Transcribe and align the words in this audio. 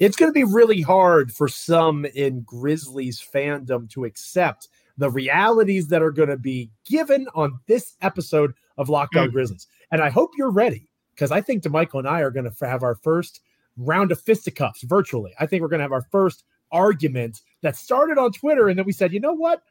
It's 0.00 0.16
going 0.16 0.30
to 0.30 0.34
be 0.34 0.44
really 0.44 0.80
hard 0.80 1.30
for 1.30 1.46
some 1.46 2.06
in 2.06 2.40
Grizzlies 2.40 3.22
fandom 3.22 3.88
to 3.90 4.06
accept 4.06 4.68
the 4.96 5.10
realities 5.10 5.88
that 5.88 6.00
are 6.00 6.10
going 6.10 6.30
to 6.30 6.38
be 6.38 6.70
given 6.86 7.28
on 7.34 7.60
this 7.66 7.96
episode 8.00 8.54
of 8.78 8.88
Locked 8.88 9.16
On 9.16 9.28
mm. 9.28 9.32
Grizzlies. 9.32 9.66
And 9.92 10.00
I 10.00 10.08
hope 10.08 10.30
you're 10.38 10.50
ready 10.50 10.88
because 11.14 11.30
I 11.30 11.42
think 11.42 11.62
Damichael 11.62 11.98
and 11.98 12.08
I 12.08 12.20
are 12.20 12.30
going 12.30 12.50
to 12.50 12.66
have 12.66 12.82
our 12.82 12.94
first 12.94 13.42
round 13.76 14.10
of 14.10 14.18
fisticuffs 14.22 14.82
virtually. 14.84 15.34
I 15.38 15.44
think 15.44 15.60
we're 15.60 15.68
going 15.68 15.80
to 15.80 15.84
have 15.84 15.92
our 15.92 16.06
first 16.10 16.44
argument 16.72 17.42
that 17.60 17.76
started 17.76 18.16
on 18.16 18.32
Twitter, 18.32 18.68
and 18.70 18.78
then 18.78 18.86
we 18.86 18.92
said, 18.92 19.12
you 19.12 19.20
know 19.20 19.34
what? 19.34 19.62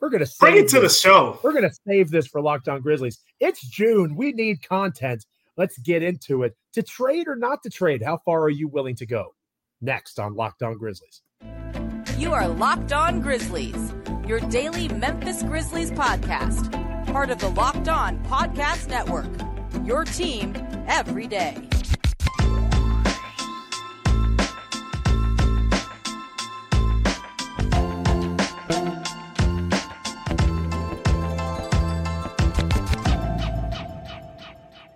We're 0.00 0.08
going 0.08 0.24
to 0.24 0.32
bring 0.40 0.56
it 0.56 0.68
to 0.68 0.80
this. 0.80 0.94
the 1.02 1.08
show. 1.08 1.38
We're 1.42 1.52
going 1.52 1.68
to 1.68 1.76
save 1.86 2.10
this 2.10 2.26
for 2.26 2.40
Locked 2.40 2.68
On 2.68 2.80
Grizzlies. 2.80 3.20
It's 3.38 3.60
June. 3.60 4.16
We 4.16 4.32
need 4.32 4.66
content. 4.66 5.26
Let's 5.58 5.76
get 5.78 6.02
into 6.02 6.42
it. 6.42 6.56
To 6.72 6.82
trade 6.82 7.28
or 7.28 7.36
not 7.36 7.62
to 7.64 7.70
trade, 7.70 8.02
how 8.02 8.18
far 8.24 8.42
are 8.42 8.50
you 8.50 8.66
willing 8.66 8.96
to 8.96 9.06
go? 9.06 9.34
Next 9.84 10.18
on 10.18 10.34
Locked 10.34 10.62
On 10.62 10.78
Grizzlies. 10.78 11.20
You 12.16 12.32
are 12.32 12.48
Locked 12.48 12.94
On 12.94 13.20
Grizzlies, 13.20 13.92
your 14.26 14.40
daily 14.40 14.88
Memphis 14.88 15.42
Grizzlies 15.42 15.90
podcast, 15.90 16.72
part 17.12 17.28
of 17.28 17.38
the 17.38 17.50
Locked 17.50 17.88
On 17.88 18.18
Podcast 18.24 18.88
Network. 18.88 19.28
Your 19.86 20.04
team 20.04 20.54
every 20.88 21.26
day. 21.26 21.68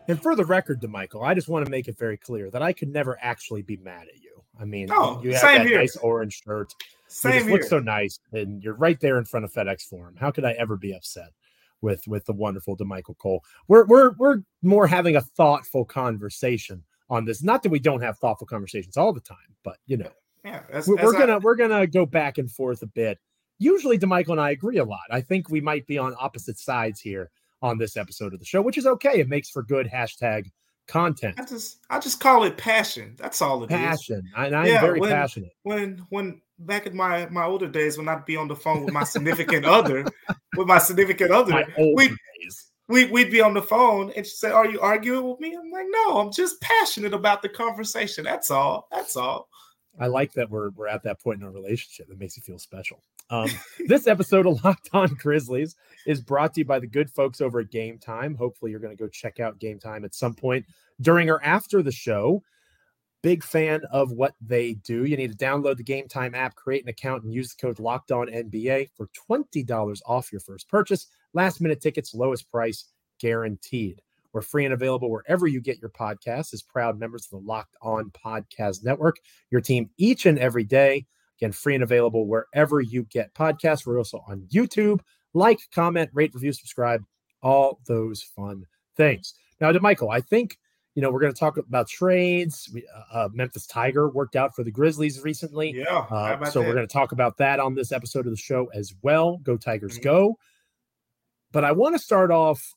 And 0.08 0.22
for 0.22 0.34
the 0.34 0.46
record, 0.46 0.80
Damichael, 0.80 1.22
I 1.22 1.34
just 1.34 1.48
want 1.48 1.66
to 1.66 1.70
make 1.70 1.88
it 1.88 1.98
very 1.98 2.16
clear 2.16 2.50
that 2.52 2.62
I 2.62 2.72
could 2.72 2.88
never 2.88 3.18
actually 3.20 3.60
be 3.60 3.76
mad 3.76 4.06
at 4.08 4.22
you. 4.22 4.37
I 4.60 4.64
mean, 4.64 4.88
oh, 4.90 5.20
you 5.22 5.32
have 5.32 5.42
that 5.42 5.66
here. 5.66 5.78
nice 5.78 5.96
orange 5.96 6.42
shirt. 6.44 6.74
Same 7.06 7.32
you 7.32 7.38
just 7.38 7.48
here. 7.48 7.58
look 7.58 7.68
so 7.68 7.78
nice, 7.78 8.18
and 8.32 8.62
you're 8.62 8.74
right 8.74 8.98
there 9.00 9.18
in 9.18 9.24
front 9.24 9.44
of 9.44 9.52
FedEx 9.52 9.82
Forum. 9.82 10.14
How 10.18 10.30
could 10.30 10.44
I 10.44 10.52
ever 10.52 10.76
be 10.76 10.92
upset 10.92 11.30
with 11.80 12.06
with 12.06 12.24
the 12.26 12.32
wonderful 12.32 12.76
Damichael 12.76 13.16
Cole? 13.18 13.42
We're 13.68 13.84
we're 13.86 14.10
we're 14.18 14.42
more 14.62 14.86
having 14.86 15.16
a 15.16 15.20
thoughtful 15.20 15.84
conversation 15.84 16.82
on 17.08 17.24
this. 17.24 17.42
Not 17.42 17.62
that 17.62 17.70
we 17.70 17.78
don't 17.78 18.02
have 18.02 18.18
thoughtful 18.18 18.46
conversations 18.46 18.96
all 18.96 19.12
the 19.12 19.20
time, 19.20 19.38
but 19.62 19.78
you 19.86 19.96
know, 19.96 20.10
yeah, 20.44 20.62
we're, 20.86 20.96
we're 20.96 21.16
I, 21.16 21.18
gonna 21.18 21.38
we're 21.38 21.56
gonna 21.56 21.86
go 21.86 22.04
back 22.04 22.38
and 22.38 22.50
forth 22.50 22.82
a 22.82 22.86
bit. 22.86 23.18
Usually, 23.58 23.98
Damichael 23.98 24.32
and 24.32 24.40
I 24.40 24.50
agree 24.50 24.78
a 24.78 24.84
lot. 24.84 25.00
I 25.10 25.20
think 25.20 25.48
we 25.50 25.60
might 25.60 25.86
be 25.86 25.98
on 25.98 26.14
opposite 26.18 26.58
sides 26.58 27.00
here 27.00 27.30
on 27.62 27.78
this 27.78 27.96
episode 27.96 28.34
of 28.34 28.38
the 28.38 28.46
show, 28.46 28.62
which 28.62 28.78
is 28.78 28.86
okay. 28.86 29.20
It 29.20 29.28
makes 29.28 29.50
for 29.50 29.62
good 29.62 29.88
hashtag 29.88 30.50
content. 30.88 31.38
I 31.38 31.44
just 31.44 31.78
I 31.90 31.98
just 32.00 32.18
call 32.18 32.42
it 32.44 32.56
passion. 32.56 33.14
That's 33.16 33.40
all 33.40 33.62
it 33.62 33.70
passion. 33.70 34.16
is. 34.18 34.32
passion. 34.34 34.54
I'm 34.54 34.66
yeah, 34.66 34.80
very 34.80 34.98
when, 34.98 35.10
passionate. 35.10 35.52
When 35.62 36.04
when 36.08 36.40
back 36.58 36.86
in 36.86 36.96
my 36.96 37.26
my 37.26 37.44
older 37.44 37.68
days 37.68 37.96
when 37.96 38.08
I'd 38.08 38.24
be 38.24 38.36
on 38.36 38.48
the 38.48 38.56
phone 38.56 38.84
with 38.84 38.92
my 38.92 39.04
significant 39.04 39.64
other, 39.64 40.04
with 40.56 40.66
my 40.66 40.78
significant 40.78 41.30
other, 41.30 41.52
my 41.52 41.66
we 41.94 42.16
we 42.88 43.04
we'd 43.06 43.30
be 43.30 43.40
on 43.40 43.54
the 43.54 43.62
phone 43.62 44.12
and 44.16 44.26
she 44.26 44.34
said, 44.34 44.52
Are 44.52 44.66
you 44.66 44.80
arguing 44.80 45.28
with 45.28 45.40
me? 45.40 45.54
I'm 45.54 45.70
like, 45.70 45.86
no, 45.88 46.18
I'm 46.18 46.32
just 46.32 46.60
passionate 46.60 47.12
about 47.14 47.42
the 47.42 47.48
conversation. 47.48 48.24
That's 48.24 48.50
all. 48.50 48.88
That's 48.90 49.16
all. 49.16 49.48
I 50.00 50.06
like 50.06 50.32
that 50.34 50.50
we're 50.50 50.70
we're 50.70 50.88
at 50.88 51.02
that 51.04 51.20
point 51.20 51.40
in 51.40 51.46
our 51.46 51.52
relationship. 51.52 52.08
That 52.08 52.18
makes 52.18 52.36
you 52.36 52.42
feel 52.42 52.58
special. 52.58 53.02
Um, 53.30 53.50
this 53.86 54.06
episode 54.06 54.46
of 54.46 54.64
Locked 54.64 54.90
On 54.92 55.08
Grizzlies 55.14 55.76
is 56.06 56.20
brought 56.22 56.54
to 56.54 56.60
you 56.60 56.64
by 56.64 56.78
the 56.78 56.86
good 56.86 57.10
folks 57.10 57.40
over 57.40 57.60
at 57.60 57.70
Game 57.70 57.98
Time. 57.98 58.34
Hopefully, 58.34 58.70
you're 58.70 58.80
going 58.80 58.96
to 58.96 59.02
go 59.02 59.08
check 59.08 59.40
out 59.40 59.58
Game 59.58 59.78
Time 59.78 60.04
at 60.04 60.14
some 60.14 60.34
point 60.34 60.64
during 61.00 61.28
or 61.30 61.42
after 61.44 61.82
the 61.82 61.92
show. 61.92 62.42
Big 63.22 63.42
fan 63.42 63.82
of 63.90 64.12
what 64.12 64.34
they 64.40 64.74
do. 64.74 65.04
You 65.04 65.16
need 65.16 65.36
to 65.36 65.44
download 65.44 65.76
the 65.76 65.82
Game 65.82 66.06
Time 66.06 66.34
app, 66.34 66.54
create 66.54 66.84
an 66.84 66.88
account, 66.88 67.24
and 67.24 67.34
use 67.34 67.52
the 67.54 67.60
code 67.60 67.80
Locked 67.80 68.12
On 68.12 68.28
NBA 68.28 68.90
for 68.96 69.08
twenty 69.12 69.62
dollars 69.62 70.00
off 70.06 70.32
your 70.32 70.40
first 70.40 70.68
purchase. 70.68 71.08
Last 71.34 71.60
minute 71.60 71.80
tickets, 71.80 72.14
lowest 72.14 72.50
price 72.50 72.84
guaranteed. 73.20 74.00
We're 74.32 74.42
free 74.42 74.64
and 74.64 74.74
available 74.74 75.10
wherever 75.10 75.46
you 75.46 75.60
get 75.60 75.80
your 75.80 75.90
podcasts 75.90 76.52
as 76.54 76.62
proud 76.62 76.98
members 76.98 77.24
of 77.24 77.30
the 77.30 77.46
Locked 77.46 77.76
On 77.82 78.10
Podcast 78.10 78.84
Network. 78.84 79.16
Your 79.50 79.60
team 79.60 79.90
each 79.96 80.26
and 80.26 80.38
every 80.38 80.64
day. 80.64 81.06
Again, 81.38 81.52
free 81.52 81.74
and 81.74 81.84
available 81.84 82.26
wherever 82.26 82.80
you 82.80 83.04
get 83.04 83.34
podcasts. 83.34 83.86
We're 83.86 83.98
also 83.98 84.24
on 84.26 84.48
YouTube. 84.52 85.00
Like, 85.34 85.60
comment, 85.72 86.10
rate, 86.12 86.34
review, 86.34 86.52
subscribe, 86.52 87.04
all 87.42 87.80
those 87.86 88.22
fun 88.22 88.64
things. 88.96 89.34
Now, 89.60 89.72
Damichael, 89.72 90.12
I 90.12 90.20
think 90.20 90.58
you 90.94 91.02
know 91.02 91.10
we're 91.10 91.20
going 91.20 91.32
to 91.32 91.38
talk 91.38 91.56
about 91.56 91.88
trades. 91.88 92.68
We, 92.72 92.84
uh, 92.94 93.16
uh, 93.16 93.28
Memphis 93.32 93.66
Tiger 93.66 94.08
worked 94.08 94.36
out 94.36 94.54
for 94.56 94.64
the 94.64 94.70
Grizzlies 94.70 95.20
recently. 95.22 95.72
Yeah, 95.76 96.06
uh, 96.10 96.44
so 96.46 96.60
that? 96.60 96.66
we're 96.66 96.74
going 96.74 96.86
to 96.86 96.92
talk 96.92 97.12
about 97.12 97.36
that 97.38 97.60
on 97.60 97.74
this 97.74 97.92
episode 97.92 98.26
of 98.26 98.32
the 98.32 98.36
show 98.36 98.68
as 98.74 98.92
well. 99.02 99.38
Go 99.38 99.56
Tigers, 99.56 99.94
mm-hmm. 99.94 100.02
go! 100.02 100.38
But 101.52 101.64
I 101.64 101.72
want 101.72 101.94
to 101.94 102.00
start 102.00 102.30
off. 102.30 102.74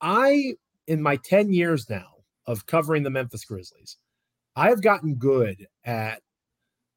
I 0.00 0.54
in 0.86 1.00
my 1.00 1.16
ten 1.16 1.52
years 1.52 1.88
now 1.88 2.06
of 2.46 2.66
covering 2.66 3.04
the 3.04 3.10
Memphis 3.10 3.44
Grizzlies, 3.44 3.98
I 4.56 4.70
have 4.70 4.82
gotten 4.82 5.14
good 5.14 5.66
at 5.84 6.22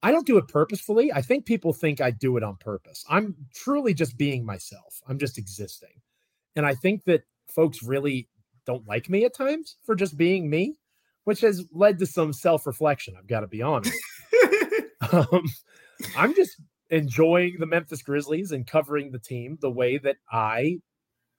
I 0.04 0.12
don't 0.12 0.26
do 0.26 0.38
it 0.38 0.48
purposefully. 0.48 1.12
I 1.14 1.22
think 1.22 1.46
people 1.46 1.74
think 1.74 2.02
I 2.02 2.12
do 2.12 2.38
it 2.38 2.44
on 2.44 2.58
purpose. 2.58 3.06
I'm 3.10 3.36
truly 3.54 3.94
just 3.94 4.18
being 4.18 4.46
myself. 4.46 5.02
I'm 5.08 5.20
just 5.20 5.38
existing. 5.38 6.02
And 6.56 6.66
I 6.66 6.74
think 6.74 7.04
that 7.06 7.24
folks 7.48 7.84
really 7.84 8.28
don't 8.66 8.88
like 8.88 9.10
me 9.10 9.26
at 9.26 9.36
times 9.36 9.78
for 9.84 9.96
just 9.96 10.18
being 10.18 10.50
me, 10.50 10.76
which 11.26 11.42
has 11.42 11.66
led 11.72 12.00
to 12.00 12.06
some 12.06 12.34
self 12.34 12.66
reflection. 12.66 13.16
I've 13.18 13.28
got 13.28 13.42
to 13.42 13.48
be 13.48 13.62
honest. 13.62 13.96
um, 15.12 15.44
I'm 16.18 16.34
just 16.36 16.60
enjoying 16.90 17.58
the 17.60 17.66
Memphis 17.66 18.02
Grizzlies 18.02 18.52
and 18.52 18.66
covering 18.66 19.12
the 19.12 19.20
team 19.20 19.58
the 19.62 19.72
way 19.72 19.98
that 20.00 20.18
I 20.32 20.80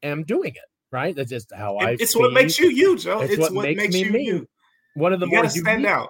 am 0.03 0.22
doing 0.25 0.53
it. 0.55 0.62
Right. 0.93 1.17
That's 1.17 1.31
just 1.31 1.53
how 1.55 1.78
I. 1.78 1.97
It's 1.99 2.15
what 2.15 2.33
makes 2.33 2.59
you 2.59 2.69
you, 2.69 2.99
Joe. 2.99 3.21
It's, 3.21 3.33
it's 3.33 3.41
what, 3.41 3.53
what, 3.53 3.62
makes, 3.62 3.81
makes, 3.81 3.95
me 3.95 4.05
you 4.05 4.12
me. 4.12 4.25
you. 4.25 4.47
One 4.95 5.12
of 5.15 5.21
the 5.21 5.27
you 5.27 5.33
more 5.33 5.49
stand 5.49 5.83
unique, 5.83 6.09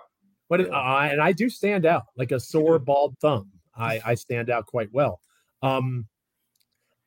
But 0.53 0.69
uh, 0.71 1.09
and 1.11 1.23
I 1.23 1.33
do 1.33 1.49
stand 1.49 1.87
out 1.87 2.09
like 2.15 2.31
a 2.31 2.39
sore 2.39 2.79
bald 2.79 3.17
thumb. 3.23 3.51
I, 3.75 4.03
I 4.05 4.15
stand 4.15 4.51
out 4.51 4.67
quite 4.67 4.93
well. 4.93 5.19
Um, 5.63 6.09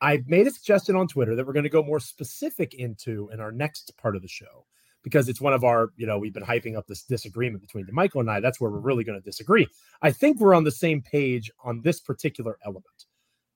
I 0.00 0.24
made 0.26 0.48
a 0.48 0.50
suggestion 0.50 0.96
on 0.96 1.06
Twitter 1.06 1.36
that 1.36 1.46
we're 1.46 1.52
going 1.52 1.62
to 1.62 1.68
go 1.68 1.84
more 1.84 2.00
specific 2.00 2.74
into 2.74 3.30
in 3.32 3.38
our 3.38 3.52
next 3.52 3.96
part 3.98 4.16
of 4.16 4.22
the 4.22 4.26
show 4.26 4.66
because 5.04 5.28
it's 5.28 5.40
one 5.40 5.52
of 5.52 5.62
our, 5.62 5.90
you 5.96 6.08
know, 6.08 6.18
we've 6.18 6.34
been 6.34 6.42
hyping 6.42 6.76
up 6.76 6.88
this 6.88 7.04
disagreement 7.04 7.62
between 7.62 7.86
Michael 7.92 8.20
and 8.20 8.28
I. 8.28 8.40
That's 8.40 8.60
where 8.60 8.68
we're 8.68 8.80
really 8.80 9.04
going 9.04 9.20
to 9.20 9.24
disagree. 9.24 9.68
I 10.02 10.10
think 10.10 10.40
we're 10.40 10.52
on 10.52 10.64
the 10.64 10.72
same 10.72 11.00
page 11.00 11.48
on 11.62 11.82
this 11.82 12.00
particular 12.00 12.58
element. 12.64 13.04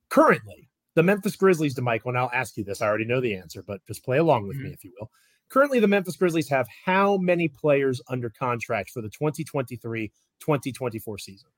Currently, 0.09 0.69
the 0.95 1.03
Memphis 1.03 1.35
Grizzlies, 1.35 1.77
Michael, 1.81 2.11
and 2.11 2.19
I'll 2.19 2.31
ask 2.33 2.57
you 2.57 2.63
this. 2.63 2.81
I 2.81 2.87
already 2.87 3.07
know 3.07 3.21
the 3.21 3.35
answer, 3.35 3.65
but 3.67 3.85
just 3.89 4.05
play 4.05 4.19
along 4.19 4.47
with 4.47 4.57
mm-hmm. 4.57 4.67
me 4.67 4.73
if 4.73 4.85
you 4.85 4.93
will. 5.01 5.11
Currently, 5.51 5.81
the 5.81 5.89
Memphis 5.89 6.17
Grizzlies 6.17 6.49
have 6.49 6.67
how 6.85 7.17
many 7.17 7.49
players 7.49 8.01
under 8.09 8.31
contract 8.31 8.91
for 8.91 9.03
the 9.03 9.11
2023 9.11 10.11
2024 10.41 11.19
season? 11.19 11.49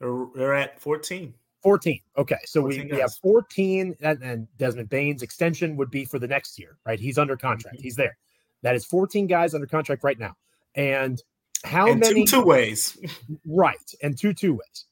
They're 0.00 0.54
at 0.54 0.80
14. 0.80 1.34
14. 1.62 2.00
Okay. 2.18 2.36
So 2.44 2.60
14 2.62 2.84
we, 2.84 2.92
we, 2.92 3.00
have 3.00 3.14
14, 3.14 3.96
and, 4.00 4.22
and, 4.22 4.48
Desmond 4.58 4.90
Bane's 4.90 5.22
extension 5.22 5.76
would 5.76 5.90
be 5.90 6.04
for 6.04 6.18
the 6.18 6.28
next 6.28 6.58
year, 6.58 6.76
right? 6.86 7.00
He's 7.00 7.18
under 7.18 7.36
contract. 7.36 7.78
Mm-hmm. 7.78 7.82
He's 7.82 7.96
there. 7.96 8.16
That 8.62 8.76
is 8.76 8.84
14 8.84 9.26
guys 9.26 9.54
under 9.54 9.66
contract 9.66 10.04
right 10.04 10.18
now. 10.18 10.34
And 10.74 11.22
how 11.64 11.90
and 11.90 12.00
many? 12.00 12.24
Two, 12.24 12.40
two 12.40 12.44
ways. 12.44 12.98
right. 13.46 13.94
And 14.02 14.18
two 14.18 14.34
two 14.34 14.54
ways. 14.54 14.86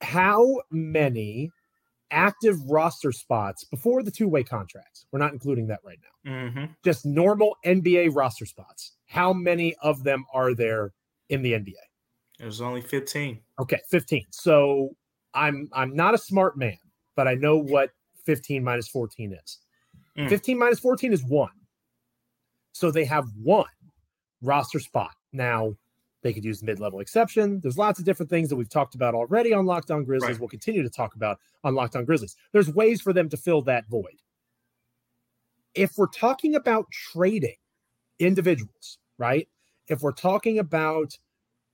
How 0.00 0.60
many 0.70 1.50
active 2.10 2.56
roster 2.68 3.12
spots 3.12 3.64
before 3.64 4.02
the 4.02 4.10
two 4.10 4.28
way 4.28 4.42
contracts. 4.42 5.06
We're 5.12 5.18
not 5.18 5.32
including 5.32 5.66
that 5.68 5.80
right 5.84 5.98
now. 6.02 6.30
Mm-hmm. 6.30 6.64
Just 6.84 7.06
normal 7.06 7.56
NBA 7.64 8.14
roster 8.14 8.46
spots. 8.46 8.92
How 9.06 9.32
many 9.32 9.74
of 9.82 10.04
them 10.04 10.24
are 10.32 10.54
there 10.54 10.92
in 11.28 11.42
the 11.42 11.52
NBA? 11.52 11.74
There's 12.38 12.60
only 12.60 12.80
15. 12.80 13.40
Okay, 13.60 13.80
15. 13.90 14.26
So 14.30 14.90
I'm 15.34 15.68
I'm 15.72 15.94
not 15.94 16.14
a 16.14 16.18
smart 16.18 16.56
man, 16.56 16.78
but 17.16 17.28
I 17.28 17.34
know 17.34 17.58
what 17.58 17.90
15 18.24 18.62
minus 18.62 18.88
14 18.88 19.32
is. 19.32 19.58
Mm. 20.18 20.28
15 20.28 20.58
minus 20.58 20.80
14 20.80 21.12
is 21.12 21.24
one. 21.24 21.50
So 22.72 22.90
they 22.90 23.04
have 23.04 23.26
one 23.42 23.66
roster 24.42 24.80
spot. 24.80 25.12
Now, 25.32 25.74
they 26.22 26.32
could 26.32 26.44
use 26.44 26.60
the 26.60 26.66
mid-level 26.66 27.00
exception. 27.00 27.60
There's 27.60 27.78
lots 27.78 27.98
of 27.98 28.04
different 28.04 28.28
things 28.28 28.48
that 28.48 28.56
we've 28.56 28.68
talked 28.68 28.94
about 28.94 29.14
already 29.14 29.52
on 29.52 29.66
Locked 29.66 29.90
On 29.90 30.04
Grizzlies. 30.04 30.32
Right. 30.32 30.40
We'll 30.40 30.48
continue 30.48 30.82
to 30.82 30.90
talk 30.90 31.14
about 31.14 31.38
on 31.64 31.74
Locked 31.74 31.96
On 31.96 32.04
Grizzlies. 32.04 32.36
There's 32.52 32.72
ways 32.72 33.00
for 33.00 33.12
them 33.12 33.28
to 33.30 33.36
fill 33.36 33.62
that 33.62 33.88
void. 33.88 34.20
If 35.74 35.92
we're 35.96 36.08
talking 36.08 36.56
about 36.56 36.86
trading 36.90 37.56
individuals, 38.18 38.98
right? 39.18 39.48
If 39.88 40.02
we're 40.02 40.12
talking 40.12 40.58
about 40.58 41.16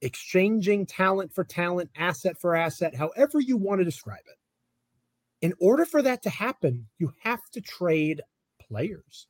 exchanging 0.03 0.87
talent 0.87 1.33
for 1.33 1.43
talent, 1.43 1.91
asset 1.97 2.39
for 2.39 2.55
asset, 2.55 2.95
however 2.95 3.41
you 3.41 3.57
want 3.57 3.81
to 3.81 3.85
describe 3.85 4.23
it, 4.27 4.37
in 5.45 5.55
order 5.61 5.85
for 5.85 6.03
that 6.03 6.23
to 6.23 6.31
happen, 6.31 6.87
you 6.99 7.13
have 7.23 7.41
to 7.53 7.61
trade 7.61 8.23
players, 8.61 9.27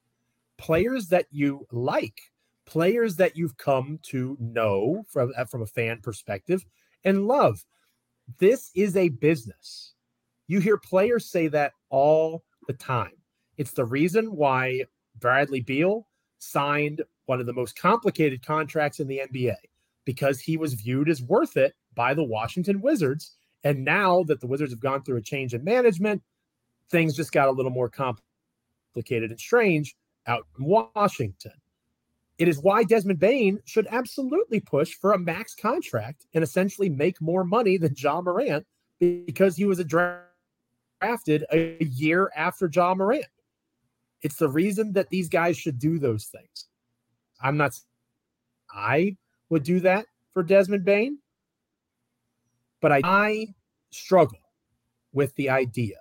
players 0.59 1.09
that 1.09 1.27
you 1.31 1.67
like, 1.73 2.21
players 2.67 3.17
that 3.17 3.37
you've 3.37 3.57
come 3.57 3.99
to 4.03 4.37
know 4.41 5.05
from 5.09 5.33
uh, 5.37 5.45
from 5.45 5.63
a 5.63 5.67
fan 5.67 6.01
perspective 6.03 6.65
and 7.05 7.27
love. 7.27 7.65
This 8.39 8.71
is 8.75 8.97
a 8.97 9.09
business. 9.09 9.95
You 10.49 10.61
hear 10.61 10.77
players 10.77 11.31
say 11.31 11.49
that 11.49 11.73
all 11.91 12.45
the 12.67 12.73
time. 12.73 13.13
It's 13.57 13.73
the 13.73 13.85
reason 13.85 14.35
why 14.35 14.85
Bradley 15.19 15.61
Beal 15.61 16.07
signed 16.39 17.03
one 17.27 17.41
of 17.41 17.47
the 17.47 17.53
most 17.53 17.79
complicated 17.79 18.45
contracts 18.45 19.01
in 19.01 19.09
the 19.09 19.23
NBA 19.33 19.57
because 20.05 20.41
he 20.41 20.57
was 20.57 20.75
viewed 20.75 21.09
as 21.09 21.23
worth 21.23 21.57
it 21.57 21.75
by 21.95 22.15
the 22.15 22.25
Washington 22.25 22.81
Wizards. 22.81 23.37
And 23.65 23.85
now 23.85 24.23
that 24.25 24.41
the 24.41 24.47
Wizards 24.47 24.73
have 24.73 24.81
gone 24.81 25.03
through 25.03 25.17
a 25.17 25.23
change 25.23 25.55
in 25.55 25.65
management, 25.65 26.23
things 26.91 27.17
just 27.17 27.33
got 27.33 27.49
a 27.49 27.53
little 27.53 27.73
more 27.73 27.91
complicated 27.91 29.31
and 29.31 29.41
strange 29.41 29.97
out 30.27 30.47
in 30.59 30.65
Washington. 30.67 31.53
It 32.39 32.49
is 32.49 32.59
why 32.59 32.85
Desmond 32.85 33.19
Bane 33.19 33.61
should 33.65 33.87
absolutely 33.91 34.61
push 34.61 34.95
for 34.95 35.13
a 35.13 35.19
max 35.19 35.55
contract 35.55 36.27
and 36.35 36.45
essentially 36.45 36.91
make 36.91 37.21
more 37.21 37.45
money 37.45 37.79
than 37.79 37.95
Ja 37.97 38.21
Morant 38.21 38.67
because 38.99 39.57
he 39.57 39.65
was 39.65 39.83
drafted 39.85 41.45
a 41.51 41.83
year 41.85 42.31
after 42.37 42.71
Ja 42.73 42.95
Morant. 42.95 43.25
It's 44.23 44.37
the 44.37 44.49
reason 44.49 44.93
that 44.95 45.09
these 45.09 45.29
guys 45.29 45.57
should 45.57 45.79
do 45.79 45.99
those 45.99 46.27
things. 46.27 46.67
I'm 47.41 47.57
not, 47.57 47.79
I 48.71 49.17
would 49.49 49.63
do 49.63 49.81
that 49.81 50.07
for 50.33 50.43
Desmond 50.43 50.85
Bane, 50.85 51.19
but 52.81 52.93
I, 52.93 53.01
I 53.05 53.47
struggle 53.91 54.41
with 55.13 55.35
the 55.37 55.49
idea 55.49 55.97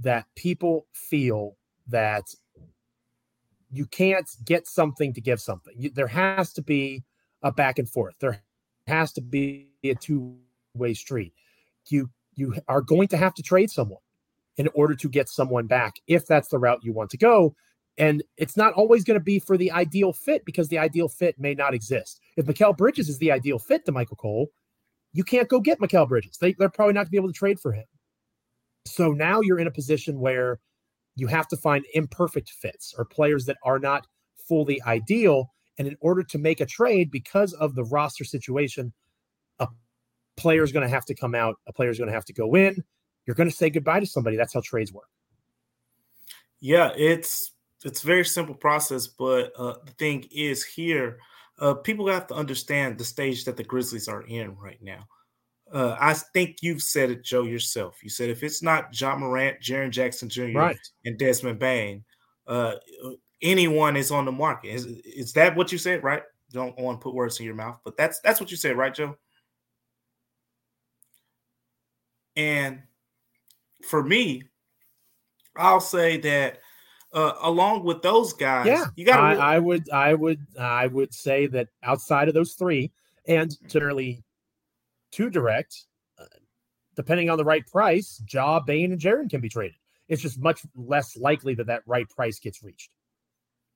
that 0.00 0.26
people 0.34 0.86
feel 0.92 1.56
that 1.86 2.24
you 3.72 3.86
can't 3.86 4.28
get 4.44 4.66
something 4.66 5.12
to 5.14 5.20
give 5.20 5.40
something. 5.40 5.74
You, 5.76 5.90
there 5.90 6.08
has 6.08 6.52
to 6.54 6.62
be 6.62 7.04
a 7.42 7.52
back 7.52 7.78
and 7.78 7.88
forth. 7.88 8.14
There 8.20 8.42
has 8.86 9.12
to 9.12 9.20
be 9.20 9.68
a 9.84 9.94
two-way 9.94 10.94
street. 10.94 11.32
You 11.88 12.10
you 12.34 12.54
are 12.68 12.80
going 12.80 13.08
to 13.08 13.16
have 13.16 13.34
to 13.34 13.42
trade 13.42 13.70
someone 13.70 14.00
in 14.56 14.68
order 14.74 14.94
to 14.94 15.08
get 15.08 15.28
someone 15.28 15.66
back 15.66 15.96
if 16.06 16.26
that's 16.26 16.48
the 16.48 16.58
route 16.58 16.80
you 16.82 16.92
want 16.92 17.10
to 17.10 17.16
go. 17.16 17.54
And 17.98 18.22
it's 18.36 18.56
not 18.56 18.72
always 18.74 19.04
going 19.04 19.18
to 19.18 19.24
be 19.24 19.38
for 19.38 19.56
the 19.58 19.70
ideal 19.72 20.12
fit 20.12 20.44
because 20.44 20.68
the 20.68 20.78
ideal 20.78 21.08
fit 21.08 21.38
may 21.38 21.54
not 21.54 21.74
exist. 21.74 22.20
If 22.36 22.46
Mikal 22.46 22.76
Bridges 22.76 23.08
is 23.08 23.18
the 23.18 23.32
ideal 23.32 23.58
fit 23.58 23.84
to 23.86 23.92
Michael 23.92 24.16
Cole, 24.16 24.48
you 25.12 25.24
can't 25.24 25.48
go 25.48 25.60
get 25.60 25.80
Mikal 25.80 26.08
Bridges. 26.08 26.38
They, 26.38 26.54
they're 26.54 26.70
probably 26.70 26.94
not 26.94 27.00
going 27.00 27.06
to 27.06 27.10
be 27.10 27.18
able 27.18 27.28
to 27.28 27.34
trade 27.34 27.60
for 27.60 27.72
him. 27.72 27.84
So 28.86 29.12
now 29.12 29.40
you're 29.40 29.58
in 29.58 29.66
a 29.66 29.72
position 29.72 30.20
where 30.20 30.60
you 31.16 31.26
have 31.26 31.48
to 31.48 31.56
find 31.56 31.84
imperfect 31.94 32.50
fits 32.50 32.94
or 32.96 33.04
players 33.04 33.44
that 33.46 33.56
are 33.64 33.78
not 33.78 34.06
fully 34.48 34.80
ideal. 34.82 35.50
And 35.78 35.88
in 35.88 35.96
order 36.00 36.22
to 36.22 36.38
make 36.38 36.60
a 36.60 36.66
trade, 36.66 37.10
because 37.10 37.52
of 37.54 37.74
the 37.74 37.84
roster 37.84 38.24
situation, 38.24 38.92
a 39.58 39.68
player 40.36 40.62
is 40.62 40.72
going 40.72 40.86
to 40.86 40.94
have 40.94 41.04
to 41.06 41.14
come 41.14 41.34
out, 41.34 41.56
a 41.66 41.72
player 41.72 41.90
is 41.90 41.98
going 41.98 42.08
to 42.08 42.14
have 42.14 42.24
to 42.26 42.32
go 42.32 42.54
in. 42.54 42.82
You're 43.26 43.36
going 43.36 43.48
to 43.48 43.54
say 43.54 43.70
goodbye 43.70 44.00
to 44.00 44.06
somebody. 44.06 44.36
That's 44.36 44.52
how 44.52 44.62
trades 44.64 44.92
work. 44.92 45.08
Yeah, 46.60 46.90
it's 46.96 47.52
it's 47.84 48.02
very 48.02 48.24
simple 48.24 48.54
process, 48.54 49.06
but 49.06 49.52
uh, 49.56 49.74
the 49.86 49.92
thing 49.92 50.26
is 50.30 50.64
here, 50.64 51.18
uh, 51.58 51.74
people 51.74 52.06
have 52.08 52.26
to 52.26 52.34
understand 52.34 52.98
the 52.98 53.04
stage 53.04 53.44
that 53.44 53.56
the 53.56 53.64
Grizzlies 53.64 54.08
are 54.08 54.22
in 54.22 54.56
right 54.56 54.82
now. 54.82 55.06
Uh, 55.72 55.96
I 56.00 56.14
think 56.14 56.58
you've 56.62 56.82
said 56.82 57.10
it, 57.10 57.22
Joe, 57.22 57.44
yourself. 57.44 58.02
You 58.02 58.10
said 58.10 58.28
if 58.28 58.42
it's 58.42 58.62
not 58.62 58.98
Ja 58.98 59.16
Morant, 59.16 59.60
Jaren 59.60 59.90
Jackson 59.90 60.28
Jr., 60.28 60.58
right. 60.58 60.78
and 61.04 61.16
Desmond 61.16 61.60
Bane, 61.60 62.04
uh, 62.48 62.74
anyone 63.40 63.96
is 63.96 64.10
on 64.10 64.24
the 64.24 64.32
market. 64.32 64.70
Is, 64.70 64.86
is 64.86 65.32
that 65.34 65.56
what 65.56 65.70
you 65.70 65.78
said, 65.78 66.02
right? 66.02 66.22
Don't 66.52 66.76
want 66.78 67.00
to 67.00 67.02
put 67.04 67.14
words 67.14 67.38
in 67.38 67.46
your 67.46 67.54
mouth, 67.54 67.78
but 67.84 67.96
that's 67.96 68.18
that's 68.20 68.40
what 68.40 68.50
you 68.50 68.56
said, 68.56 68.76
right, 68.76 68.92
Joe? 68.92 69.16
And 72.34 72.80
for 73.88 74.02
me, 74.02 74.42
I'll 75.56 75.80
say 75.80 76.16
that 76.18 76.58
uh, 77.12 77.34
along 77.42 77.84
with 77.84 78.02
those 78.02 78.32
guys, 78.32 78.66
yeah, 78.66 78.86
you 78.96 79.04
got. 79.04 79.20
I, 79.20 79.54
I, 79.54 79.58
would, 79.58 79.88
I 79.90 80.14
would, 80.14 80.46
I 80.58 80.86
would 80.88 81.12
say 81.14 81.46
that 81.48 81.68
outside 81.82 82.28
of 82.28 82.34
those 82.34 82.54
three, 82.54 82.90
and 83.26 83.56
generally 83.68 84.24
too 85.10 85.30
direct, 85.30 85.86
uh, 86.18 86.24
depending 86.96 87.30
on 87.30 87.38
the 87.38 87.44
right 87.44 87.66
price, 87.66 88.22
Ja, 88.30 88.60
Bane, 88.60 88.92
and 88.92 89.00
Jaren 89.00 89.30
can 89.30 89.40
be 89.40 89.48
traded. 89.48 89.76
It's 90.08 90.22
just 90.22 90.40
much 90.40 90.62
less 90.74 91.16
likely 91.16 91.54
that 91.54 91.68
that 91.68 91.82
right 91.86 92.08
price 92.08 92.38
gets 92.38 92.62
reached. 92.62 92.90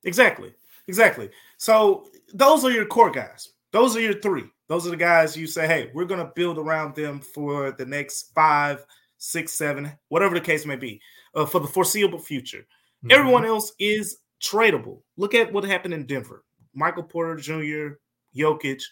Exactly. 0.04 0.52
Exactly. 0.88 1.30
So 1.56 2.08
those 2.32 2.64
are 2.64 2.70
your 2.70 2.86
core 2.86 3.10
guys. 3.10 3.50
Those 3.72 3.96
are 3.96 4.00
your 4.00 4.20
three. 4.20 4.44
Those 4.68 4.86
are 4.86 4.90
the 4.90 4.96
guys 4.96 5.36
you 5.36 5.46
say, 5.46 5.66
hey, 5.66 5.90
we're 5.94 6.04
going 6.04 6.24
to 6.24 6.32
build 6.34 6.58
around 6.58 6.94
them 6.94 7.20
for 7.20 7.72
the 7.72 7.84
next 7.86 8.32
five, 8.34 8.84
six, 9.18 9.52
seven, 9.52 9.92
whatever 10.08 10.34
the 10.34 10.40
case 10.40 10.64
may 10.64 10.76
be, 10.76 11.00
uh, 11.34 11.46
for 11.46 11.60
the 11.60 11.66
foreseeable 11.68 12.18
future. 12.18 12.66
Mm-hmm. 13.04 13.12
Everyone 13.12 13.44
else 13.44 13.72
is 13.78 14.18
tradable. 14.42 15.00
Look 15.16 15.34
at 15.34 15.52
what 15.52 15.64
happened 15.64 15.94
in 15.94 16.06
Denver. 16.06 16.44
Michael 16.74 17.02
Porter 17.02 17.36
Jr., 17.36 17.96
Jokic, 18.36 18.82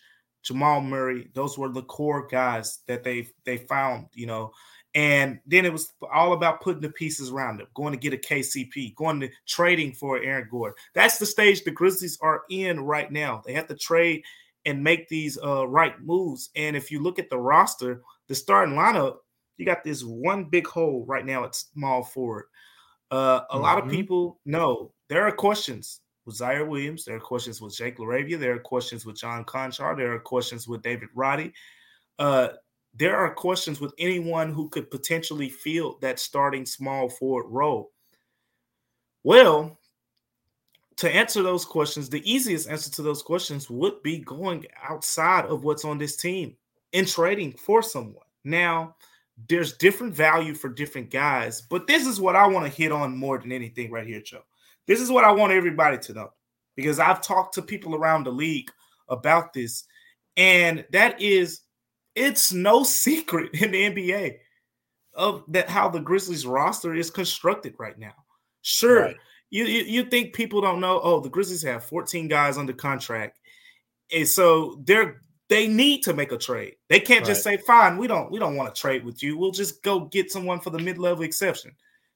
Jamal 0.42 0.80
Murray, 0.80 1.30
those 1.34 1.56
were 1.56 1.68
the 1.68 1.82
core 1.82 2.26
guys 2.26 2.80
that 2.86 3.04
they 3.04 3.28
they 3.44 3.58
found, 3.58 4.06
you 4.12 4.26
know. 4.26 4.52
And 4.94 5.40
then 5.46 5.64
it 5.64 5.72
was 5.72 5.94
all 6.12 6.34
about 6.34 6.60
putting 6.60 6.82
the 6.82 6.90
pieces 6.90 7.30
around 7.30 7.58
them, 7.58 7.66
going 7.74 7.92
to 7.92 7.98
get 7.98 8.12
a 8.12 8.16
KCP, 8.18 8.94
going 8.94 9.20
to 9.20 9.30
trading 9.46 9.92
for 9.92 10.18
Aaron 10.18 10.48
Gordon. 10.50 10.74
That's 10.94 11.16
the 11.16 11.24
stage 11.24 11.64
the 11.64 11.70
Grizzlies 11.70 12.18
are 12.20 12.42
in 12.50 12.78
right 12.80 13.10
now. 13.10 13.42
They 13.44 13.54
have 13.54 13.68
to 13.68 13.74
trade 13.74 14.22
and 14.66 14.84
make 14.84 15.08
these 15.08 15.38
uh, 15.42 15.66
right 15.66 15.98
moves. 16.02 16.50
And 16.56 16.76
if 16.76 16.90
you 16.90 17.00
look 17.00 17.18
at 17.18 17.30
the 17.30 17.38
roster, 17.38 18.02
the 18.28 18.34
starting 18.34 18.74
lineup, 18.74 19.16
you 19.56 19.64
got 19.64 19.82
this 19.82 20.04
one 20.04 20.44
big 20.44 20.66
hole 20.66 21.04
right 21.06 21.24
now 21.24 21.44
at 21.44 21.54
small 21.54 22.02
forward. 22.02 22.44
Uh, 23.10 23.40
a 23.50 23.54
mm-hmm. 23.54 23.62
lot 23.62 23.78
of 23.78 23.84
mm-hmm. 23.84 23.94
people 23.94 24.40
know 24.44 24.92
there 25.08 25.26
are 25.26 25.32
questions 25.32 26.00
with 26.24 26.38
Ziaire 26.38 26.66
Williams. 26.66 27.04
There 27.04 27.16
are 27.16 27.20
questions 27.20 27.60
with 27.60 27.76
Jake 27.76 27.98
LaRavia. 27.98 28.38
There 28.38 28.54
are 28.54 28.58
questions 28.58 29.04
with 29.04 29.16
John 29.16 29.44
Konchar. 29.44 29.96
There 29.96 30.12
are 30.12 30.18
questions 30.18 30.68
with 30.68 30.82
David 30.82 31.08
Roddy. 31.14 31.52
Uh, 32.18 32.48
there 32.94 33.16
are 33.16 33.32
questions 33.32 33.80
with 33.80 33.94
anyone 33.98 34.52
who 34.52 34.68
could 34.68 34.90
potentially 34.90 35.48
fill 35.48 35.98
that 36.02 36.18
starting 36.18 36.66
small 36.66 37.08
forward 37.08 37.48
role. 37.48 37.90
Well, 39.24 39.78
to 40.96 41.10
answer 41.12 41.42
those 41.42 41.64
questions, 41.64 42.08
the 42.08 42.30
easiest 42.30 42.68
answer 42.68 42.90
to 42.90 43.02
those 43.02 43.22
questions 43.22 43.70
would 43.70 44.02
be 44.02 44.18
going 44.18 44.66
outside 44.82 45.46
of 45.46 45.64
what's 45.64 45.84
on 45.84 45.98
this 45.98 46.16
team 46.16 46.56
and 46.92 47.08
trading 47.08 47.52
for 47.52 47.82
someone. 47.82 48.26
Now, 48.44 48.96
there's 49.48 49.76
different 49.76 50.14
value 50.14 50.54
for 50.54 50.68
different 50.68 51.10
guys, 51.10 51.62
but 51.62 51.86
this 51.86 52.06
is 52.06 52.20
what 52.20 52.36
I 52.36 52.46
want 52.46 52.66
to 52.66 52.82
hit 52.82 52.92
on 52.92 53.16
more 53.16 53.38
than 53.38 53.52
anything 53.52 53.90
right 53.90 54.06
here, 54.06 54.20
Joe. 54.20 54.42
This 54.86 55.00
is 55.00 55.10
what 55.10 55.24
I 55.24 55.32
want 55.32 55.52
everybody 55.52 55.98
to 55.98 56.12
know 56.12 56.32
because 56.76 56.98
I've 56.98 57.22
talked 57.22 57.54
to 57.54 57.62
people 57.62 57.94
around 57.94 58.24
the 58.24 58.32
league 58.32 58.70
about 59.08 59.52
this, 59.52 59.84
and 60.36 60.84
that 60.92 61.20
is 61.20 61.60
it's 62.14 62.52
no 62.52 62.82
secret 62.82 63.50
in 63.54 63.72
the 63.72 63.90
NBA 63.90 64.36
of 65.14 65.44
that 65.48 65.68
how 65.68 65.88
the 65.88 66.00
Grizzlies 66.00 66.46
roster 66.46 66.94
is 66.94 67.10
constructed 67.10 67.74
right 67.78 67.98
now. 67.98 68.14
Sure, 68.62 69.02
right. 69.02 69.16
You, 69.50 69.64
you, 69.64 69.82
you 69.82 70.04
think 70.04 70.32
people 70.32 70.62
don't 70.62 70.80
know? 70.80 71.00
Oh, 71.02 71.20
the 71.20 71.28
Grizzlies 71.28 71.62
have 71.62 71.84
14 71.84 72.26
guys 72.28 72.56
under 72.56 72.72
contract, 72.72 73.38
and 74.14 74.26
so 74.26 74.80
they're 74.84 75.20
they 75.48 75.68
need 75.68 76.02
to 76.04 76.14
make 76.14 76.32
a 76.32 76.38
trade. 76.38 76.76
They 76.88 76.98
can't 76.98 77.20
right. 77.20 77.26
just 77.26 77.44
say, 77.44 77.58
"Fine, 77.58 77.98
we 77.98 78.06
don't 78.06 78.30
we 78.30 78.38
don't 78.38 78.56
want 78.56 78.74
to 78.74 78.80
trade 78.80 79.04
with 79.04 79.22
you. 79.22 79.36
We'll 79.36 79.50
just 79.50 79.82
go 79.82 80.06
get 80.06 80.30
someone 80.30 80.60
for 80.60 80.70
the 80.70 80.78
mid 80.78 80.96
level 80.96 81.24
exception." 81.24 81.72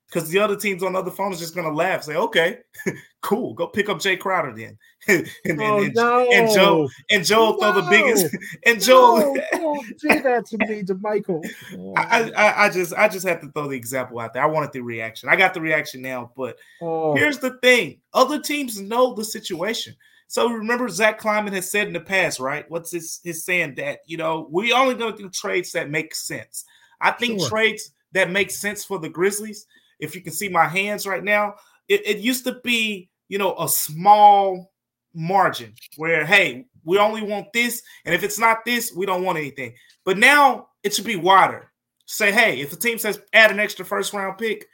Because 0.09 0.29
the 0.29 0.39
other 0.39 0.55
teams 0.55 0.85
on 0.85 0.93
the 0.93 1.01
other 1.01 1.11
phone 1.11 1.33
is 1.33 1.41
just 1.41 1.55
gonna 1.55 1.73
laugh, 1.73 2.05
say, 2.05 2.15
"Okay, 2.15 2.59
cool, 3.23 3.55
go 3.55 3.67
pick 3.67 3.89
up 3.89 3.99
Jae 3.99 4.19
Crowder 4.19 4.55
then." 4.55 4.79
and, 5.09 5.29
and, 5.45 5.61
oh, 5.61 5.83
and, 5.83 5.95
no. 5.95 6.31
and 6.31 6.55
Joe 6.55 6.89
and 7.11 7.25
Joe 7.25 7.51
no. 7.51 7.59
throw 7.59 7.81
the 7.81 7.91
biggest 7.91 8.37
and 8.67 8.81
Joe 8.81 9.35
no, 9.53 9.83
do 10.01 10.21
that 10.23 10.47
to 10.47 10.59
me, 10.59 10.83
Damichael. 10.83 11.45
Oh. 11.77 11.95
I, 11.97 12.31
I, 12.31 12.65
I 12.67 12.71
just 12.71 12.95
I 12.95 13.09
just 13.09 13.27
had 13.27 13.41
to 13.41 13.51
throw 13.51 13.69
the 13.69 13.77
example 13.77 14.21
out 14.21 14.33
there. 14.33 14.45
I 14.45 14.47
wanted 14.47 14.73
the 14.73 14.81
reaction. 14.81 15.29
I 15.29 15.35
got 15.35 15.55
the 15.55 15.61
reaction 15.61 16.03
now, 16.03 16.31
but 16.37 16.57
oh. 16.81 17.17
here's 17.17 17.39
the 17.39 17.59
thing: 17.59 18.01
other 18.15 18.41
teams 18.41 18.81
know 18.81 19.13
the 19.13 19.25
situation. 19.25 19.97
So 20.29 20.49
remember, 20.49 20.89
Zach 20.89 21.19
Kleiman 21.19 21.53
has 21.53 21.71
said 21.71 21.87
in 21.89 21.93
the 21.93 22.01
past, 22.01 22.41
right? 22.41 22.69
What's 22.69 22.93
his 22.93 23.21
his 23.25 23.45
saying 23.45 23.75
that 23.77 24.01
you 24.07 24.17
know 24.17 24.47
we 24.51 24.73
only 24.73 24.95
to 24.95 25.17
do 25.17 25.31
trades 25.31 25.73
that 25.73 25.91
make 25.91 26.15
sense. 26.15 26.65
I 27.01 27.11
think 27.11 27.41
sure. 27.41 27.49
trades 27.49 27.91
that 28.13 28.31
make 28.31 28.51
sense 28.51 28.85
for 28.85 28.99
the 28.99 29.09
Grizzlies 29.09 29.67
if 29.99 30.15
you 30.15 30.21
can 30.21 30.33
see 30.33 30.49
my 30.49 30.67
hands 30.67 31.07
right 31.07 31.25
now, 31.25 31.55
it, 31.89 32.07
it 32.07 32.19
used 32.19 32.45
to 32.45 32.61
be, 32.63 33.09
you 33.29 33.39
know, 33.39 33.55
a 33.59 33.69
small 33.69 34.73
margin 35.15 35.75
where, 35.97 36.25
hey, 36.27 36.67
we 36.85 36.99
only 36.99 37.23
want 37.23 37.53
this. 37.53 37.83
And 38.05 38.15
if 38.15 38.23
it's 38.23 38.39
not 38.39 38.65
this, 38.65 38.93
we 38.95 39.07
don't 39.07 39.25
want 39.25 39.39
anything. 39.39 39.75
But 40.05 40.19
now 40.19 40.69
it 40.83 40.95
should 40.95 41.05
be 41.05 41.17
wider. 41.17 41.73
Say, 42.07 42.31
hey, 42.31 42.61
if 42.61 42.71
the 42.71 42.77
team 42.77 42.99
says 42.99 43.21
add 43.33 43.51
an 43.51 43.59
extra 43.59 43.85
first 43.85 44.13
round 44.13 44.39
pick, 44.39 44.67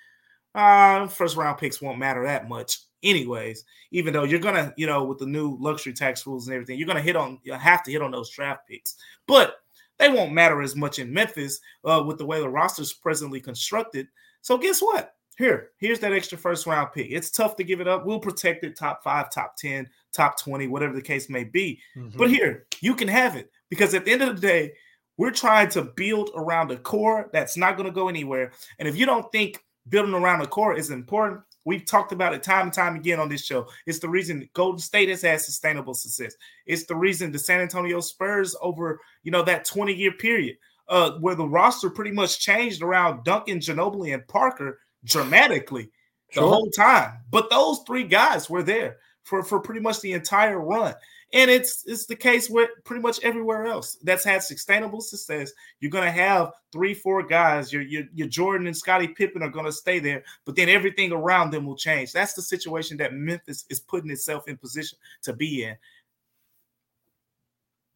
uh, 0.55 1.07
first 1.07 1.37
round 1.37 1.59
picks 1.59 1.81
won't 1.81 1.99
matter 1.99 2.25
that 2.25 2.49
much. 2.49 2.79
anyways. 3.02 3.64
Even 3.91 4.12
though 4.12 4.25
you're 4.25 4.41
gonna, 4.41 4.73
you 4.76 4.87
know, 4.87 5.05
with 5.05 5.19
the 5.19 5.26
new 5.26 5.57
luxury 5.61 5.93
tax 5.93 6.26
rules 6.26 6.47
and 6.47 6.55
everything, 6.55 6.79
you're 6.79 6.88
gonna 6.88 7.00
hit 7.00 7.17
on, 7.17 7.38
you 7.43 7.52
have 7.52 7.83
to 7.85 7.91
hit 7.91 8.02
on 8.02 8.11
those 8.11 8.31
draft 8.31 8.67
picks. 8.69 8.97
But 9.26 9.57
they 9.99 10.09
won't 10.09 10.33
matter 10.33 10.62
as 10.62 10.75
much 10.75 10.99
in 10.99 11.12
Memphis 11.12 11.61
uh, 11.85 12.02
with 12.07 12.19
the 12.19 12.26
way 12.26 12.41
the 12.41 12.49
roster 12.49 12.83
is 12.83 12.93
presently 12.93 13.41
constructed. 13.41 14.09
So 14.42 14.58
guess 14.58 14.80
what? 14.80 15.14
Here, 15.38 15.70
here's 15.78 15.99
that 16.00 16.12
extra 16.12 16.37
first 16.37 16.66
round 16.66 16.92
pick. 16.92 17.08
It's 17.11 17.30
tough 17.30 17.56
to 17.56 17.64
give 17.64 17.80
it 17.80 17.88
up. 17.88 18.04
We'll 18.04 18.20
protect 18.20 18.64
it 18.64 18.76
top 18.76 19.02
five, 19.02 19.30
top 19.30 19.56
10, 19.56 19.88
top 20.12 20.38
20, 20.38 20.66
whatever 20.66 20.92
the 20.94 21.00
case 21.00 21.30
may 21.30 21.44
be. 21.44 21.80
Mm-hmm. 21.96 22.18
But 22.18 22.30
here, 22.30 22.66
you 22.82 22.94
can 22.94 23.08
have 23.08 23.37
it 23.37 23.50
because 23.70 23.94
at 23.94 24.04
the 24.04 24.12
end 24.12 24.22
of 24.22 24.40
the 24.40 24.46
day, 24.46 24.72
we're 25.16 25.30
trying 25.30 25.68
to 25.70 25.82
build 25.82 26.30
around 26.34 26.70
a 26.70 26.76
core 26.76 27.30
that's 27.32 27.56
not 27.56 27.76
going 27.76 27.88
to 27.88 27.94
go 27.94 28.08
anywhere. 28.08 28.52
And 28.78 28.88
if 28.88 28.96
you 28.96 29.06
don't 29.06 29.30
think 29.32 29.64
building 29.88 30.14
around 30.14 30.42
a 30.42 30.46
core 30.46 30.76
is 30.76 30.90
important, 30.90 31.40
we've 31.64 31.87
talked 31.87 32.12
about 32.12 32.34
it 32.34 32.42
time 32.42 32.64
and 32.64 32.72
time 32.72 32.96
again 32.96 33.20
on 33.20 33.28
this 33.28 33.44
show. 33.44 33.68
It's 33.87 33.99
the 33.99 34.08
reason 34.08 34.49
Golden 34.52 34.80
State 34.80 35.08
has 35.08 35.22
had 35.22 35.40
sustainable 35.40 35.94
success. 35.94 36.34
It's 36.66 36.84
the 36.84 36.96
reason 36.96 37.32
the 37.32 37.38
San 37.38 37.61
Antonio 37.61 38.00
Spurs 38.00 38.56
over, 38.61 39.00
you 39.22 39.30
know, 39.30 39.42
that 39.42 39.64
20 39.64 39.94
year 39.94 40.12
period 40.12 40.56
uh, 40.92 41.12
where 41.20 41.34
the 41.34 41.49
roster 41.49 41.88
pretty 41.88 42.11
much 42.11 42.38
changed 42.38 42.82
around 42.82 43.25
Duncan, 43.25 43.61
Ginobili, 43.61 44.12
and 44.12 44.28
Parker 44.28 44.78
dramatically 45.04 45.90
the 46.34 46.40
sure. 46.40 46.49
whole 46.49 46.70
time. 46.70 47.18
But 47.30 47.49
those 47.49 47.80
three 47.87 48.04
guys 48.04 48.50
were 48.50 48.62
there 48.62 48.99
for, 49.22 49.42
for 49.42 49.58
pretty 49.58 49.80
much 49.80 50.02
the 50.02 50.12
entire 50.12 50.61
run. 50.61 50.94
And 51.32 51.50
it's 51.50 51.82
it's 51.87 52.04
the 52.04 52.14
case 52.14 52.50
with 52.50 52.68
pretty 52.84 53.00
much 53.00 53.18
everywhere 53.22 53.64
else 53.64 53.96
that's 54.02 54.22
had 54.22 54.42
sustainable 54.42 55.00
success. 55.00 55.50
You're 55.80 55.90
gonna 55.90 56.11
have 56.11 56.50
three, 56.72 56.92
four 56.92 57.22
guys. 57.22 57.72
Your 57.72 57.80
your, 57.80 58.02
your 58.12 58.28
Jordan 58.28 58.66
and 58.66 58.76
Scottie 58.76 59.08
Pippen 59.08 59.42
are 59.42 59.49
gonna 59.49 59.72
stay 59.72 59.99
there, 59.99 60.25
but 60.44 60.56
then 60.56 60.68
everything 60.68 61.11
around 61.11 61.50
them 61.50 61.64
will 61.64 61.75
change. 61.75 62.12
That's 62.12 62.34
the 62.34 62.42
situation 62.42 62.99
that 62.99 63.14
Memphis 63.14 63.64
is 63.70 63.80
putting 63.80 64.11
itself 64.11 64.46
in 64.46 64.58
position 64.58 64.99
to 65.22 65.32
be 65.32 65.64
in. 65.64 65.75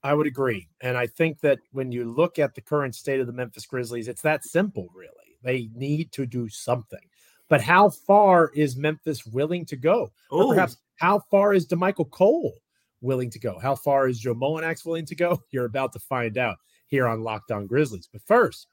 I 0.07 0.15
would 0.15 0.29
agree. 0.29 0.69
And 0.81 0.97
I 0.97 1.09
think 1.09 1.41
that 1.41 1.59
when 1.73 1.91
you 1.91 2.05
look 2.05 2.39
at 2.39 2.55
the 2.55 2.61
current 2.61 2.95
state 2.95 3.19
of 3.19 3.27
the 3.27 3.33
Memphis 3.33 3.67
Grizzlies, 3.67 4.07
it's 4.07 4.23
that 4.23 4.45
simple, 4.45 4.87
really. 4.95 5.11
They 5.43 5.69
need 5.75 6.13
to 6.13 6.27
do 6.27 6.49
something. 6.49 7.01
But 7.49 7.61
how 7.61 7.91
far 7.91 8.53
is 8.55 8.77
Memphis 8.77 9.27
willing 9.27 9.67
to 9.67 9.77
go? 9.77 10.13
Or 10.31 10.55
perhaps 10.55 10.77
how 11.01 11.23
far 11.29 11.55
is 11.55 11.67
Damichael 11.67 12.09
Cole 12.09 12.55
willing 13.01 13.31
to 13.31 13.41
go? 13.41 13.59
How 13.59 13.75
far 13.75 14.07
is 14.07 14.21
Joe 14.21 14.37
Mullinax 14.37 14.87
willing 14.87 15.07
to 15.07 15.17
go? 15.17 15.43
You're 15.51 15.65
about 15.65 15.93
to 15.95 15.99
find 15.99 16.39
out 16.39 16.59
here 16.87 17.09
on 17.09 17.25
Locked 17.25 17.51
On 17.51 17.67
Grizzlies. 17.67 18.09
But 18.13 18.23
first, 18.23 18.69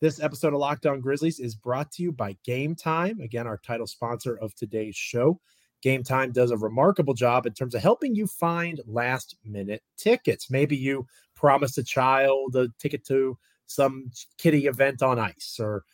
this 0.00 0.20
episode 0.22 0.54
of 0.54 0.60
Locked 0.60 0.86
On 0.86 1.00
Grizzlies 1.00 1.40
is 1.40 1.56
brought 1.56 1.90
to 1.92 2.04
you 2.04 2.12
by 2.12 2.36
Game 2.44 2.76
Time. 2.76 3.18
Again, 3.18 3.48
our 3.48 3.58
title 3.58 3.88
sponsor 3.88 4.38
of 4.38 4.54
today's 4.54 4.94
show. 4.94 5.40
Game 5.82 6.02
Time 6.02 6.32
does 6.32 6.50
a 6.50 6.56
remarkable 6.56 7.14
job 7.14 7.46
in 7.46 7.52
terms 7.52 7.74
of 7.74 7.82
helping 7.82 8.14
you 8.14 8.26
find 8.26 8.80
last 8.86 9.36
minute 9.44 9.82
tickets. 9.96 10.50
Maybe 10.50 10.76
you 10.76 11.06
promised 11.34 11.78
a 11.78 11.84
child 11.84 12.56
a 12.56 12.68
ticket 12.78 13.04
to 13.06 13.38
some 13.66 14.10
kiddie 14.38 14.66
event 14.66 15.02
on 15.02 15.18
ice 15.18 15.58
or 15.60 15.84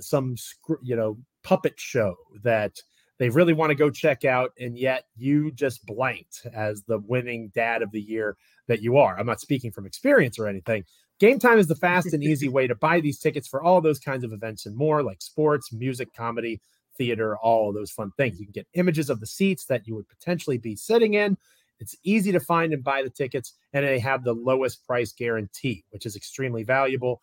some 0.00 0.36
you 0.82 0.96
know 0.96 1.16
puppet 1.42 1.74
show 1.78 2.16
that 2.42 2.72
they 3.18 3.28
really 3.28 3.52
want 3.52 3.70
to 3.70 3.74
go 3.74 3.90
check 3.90 4.24
out, 4.24 4.52
and 4.58 4.78
yet 4.78 5.04
you 5.16 5.50
just 5.52 5.84
blanked 5.84 6.46
as 6.54 6.82
the 6.84 6.98
winning 6.98 7.50
dad 7.54 7.82
of 7.82 7.92
the 7.92 8.00
year 8.00 8.36
that 8.66 8.80
you 8.80 8.96
are. 8.96 9.18
I'm 9.18 9.26
not 9.26 9.40
speaking 9.40 9.70
from 9.72 9.84
experience 9.84 10.38
or 10.38 10.46
anything. 10.46 10.84
Game 11.18 11.38
time 11.38 11.58
is 11.58 11.66
the 11.66 11.76
fast 11.76 12.14
and 12.14 12.24
easy 12.24 12.48
way 12.50 12.66
to 12.66 12.74
buy 12.74 13.00
these 13.00 13.18
tickets 13.18 13.46
for 13.46 13.62
all 13.62 13.82
those 13.82 13.98
kinds 13.98 14.24
of 14.24 14.32
events 14.32 14.64
and 14.64 14.74
more, 14.74 15.02
like 15.02 15.20
sports, 15.20 15.70
music, 15.70 16.08
comedy, 16.14 16.60
theater, 17.00 17.38
all 17.38 17.72
those 17.72 17.90
fun 17.90 18.12
things. 18.18 18.38
You 18.38 18.44
can 18.44 18.52
get 18.52 18.66
images 18.74 19.08
of 19.08 19.20
the 19.20 19.26
seats 19.26 19.64
that 19.64 19.88
you 19.88 19.94
would 19.94 20.06
potentially 20.06 20.58
be 20.58 20.76
sitting 20.76 21.14
in. 21.14 21.38
It's 21.78 21.96
easy 22.04 22.30
to 22.32 22.40
find 22.40 22.74
and 22.74 22.84
buy 22.84 23.02
the 23.02 23.08
tickets, 23.08 23.54
and 23.72 23.86
they 23.86 23.98
have 24.00 24.22
the 24.22 24.34
lowest 24.34 24.86
price 24.86 25.12
guarantee, 25.12 25.82
which 25.88 26.04
is 26.04 26.14
extremely 26.14 26.62
valuable. 26.62 27.22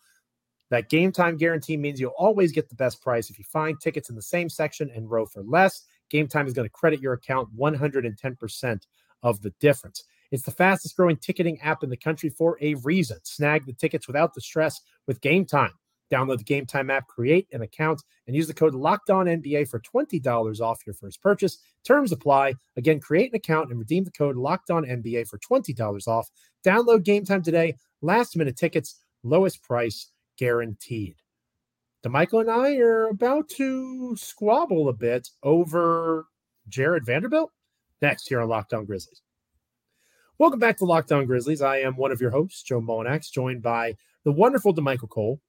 That 0.70 0.88
game 0.88 1.12
time 1.12 1.36
guarantee 1.36 1.76
means 1.76 2.00
you'll 2.00 2.10
always 2.18 2.50
get 2.50 2.68
the 2.68 2.74
best 2.74 3.00
price. 3.00 3.30
If 3.30 3.38
you 3.38 3.44
find 3.44 3.80
tickets 3.80 4.10
in 4.10 4.16
the 4.16 4.22
same 4.22 4.48
section 4.48 4.90
and 4.92 5.08
row 5.08 5.26
for 5.26 5.44
less, 5.44 5.84
Game 6.10 6.26
Time 6.26 6.48
is 6.48 6.54
going 6.54 6.66
to 6.66 6.72
credit 6.72 7.00
your 7.00 7.12
account 7.12 7.48
110% 7.56 8.80
of 9.22 9.42
the 9.42 9.50
difference. 9.60 10.02
It's 10.32 10.42
the 10.42 10.50
fastest 10.50 10.96
growing 10.96 11.16
ticketing 11.16 11.60
app 11.60 11.84
in 11.84 11.90
the 11.90 11.96
country 11.96 12.28
for 12.28 12.58
a 12.60 12.74
reason. 12.74 13.18
Snag 13.22 13.64
the 13.64 13.72
tickets 13.72 14.08
without 14.08 14.34
the 14.34 14.40
stress 14.40 14.80
with 15.06 15.20
Game 15.20 15.46
Time. 15.46 15.72
Download 16.10 16.38
the 16.38 16.44
Game 16.44 16.66
Time 16.66 16.90
app, 16.90 17.06
create 17.06 17.46
an 17.52 17.62
account, 17.62 18.02
and 18.26 18.34
use 18.34 18.46
the 18.46 18.54
code 18.54 18.74
Locked 18.74 19.10
On 19.10 19.26
NBA 19.26 19.68
for 19.68 19.80
$20 19.80 20.60
off 20.60 20.86
your 20.86 20.94
first 20.94 21.20
purchase. 21.20 21.58
Terms 21.84 22.12
apply. 22.12 22.54
Again, 22.76 23.00
create 23.00 23.30
an 23.30 23.36
account 23.36 23.70
and 23.70 23.78
redeem 23.78 24.04
the 24.04 24.10
code 24.10 24.36
Locked 24.36 24.70
On 24.70 24.84
NBA 24.84 25.28
for 25.28 25.38
$20 25.38 26.08
off. 26.08 26.30
Download 26.64 27.02
Game 27.02 27.24
Time 27.24 27.42
today. 27.42 27.74
Last 28.00 28.36
minute 28.36 28.56
tickets, 28.56 29.00
lowest 29.22 29.62
price 29.62 30.10
guaranteed. 30.38 31.16
Damichael 32.04 32.40
and 32.40 32.50
I 32.50 32.76
are 32.76 33.08
about 33.08 33.48
to 33.50 34.16
squabble 34.16 34.88
a 34.88 34.92
bit 34.92 35.28
over 35.42 36.26
Jarred 36.68 37.04
Vanderbilt 37.04 37.50
next 38.00 38.28
here 38.28 38.40
on 38.40 38.48
Locked 38.48 38.72
On 38.72 38.84
Grizzlies. 38.84 39.22
Welcome 40.38 40.60
back 40.60 40.76
to 40.78 40.84
Locked 40.84 41.10
On 41.10 41.26
Grizzlies. 41.26 41.60
I 41.60 41.78
am 41.78 41.96
one 41.96 42.12
of 42.12 42.20
your 42.20 42.30
hosts, 42.30 42.62
Joe 42.62 42.80
Mullinax, 42.80 43.32
joined 43.32 43.62
by 43.62 43.96
the 44.24 44.30
wonderful 44.30 44.72
Damichael 44.72 45.08
Cole 45.08 45.40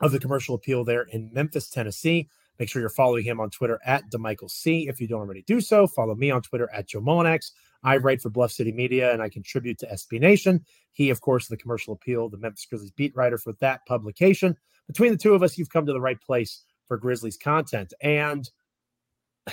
of 0.00 0.12
the 0.12 0.20
Commercial 0.20 0.54
Appeal 0.54 0.84
there 0.84 1.02
in 1.02 1.30
Memphis, 1.32 1.68
Tennessee. 1.68 2.28
Make 2.58 2.68
sure 2.68 2.80
you're 2.80 2.88
following 2.88 3.24
him 3.24 3.40
on 3.40 3.50
Twitter 3.50 3.78
at 3.84 4.10
Damichael 4.10 4.50
C. 4.50 4.88
If 4.88 5.00
you 5.00 5.06
don't 5.06 5.20
already 5.20 5.42
do 5.42 5.60
so, 5.60 5.86
follow 5.86 6.14
me 6.14 6.30
on 6.30 6.42
Twitter 6.42 6.68
at 6.72 6.88
Joe 6.88 7.00
Mullinax. 7.00 7.52
I 7.84 7.96
write 7.98 8.20
for 8.20 8.30
Bluff 8.30 8.50
City 8.50 8.72
Media 8.72 9.12
and 9.12 9.22
I 9.22 9.28
contribute 9.28 9.78
to 9.78 9.86
SB 9.86 10.20
Nation. 10.20 10.64
He, 10.92 11.10
of 11.10 11.20
course, 11.20 11.46
the 11.46 11.56
Commercial 11.56 11.92
Appeal, 11.94 12.28
the 12.28 12.36
Memphis 12.36 12.66
Grizzlies 12.66 12.90
beat 12.90 13.14
writer 13.14 13.38
for 13.38 13.52
that 13.60 13.86
publication. 13.86 14.56
Between 14.88 15.12
the 15.12 15.18
two 15.18 15.34
of 15.34 15.42
us, 15.42 15.56
you've 15.56 15.70
come 15.70 15.86
to 15.86 15.92
the 15.92 16.00
right 16.00 16.20
place 16.20 16.64
for 16.88 16.96
Grizzlies 16.96 17.36
content. 17.36 17.92
And 18.00 18.50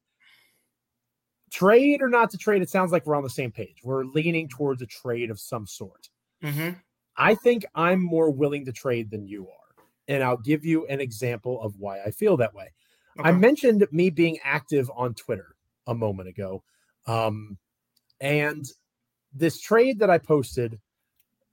trade 1.52 2.00
or 2.00 2.08
not 2.08 2.30
to 2.30 2.38
trade, 2.38 2.62
it 2.62 2.70
sounds 2.70 2.92
like 2.92 3.04
we're 3.04 3.16
on 3.16 3.24
the 3.24 3.30
same 3.30 3.52
page. 3.52 3.80
We're 3.84 4.04
leaning 4.04 4.48
towards 4.48 4.80
a 4.80 4.86
trade 4.86 5.30
of 5.30 5.38
some 5.38 5.66
sort. 5.66 6.08
Mm-hmm. 6.42 6.70
I 7.16 7.34
think 7.34 7.66
I'm 7.74 8.02
more 8.02 8.30
willing 8.30 8.64
to 8.64 8.72
trade 8.72 9.10
than 9.10 9.26
you 9.26 9.48
are. 9.48 9.59
And 10.10 10.24
I'll 10.24 10.36
give 10.36 10.64
you 10.64 10.86
an 10.88 11.00
example 11.00 11.62
of 11.62 11.76
why 11.78 12.00
I 12.02 12.10
feel 12.10 12.36
that 12.38 12.52
way. 12.52 12.72
Okay. 13.18 13.28
I 13.28 13.32
mentioned 13.32 13.86
me 13.92 14.10
being 14.10 14.38
active 14.44 14.90
on 14.94 15.14
Twitter 15.14 15.54
a 15.86 15.94
moment 15.94 16.28
ago. 16.28 16.62
Um, 17.06 17.58
and 18.20 18.66
this 19.32 19.60
trade 19.60 20.00
that 20.00 20.10
I 20.10 20.18
posted, 20.18 20.80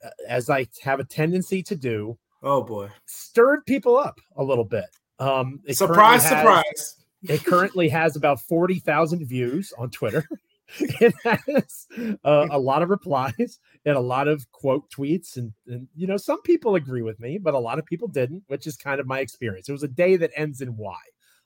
uh, 0.03 0.09
as 0.27 0.49
I 0.49 0.67
have 0.81 0.99
a 0.99 1.03
tendency 1.03 1.61
to 1.63 1.75
do, 1.75 2.17
oh 2.41 2.63
boy, 2.63 2.89
stirred 3.05 3.65
people 3.65 3.95
up 3.95 4.19
a 4.35 4.43
little 4.43 4.65
bit. 4.65 4.85
Um, 5.19 5.61
surprise, 5.69 6.23
has, 6.23 6.31
surprise. 6.31 6.95
It 7.23 7.45
currently 7.45 7.89
has 7.89 8.15
about 8.15 8.41
40,000 8.41 9.25
views 9.27 9.73
on 9.77 9.89
Twitter. 9.89 10.27
it 10.79 11.13
has 11.23 11.87
uh, 12.25 12.47
a 12.51 12.59
lot 12.59 12.81
of 12.81 12.89
replies 12.89 13.59
and 13.85 13.95
a 13.95 14.01
lot 14.01 14.27
of 14.27 14.51
quote 14.51 14.89
tweets 14.91 15.37
and, 15.37 15.53
and 15.67 15.87
you 15.95 16.05
know 16.05 16.17
some 16.17 16.41
people 16.41 16.75
agree 16.75 17.01
with 17.01 17.19
me 17.19 17.37
but 17.37 17.53
a 17.53 17.59
lot 17.59 17.79
of 17.79 17.85
people 17.85 18.07
didn't 18.07 18.43
which 18.47 18.67
is 18.67 18.75
kind 18.75 18.99
of 18.99 19.07
my 19.07 19.19
experience 19.19 19.69
it 19.69 19.71
was 19.71 19.83
a 19.83 19.87
day 19.87 20.17
that 20.17 20.31
ends 20.35 20.59
in 20.59 20.75
y 20.75 20.97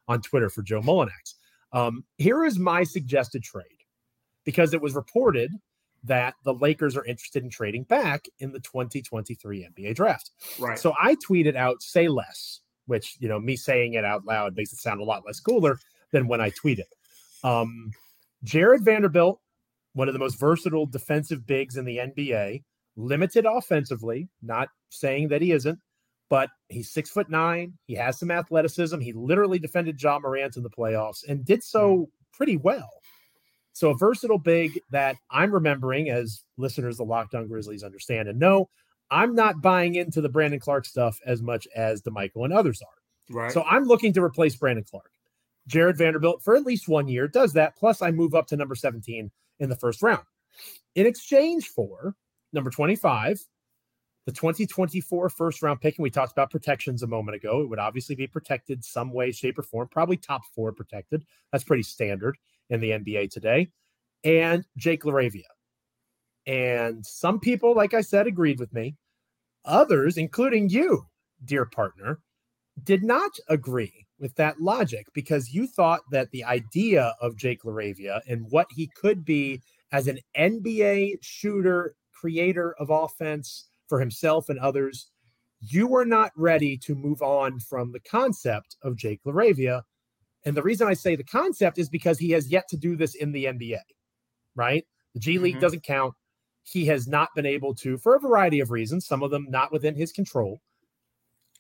on 0.08 0.22
twitter 0.22 0.50
for 0.50 0.64
joe 0.64 0.82
mullinax 0.82 1.36
um, 1.74 2.04
here 2.18 2.44
is 2.44 2.60
my 2.60 2.84
suggested 2.84 3.44
trade 3.44 3.66
because 4.44 4.74
it 4.74 4.82
was 4.82 4.96
reported 4.96 5.52
that 6.04 6.36
the 6.44 6.54
Lakers 6.54 6.98
are 6.98 7.06
interested 7.06 7.44
in 7.44 7.50
trading 7.50 7.84
back 7.84 8.26
in 8.40 8.52
the 8.52 8.60
2023 8.60 9.68
NBA 9.70 9.96
draft. 9.96 10.32
Right. 10.60 10.80
So 10.80 10.94
I 11.02 11.16
tweeted 11.16 11.56
out 11.56 11.82
say 11.82 12.08
less, 12.08 12.62
which, 12.88 13.18
you 13.20 13.30
know, 13.30 13.40
me 13.40 13.56
saying 13.56 13.94
it 13.94 14.04
out 14.04 14.26
loud 14.26 14.56
makes 14.56 14.74
it 14.74 14.80
sound 14.80 15.00
a 15.00 15.04
lot 15.04 15.24
less 15.26 15.40
cooler 15.40 15.80
than 16.12 16.28
when 16.28 16.42
I 16.42 16.50
tweeted. 16.50 16.90
Um, 17.44 17.92
Jarred 18.44 18.84
Vanderbilt, 18.84 19.40
one 19.94 20.08
of 20.08 20.14
the 20.14 20.20
most 20.20 20.40
versatile 20.40 20.86
defensive 20.86 21.46
bigs 21.46 21.78
in 21.78 21.86
the 21.86 21.98
NBA, 21.98 22.64
limited 22.96 23.46
offensively, 23.46 24.30
not 24.42 24.70
saying 24.90 25.30
that 25.30 25.42
he 25.42 25.52
isn't, 25.52 25.80
but 26.30 26.50
he's 26.70 26.92
six 26.92 27.10
foot 27.10 27.30
nine. 27.30 27.74
He 27.88 27.96
has 27.96 28.18
some 28.20 28.32
athleticism. 28.32 29.00
He 29.00 29.14
literally 29.14 29.60
defended 29.60 30.02
Ja 30.02 30.20
Morant 30.20 30.58
in 30.58 30.64
the 30.64 30.70
playoffs 30.70 31.28
and 31.28 31.46
did 31.46 31.64
so 31.64 31.96
hmm. 31.98 32.04
pretty 32.34 32.58
well. 32.58 32.90
So 33.74 33.90
a 33.90 33.98
versatile 33.98 34.38
big 34.38 34.80
that 34.92 35.16
I'm 35.30 35.52
remembering 35.54 36.10
as 36.10 36.44
listeners 36.58 36.98
the 36.98 37.04
Locked 37.04 37.36
On 37.36 37.48
Grizzlies 37.48 37.84
understand 37.84 38.28
and 38.28 38.40
know, 38.40 38.70
I'm 39.10 39.36
not 39.36 39.62
buying 39.62 39.96
into 39.96 40.22
the 40.22 40.30
Brandon 40.30 40.60
Clarke 40.60 40.86
stuff 40.86 41.20
as 41.26 41.42
much 41.42 41.68
as 41.76 42.02
Damichael 42.02 42.46
and 42.46 42.54
others 42.54 42.82
are. 42.82 43.36
Right. 43.36 43.52
So 43.52 43.64
I'm 43.64 43.86
looking 43.86 44.14
to 44.14 44.24
replace 44.24 44.56
Brandon 44.56 44.86
Clarke. 44.90 45.11
Jarred 45.68 45.98
Vanderbilt 45.98 46.44
for 46.44 46.56
at 46.56 46.64
least 46.64 46.88
one 46.88 47.08
year 47.08 47.28
does 47.28 47.54
that. 47.54 47.76
Plus, 47.76 48.02
I 48.02 48.12
move 48.12 48.36
up 48.36 48.48
to 48.48 48.58
number 48.58 48.76
17 48.76 49.32
in 49.60 49.70
the 49.70 49.76
first 49.76 50.02
round. 50.02 50.24
In 50.96 51.06
exchange 51.06 51.68
for 51.68 52.16
number 52.54 52.70
25, 52.70 53.40
the 54.26 54.32
2024 54.32 55.30
first 55.30 55.62
round 55.62 55.82
pick, 55.82 55.98
and 55.98 56.04
we 56.04 56.10
talked 56.10 56.32
about 56.32 56.52
protections 56.52 57.04
a 57.04 57.08
moment 57.08 57.36
ago. 57.36 57.62
It 57.62 57.70
would 57.70 57.80
obviously 57.80 58.16
be 58.16 58.28
protected 58.28 58.84
some 58.84 59.12
way, 59.14 59.32
shape, 59.32 59.58
or 59.58 59.64
form, 59.64 59.88
probably 59.90 60.18
top 60.18 60.42
four 60.54 60.72
protected. 60.74 61.26
That's 61.52 61.64
pretty 61.64 61.84
standard 61.84 62.38
in 62.70 62.80
the 62.80 62.92
NBA 62.92 63.32
today, 63.32 63.70
and 64.24 64.66
Jake 64.78 65.04
LaRavia. 65.04 65.44
And 66.48 67.06
some 67.06 67.40
people, 67.40 67.76
like 67.76 67.94
I 67.94 68.02
said, 68.02 68.28
agreed 68.28 68.60
with 68.60 68.74
me. 68.74 68.96
Others, 69.66 70.18
including 70.18 70.70
you, 70.70 71.06
dear 71.44 71.66
partner, 71.66 72.20
did 72.84 73.04
not 73.04 73.32
agree 73.48 74.08
with 74.22 74.36
that 74.36 74.62
logic 74.62 75.08
because 75.14 75.54
you 75.54 75.68
thought 75.68 76.02
that 76.12 76.30
the 76.32 76.44
idea 76.44 77.16
of 77.20 77.36
Jake 77.36 77.64
LaRavia 77.64 78.22
and 78.28 78.46
what 78.50 78.68
he 78.70 78.88
could 78.96 79.26
be 79.26 79.62
as 79.92 80.08
an 80.08 80.20
NBA 80.38 81.18
shooter, 81.22 81.96
creator 82.14 82.76
of 82.80 82.92
offense 82.92 83.68
for 83.90 84.00
himself 84.00 84.48
and 84.48 84.60
others, 84.60 85.08
you 85.60 85.88
were 85.88 86.06
not 86.06 86.32
ready 86.38 86.78
to 86.78 86.96
move 86.96 87.22
on 87.22 87.60
from 87.60 87.92
the 87.92 88.00
concept 88.00 88.78
of 88.84 88.96
Jake 88.96 89.22
LaRavia. 89.26 89.82
And 90.46 90.56
the 90.56 90.64
reason 90.64 90.88
I 90.88 90.94
say 90.94 91.16
the 91.16 91.24
concept 91.24 91.78
is 91.78 91.90
because 91.90 92.20
he 92.20 92.30
has 92.32 92.50
yet 92.50 92.68
to 92.70 92.78
do 92.78 92.96
this 92.96 93.16
in 93.16 93.32
the 93.32 93.46
NBA, 93.46 93.82
right? 94.56 94.86
The 95.14 95.20
G 95.20 95.40
League 95.40 95.56
mm-hmm. 95.56 95.62
doesn't 95.62 95.84
count. 95.84 96.14
He 96.64 96.86
has 96.86 97.08
not 97.08 97.30
been 97.36 97.46
able 97.46 97.74
to, 97.76 97.98
for 97.98 98.16
a 98.16 98.20
variety 98.20 98.60
of 98.60 98.70
reasons, 98.70 99.08
some 99.08 99.24
of 99.24 99.32
them 99.32 99.48
not 99.50 99.72
within 99.72 99.96
his 99.96 100.12
control. 100.12 100.62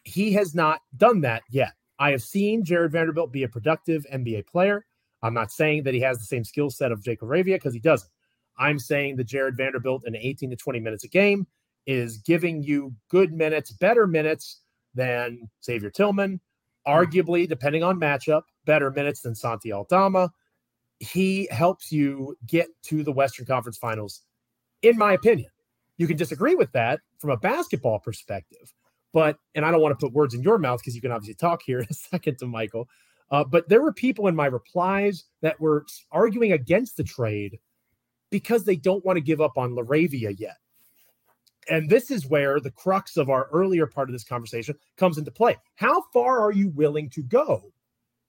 He 0.04 0.32
has 0.34 0.56
not 0.56 0.82
done 0.96 1.22
that 1.22 1.42
yet. 1.50 1.74
I 2.02 2.10
have 2.10 2.24
seen 2.24 2.66
Jarred 2.66 2.92
Vanderbilt 2.92 3.32
be 3.32 3.44
a 3.44 3.48
productive 3.48 4.08
NBA 4.12 4.48
player. 4.48 4.88
I'm 5.22 5.36
not 5.36 5.52
saying 5.52 5.84
that 5.84 5.94
he 5.94 6.00
has 6.00 6.18
the 6.18 6.26
same 6.26 6.44
skill 6.44 6.72
set 6.72 6.92
of 6.92 7.04
Jake 7.04 7.22
LaRavia 7.22 7.58
because 7.58 7.76
he 7.76 7.80
doesn't. 7.80 8.10
I'm 8.58 8.80
saying 8.80 9.18
that 9.18 9.26
Jarred 9.26 9.56
Vanderbilt 9.56 10.02
in 10.08 10.16
18 10.16 10.50
to 10.50 10.56
20 10.56 10.80
minutes 10.80 11.04
a 11.04 11.08
game 11.08 11.46
is 11.86 12.18
giving 12.18 12.64
you 12.64 12.96
good 13.10 13.34
minutes, 13.34 13.72
better 13.72 14.08
minutes 14.08 14.62
than 14.96 15.48
Xavier 15.64 15.92
Tillman, 15.92 16.40
arguably, 16.88 17.48
depending 17.48 17.84
on 17.84 18.00
matchup, 18.00 18.42
better 18.66 18.90
minutes 18.90 19.22
than 19.22 19.36
Santi 19.36 19.72
Aldama. 19.72 20.32
He 20.98 21.48
helps 21.52 21.92
you 21.92 22.36
get 22.48 22.68
to 22.86 23.04
the 23.04 23.12
Western 23.12 23.46
Conference 23.46 23.78
Finals 23.78 24.22
in 24.82 24.98
my 24.98 25.14
opinion. 25.14 25.52
You 25.98 26.08
can 26.08 26.18
disagree 26.18 26.56
with 26.56 26.72
that 26.72 27.00
from 27.20 27.30
a 27.30 27.38
basketball 27.38 28.00
perspective, 28.00 28.74
but 29.14 29.38
and 29.56 29.66
I 29.66 29.72
don't 29.72 29.82
want 29.82 29.98
to 29.98 30.06
put 30.06 30.14
words 30.14 30.34
in 30.34 30.42
your 30.42 30.58
mouth 30.58 30.80
because 30.80 30.96
you 30.96 31.02
can 31.02 31.12
obviously 31.12 31.36
talk 31.36 31.62
here 31.64 31.80
in 31.80 31.88
a 31.90 31.94
second 32.12 32.38
Damichael. 32.38 32.86
Uh, 33.30 33.44
but 33.44 33.70
there 33.70 33.82
were 33.82 33.94
people 33.94 34.28
in 34.28 34.36
my 34.36 34.46
replies 34.46 35.26
that 35.42 35.60
were 35.60 35.86
arguing 36.12 36.52
against 36.52 36.98
the 36.98 37.04
trade 37.04 37.60
because 38.30 38.66
they 38.66 38.76
don't 38.76 39.06
want 39.06 39.18
to 39.18 39.22
give 39.22 39.40
up 39.42 39.58
on 39.58 39.72
Laravia 39.72 40.38
yet. 40.38 40.58
And 41.70 41.90
this 41.90 42.12
is 42.12 42.28
where 42.28 42.60
the 42.60 42.72
crux 42.72 43.18
of 43.18 43.30
our 43.30 43.48
earlier 43.54 43.86
part 43.86 44.10
of 44.10 44.14
this 44.14 44.24
conversation 44.24 44.76
comes 44.98 45.18
into 45.18 45.32
play. 45.32 45.58
How 45.76 46.04
far 46.12 46.40
are 46.40 46.52
you 46.52 46.70
willing 46.70 47.10
to 47.12 47.24
go 47.24 47.72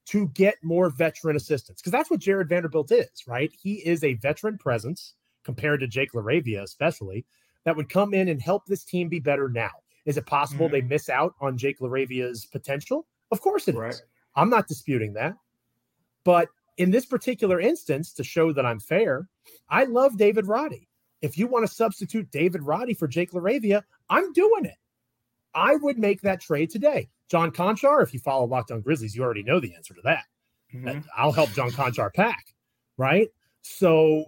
to 0.07 0.29
get 0.29 0.57
more 0.63 0.91
veteran 0.91 1.37
assistance? 1.37 1.81
Because 1.81 1.93
that's 1.93 2.11
what 2.11 2.21
Jarred 2.21 2.49
Vanderbilt 2.49 2.93
is, 2.93 3.09
right? 3.27 3.51
He 3.61 3.77
is 3.87 4.05
a 4.05 4.15
veteran 4.15 4.59
presence 4.59 5.15
compared 5.45 5.81
to 5.81 5.89
Jake 5.89 6.13
LaRavia, 6.13 6.63
especially, 6.63 7.25
that 7.65 7.77
would 7.77 7.89
come 7.89 8.15
in 8.15 8.29
and 8.29 8.41
help 8.41 8.67
this 8.67 8.85
team 8.85 9.09
be 9.09 9.21
better 9.21 9.49
now? 9.49 9.71
Is 10.05 10.17
it 10.17 10.27
possible 10.27 10.67
mm-hmm. 10.67 10.75
they 10.75 10.83
miss 10.83 11.09
out 11.09 11.35
on 11.41 11.57
Jake 11.57 11.81
LaRavia's 11.81 12.47
potential? 12.47 13.07
Of 13.31 13.41
course 13.41 13.69
it 13.69 13.75
right. 13.75 13.91
is. 13.91 14.03
I'm 14.35 14.51
not 14.51 14.69
disputing 14.69 15.13
that. 15.15 15.35
But 16.25 16.49
in 16.79 16.91
this 16.91 17.07
particular 17.07 17.61
instance, 17.61 18.13
to 18.15 18.25
show 18.25 18.53
that 18.53 18.67
I'm 18.67 18.81
fair, 18.81 19.29
I 19.69 19.85
love 19.85 20.17
David 20.17 20.47
Roddy. 20.47 20.89
If 21.21 21.39
you 21.39 21.47
want 21.47 21.67
to 21.67 21.73
substitute 21.73 22.31
David 22.31 22.63
Roddy 22.63 22.95
for 22.95 23.07
Jake 23.07 23.33
LaRavia, 23.33 23.83
I'm 24.11 24.33
doing 24.33 24.65
it. 24.65 24.77
I 25.55 25.77
would 25.77 25.99
make 25.99 26.23
that 26.23 26.41
trade 26.41 26.71
today. 26.71 27.09
John 27.29 27.51
Konchar, 27.51 28.03
if 28.03 28.13
you 28.13 28.21
follow 28.21 28.47
Locked 28.47 28.71
On 28.71 28.81
Grizzlies, 28.81 29.15
you 29.15 29.23
already 29.23 29.43
know 29.43 29.61
the 29.61 29.75
answer 29.75 29.95
to 29.95 30.01
that. 30.03 30.25
Mm-hmm. 30.75 31.01
I'll 31.17 31.33
help 31.33 31.51
John 31.53 31.71
Konchar 31.71 32.13
pack, 32.13 32.47
right? 32.97 33.29
So 33.61 34.25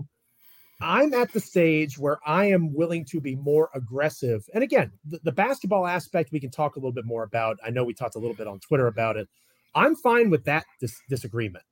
I'm 0.85 1.14
at 1.14 1.33
the 1.33 1.41
stage 1.41 1.99
where 1.99 2.19
I 2.26 2.45
am 2.45 2.75
willing 2.75 3.07
to 3.07 3.19
be 3.19 3.37
more 3.37 3.71
aggressive. 3.75 4.47
And 4.53 4.62
again, 4.62 4.93
the, 5.07 5.19
the, 5.25 5.33
basketball 5.33 5.87
aspect 5.87 6.31
we 6.31 6.41
can 6.41 6.50
talk 6.50 6.76
a 6.76 6.79
little 6.79 6.93
bit 6.93 7.07
more 7.07 7.23
about. 7.23 7.59
I 7.64 7.71
know 7.71 7.85
we 7.85 7.95
talked 7.95 8.17
a 8.17 8.19
little 8.19 8.37
bit 8.37 8.47
on 8.47 8.61
Twitter 8.61 8.87
about 8.87 9.17
it. 9.17 9.26
I'm 9.75 9.97
fine 9.97 10.29
with 10.29 10.44
that 10.44 10.66
dis- 10.81 11.01
disagreement. 11.09 11.64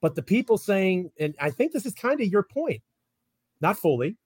But 0.00 0.14
the 0.14 0.22
people 0.22 0.56
saying, 0.56 1.10
and 1.18 1.34
I 1.40 1.50
think 1.50 1.72
this 1.72 1.84
is 1.84 1.94
kind 1.94 2.20
of 2.20 2.28
your 2.28 2.44
point, 2.44 2.80
not 3.60 3.76
fully. 3.76 4.16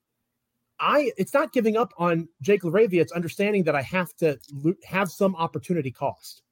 I 0.79 1.11
it's 1.17 1.33
not 1.33 1.55
giving 1.55 1.77
up 1.79 1.95
on 1.97 2.29
Jake 2.43 2.63
LaRavia. 2.63 3.01
It's 3.01 3.13
understanding 3.13 3.65
that 3.65 3.75
I 3.75 3.83
have 3.83 4.15
to 4.17 4.39
have 4.85 5.11
some 5.11 5.35
opportunity 5.37 5.91
cost. 5.91 6.43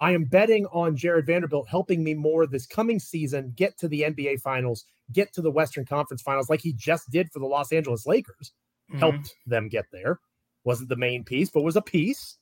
I 0.00 0.12
am 0.12 0.24
betting 0.24 0.66
on 0.66 0.96
Jarred 0.96 1.26
Vanderbilt 1.26 1.68
helping 1.68 2.04
me 2.04 2.14
more 2.14 2.46
this 2.46 2.66
coming 2.66 2.98
season 2.98 3.52
get 3.56 3.78
to 3.78 3.88
the 3.88 4.02
NBA 4.02 4.40
Finals, 4.40 4.84
get 5.12 5.32
to 5.34 5.42
the 5.42 5.50
Western 5.50 5.84
Conference 5.84 6.22
Finals, 6.22 6.50
like 6.50 6.60
he 6.60 6.72
just 6.72 7.10
did 7.10 7.30
for 7.32 7.38
the 7.38 7.46
Los 7.46 7.72
Angeles 7.72 8.06
Lakers. 8.06 8.52
Mm-hmm. 8.90 8.98
Helped 8.98 9.34
them 9.46 9.68
get 9.68 9.86
there. 9.92 10.20
Wasn't 10.64 10.88
the 10.88 10.96
main 10.96 11.24
piece, 11.24 11.50
but 11.50 11.62
was 11.62 11.76
a 11.76 11.82
piece. 11.82 12.36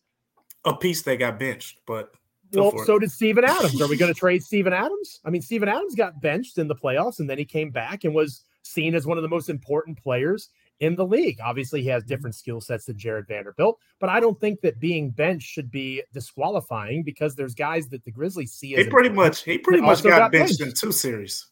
A 0.65 0.75
piece 0.75 1.03
they 1.03 1.17
got 1.17 1.39
benched, 1.39 1.81
but 1.87 2.13
well, 2.53 2.73
so 2.85 2.99
did 2.99 3.11
Steven 3.11 3.45
Adams. 3.45 3.81
Are 3.81 3.89
we 3.89 3.97
going 3.97 4.13
to 4.15 4.19
trade 4.19 4.43
Steven 4.43 4.73
Adams? 4.73 5.21
I 5.25 5.31
mean, 5.31 5.43
Steven 5.43 5.69
Adams 5.69 5.95
got 5.95 6.21
benched 6.21 6.59
in 6.59 6.69
the 6.69 6.75
playoffs, 6.75 7.19
and 7.19 7.29
then 7.29 7.39
he 7.39 7.45
came 7.45 7.71
back 7.71 8.05
and 8.05 8.15
was 8.15 8.43
seen 8.63 8.95
as 8.95 9.07
one 9.07 9.19
of 9.19 9.23
the 9.23 9.29
most 9.29 9.49
important 9.49 10.03
players 10.03 10.49
in 10.85 10.97
the 10.97 11.07
league. 11.07 11.39
Obviously, 11.43 11.83
he 11.83 11.89
has 11.89 12.03
mm-hmm. 12.03 12.09
different 12.09 12.37
skill 12.37 12.61
sets 12.61 12.87
than 12.87 12.99
Jarred 12.99 13.27
Vanderbilt, 13.27 13.79
but 13.99 14.09
I 14.09 14.21
don't 14.21 14.39
think 14.41 14.61
that 14.61 14.79
being 14.79 15.11
benched 15.11 15.49
should 15.49 15.71
be 15.71 16.03
disqualifying 16.13 17.03
because 17.03 17.35
there's 17.35 17.55
guys 17.55 17.89
that 17.89 18.05
the 18.05 18.11
Grizzlies 18.11 18.53
see. 18.53 18.75
He 18.75 18.85
pretty 18.85 19.09
much 19.09 19.45
he 19.45 19.59
pretty 19.59 19.83
much 19.83 20.03
got, 20.03 20.19
got 20.19 20.33
benched, 20.33 20.59
benched 20.59 20.61
in 20.61 20.73
two 20.79 20.93
series. 20.93 21.47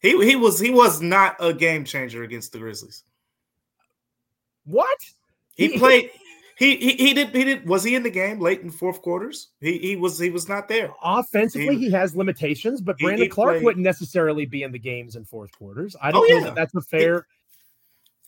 He 0.00 0.10
he 0.24 0.36
was 0.36 0.58
he 0.58 0.70
was 0.70 1.02
not 1.02 1.36
a 1.40 1.52
game 1.52 1.84
changer 1.84 2.22
against 2.22 2.52
the 2.52 2.58
Grizzlies. 2.58 3.04
What? 4.64 4.98
He, 5.56 5.68
he 5.68 5.78
played 5.78 6.10
he, 6.60 6.76
he 6.76 6.92
he 6.92 7.14
did 7.14 7.34
he 7.34 7.44
did 7.44 7.66
was 7.66 7.82
he 7.82 7.94
in 7.94 8.02
the 8.02 8.10
game 8.10 8.38
late 8.38 8.60
in 8.60 8.70
fourth 8.70 9.00
quarters? 9.00 9.48
He 9.62 9.78
he 9.78 9.96
was 9.96 10.18
he 10.18 10.28
was 10.28 10.46
not 10.46 10.68
there. 10.68 10.90
Offensively, 11.02 11.76
he, 11.76 11.86
he 11.86 11.90
has 11.90 12.14
limitations, 12.14 12.82
but 12.82 12.98
Brandon 12.98 13.30
Clarke 13.30 13.54
played, 13.54 13.64
wouldn't 13.64 13.84
necessarily 13.84 14.44
be 14.44 14.62
in 14.62 14.70
the 14.70 14.78
games 14.78 15.16
in 15.16 15.24
fourth 15.24 15.52
quarters. 15.52 15.96
I 16.02 16.12
don't 16.12 16.30
oh, 16.30 16.34
know 16.34 16.38
yeah. 16.40 16.44
that 16.44 16.54
that's 16.54 16.74
a 16.74 16.82
fair 16.82 17.26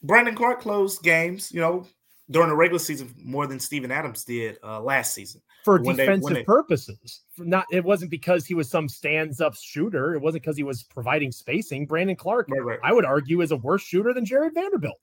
Brandon 0.02 0.34
Clarke 0.34 0.60
closed 0.60 1.02
games, 1.02 1.52
you 1.52 1.60
know, 1.60 1.86
during 2.30 2.48
the 2.48 2.56
regular 2.56 2.78
season 2.78 3.14
more 3.22 3.46
than 3.46 3.60
Steven 3.60 3.90
Adams 3.90 4.24
did 4.24 4.58
uh, 4.62 4.80
last 4.80 5.14
season 5.14 5.40
for 5.64 5.78
defensive 5.78 6.28
they, 6.30 6.40
they, 6.40 6.44
purposes. 6.44 7.22
Not 7.38 7.66
it 7.70 7.84
wasn't 7.84 8.10
because 8.10 8.46
he 8.46 8.54
was 8.54 8.68
some 8.68 8.88
stands 8.88 9.40
up 9.40 9.54
shooter. 9.54 10.14
It 10.14 10.20
wasn't 10.20 10.42
because 10.42 10.56
he 10.56 10.62
was 10.62 10.82
providing 10.82 11.30
spacing. 11.30 11.86
Brandon 11.86 12.16
Clarke, 12.16 12.48
right, 12.50 12.64
right. 12.64 12.78
I 12.82 12.92
would 12.92 13.04
argue, 13.04 13.40
is 13.40 13.52
a 13.52 13.56
worse 13.56 13.82
shooter 13.82 14.12
than 14.12 14.24
Jarred 14.24 14.54
Vanderbilt. 14.54 14.98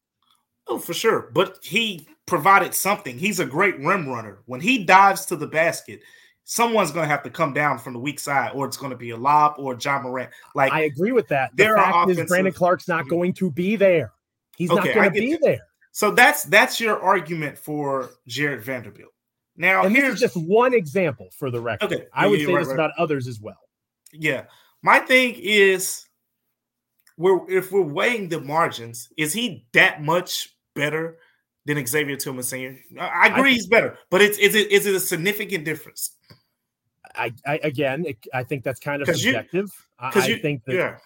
Oh, 0.67 0.77
for 0.77 0.93
sure. 0.93 1.31
But 1.33 1.59
he 1.63 2.07
provided 2.25 2.73
something. 2.73 3.17
He's 3.17 3.39
a 3.39 3.45
great 3.45 3.79
rim 3.79 4.07
runner. 4.07 4.39
When 4.45 4.61
he 4.61 4.83
dives 4.83 5.25
to 5.27 5.35
the 5.35 5.47
basket, 5.47 6.01
someone's 6.43 6.91
going 6.91 7.05
to 7.05 7.09
have 7.09 7.23
to 7.23 7.29
come 7.29 7.53
down 7.53 7.79
from 7.79 7.93
the 7.93 7.99
weak 7.99 8.19
side, 8.19 8.51
or 8.53 8.67
it's 8.67 8.77
going 8.77 8.91
to 8.91 8.97
be 8.97 9.11
a 9.11 9.17
lob 9.17 9.55
or 9.57 9.77
Ja 9.79 10.01
Morant. 10.01 10.29
Like 10.55 10.71
I 10.71 10.81
agree 10.81 11.11
with 11.11 11.27
that. 11.29 11.55
The 11.55 11.65
fact 11.75 12.09
is, 12.11 12.27
Brandon 12.27 12.53
Clarke's 12.53 12.87
not 12.87 13.07
going 13.07 13.33
to 13.33 13.49
be 13.49 13.75
there. 13.75 14.13
He's 14.59 14.69
okay, 14.69 14.89
not 14.89 14.93
going 14.93 15.05
to 15.05 15.19
be 15.19 15.31
that. 15.31 15.41
there. 15.41 15.59
So 15.91 16.11
that's 16.11 16.43
that's 16.43 16.79
your 16.79 17.01
argument 17.01 17.57
for 17.57 18.11
Jarred 18.27 18.63
Vanderbilt. 18.63 19.11
Now, 19.55 19.83
and 19.83 19.95
here's 19.95 20.19
just 20.19 20.37
one 20.37 20.73
example 20.73 21.29
for 21.35 21.49
the 21.49 21.59
record. 21.59 21.91
Okay, 21.91 22.05
I 22.13 22.27
would 22.27 22.39
yeah, 22.39 22.45
say 22.45 22.53
right, 22.53 22.59
this 22.59 22.67
right. 22.67 22.73
about 22.75 22.91
others 22.97 23.27
as 23.27 23.39
well. 23.39 23.57
Yeah, 24.13 24.43
my 24.83 24.99
thing 24.99 25.35
is, 25.37 26.05
we're 27.17 27.49
if 27.49 27.71
we're 27.71 27.81
weighing 27.81 28.29
the 28.29 28.41
margins, 28.41 29.09
is 29.17 29.33
he 29.33 29.65
that 29.73 30.03
much 30.03 30.55
better 30.75 31.17
than 31.65 31.83
Xavier 31.85 32.17
Tillman 32.17 32.43
Senior? 32.43 32.77
I 32.99 33.27
agree, 33.27 33.51
I, 33.51 33.53
he's 33.53 33.67
better, 33.67 33.97
but 34.11 34.21
it's 34.21 34.37
is 34.37 34.55
it 34.55 34.71
is 34.71 34.85
it 34.85 34.93
a 34.93 34.99
significant 34.99 35.63
difference? 35.63 36.15
I, 37.15 37.33
I 37.47 37.59
again, 37.63 38.05
it, 38.05 38.17
I 38.33 38.43
think 38.43 38.63
that's 38.63 38.79
kind 38.79 39.01
of 39.01 39.07
subjective. 39.07 39.71
You, 40.01 40.21
I, 40.21 40.27
you, 40.27 40.37
think 40.37 40.65
that 40.65 40.75
yeah. 40.75 40.97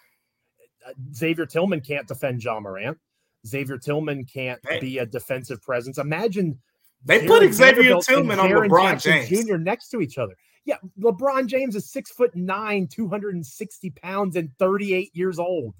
Xavier 1.14 1.46
Tillman 1.46 1.80
can't 1.80 2.06
defend 2.06 2.42
Ja 2.42 2.60
Morant. 2.60 2.98
Xavier 3.46 3.78
Tillman 3.78 4.24
can't 4.24 4.60
hey. 4.68 4.80
be 4.80 4.98
a 4.98 5.06
defensive 5.06 5.62
presence. 5.62 5.98
Imagine 5.98 6.58
they 7.04 7.26
Jared 7.26 7.28
put 7.28 7.54
Xavier 7.54 7.96
Tillman 8.00 8.38
on 8.38 8.50
LeBron 8.50 9.02
Jackson 9.02 9.26
James 9.26 9.46
Jr. 9.46 9.56
next 9.56 9.88
to 9.90 10.00
each 10.00 10.18
other. 10.18 10.34
Yeah, 10.64 10.76
LeBron 10.98 11.46
James 11.46 11.76
is 11.76 11.90
six 11.90 12.10
foot 12.10 12.34
nine, 12.34 12.88
260 12.88 13.90
pounds, 13.90 14.36
and 14.36 14.50
38 14.58 15.14
years 15.14 15.38
old. 15.38 15.74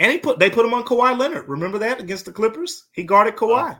And 0.00 0.12
he 0.12 0.18
put 0.18 0.38
they 0.38 0.50
put 0.50 0.66
him 0.66 0.74
on 0.74 0.84
Kawhi 0.84 1.16
Leonard. 1.16 1.48
Remember 1.48 1.78
that 1.78 2.00
against 2.00 2.24
the 2.24 2.32
Clippers? 2.32 2.86
He 2.92 3.04
guarded 3.04 3.36
Kawhi. 3.36 3.72
Uh, 3.72 3.74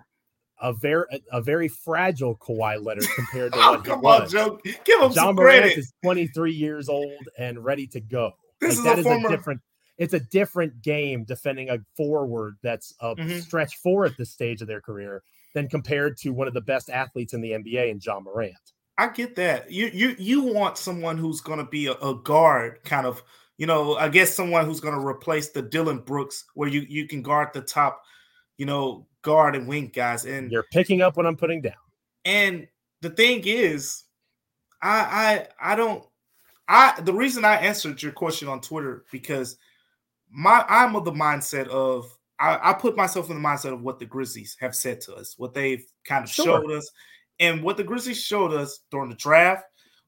a 0.61 0.73
very 0.73 1.05
a, 1.33 1.41
very 1.41 1.69
fragile 1.69 2.37
Kawhi 2.37 2.85
Leonard 2.85 3.07
compared 3.15 3.53
to 3.53 3.59
oh, 3.63 3.73
what 3.73 3.85
come 3.85 4.01
he 4.01 4.05
was. 4.05 4.35
On, 4.35 4.49
Joe. 4.49 4.61
Give 4.85 5.01
him 5.01 5.13
John 5.13 5.13
some 5.13 5.35
Morant 5.37 5.63
credit. 5.63 5.79
is 5.79 5.93
23 6.03 6.53
years 6.53 6.89
old 6.89 7.29
and 7.39 7.65
ready 7.65 7.87
to 7.89 8.01
go. 8.01 8.33
This 8.61 8.71
like, 8.71 8.79
is 8.79 8.85
that 8.85 8.97
a, 8.97 9.01
is 9.01 9.07
former... 9.07 9.29
a 9.29 9.31
different 9.31 9.61
it's 9.99 10.15
a 10.15 10.21
different 10.21 10.81
game 10.81 11.25
defending 11.25 11.71
a 11.71 11.79
forward 11.97 12.57
that's 12.63 12.95
a 13.01 13.15
mm-hmm. 13.15 13.39
stretch 13.41 13.77
four 13.77 14.07
at 14.07 14.17
this 14.17 14.31
stage 14.31 14.63
of 14.63 14.69
their 14.69 14.81
career 14.81 15.23
than 15.55 15.69
compared 15.69 16.17
to 16.19 16.31
one 16.31 16.49
of 16.49 16.55
the 16.55 16.61
best 16.61 16.89
athletes 16.89 17.35
in 17.35 17.41
the 17.41 17.51
NBA 17.51 17.91
and 17.91 18.05
Ja 18.05 18.21
Morant. 18.21 18.57
I 18.97 19.09
get 19.09 19.37
that. 19.37 19.71
You 19.71 19.91
you 19.93 20.17
you 20.19 20.43
want 20.43 20.77
someone 20.77 21.19
who's 21.19 21.41
going 21.41 21.59
to 21.59 21.65
be 21.65 21.87
a, 21.87 21.93
a, 21.93 22.15
guard 22.17 22.81
kind 22.85 23.07
of 23.07 23.23
you 23.59 23.67
know, 23.67 23.97
I 23.97 24.09
guess 24.09 24.35
someone 24.35 24.65
who's 24.65 24.81
going 24.81 24.99
to 24.99 25.05
replace 25.05 25.51
the 25.51 25.63
Dillon 25.63 25.99
Brooks, 25.99 26.45
where 26.55 26.69
you 26.69 26.87
you 26.89 27.07
can 27.07 27.23
guard 27.23 27.49
the 27.53 27.61
top, 27.61 28.03
you 28.57 28.67
know, 28.67 29.07
guard 29.23 29.57
and 29.57 29.69
wing 29.69 29.91
guys. 29.95 30.25
And 30.25 30.51
you're 30.51 30.67
picking 30.73 31.03
up 31.03 31.17
what 31.17 31.27
I'm 31.27 31.37
putting 31.37 31.61
down. 31.61 31.75
And 32.25 32.69
the 33.03 33.11
thing 33.11 33.43
is, 33.45 34.05
I 34.81 35.47
I 35.61 35.73
I 35.73 35.77
don't 35.77 36.05
I 36.69 37.01
the 37.01 37.13
reason 37.13 37.45
I 37.45 37.57
answered 37.57 38.03
your 38.03 38.13
question 38.13 38.49
on 38.49 38.61
Twitter 38.61 39.05
because 39.11 39.59
my 40.31 40.65
I'm 40.69 40.97
of 40.97 41.05
the 41.05 41.13
mindset 41.13 41.69
of 41.69 42.17
I, 42.39 42.71
I, 42.71 42.73
put 42.73 42.97
myself 42.97 43.31
in 43.31 43.43
the 43.43 43.49
mindset 43.49 43.73
of 43.73 43.83
what 43.83 43.99
the 43.99 44.07
Grizzlies 44.07 44.57
have 44.61 44.75
said 44.75 45.01
to 45.03 45.15
us, 45.15 45.35
what 45.39 45.55
they've 45.55 45.85
kind 46.05 46.25
of 46.25 46.31
sure. 46.31 46.45
showed 46.45 46.71
us, 46.71 46.91
and 47.41 47.63
what 47.63 47.77
the 47.77 47.85
Grizzlies 47.85 48.23
showed 48.23 48.53
us 48.53 48.81
during 48.91 49.11
the 49.11 49.17
draft, 49.17 49.65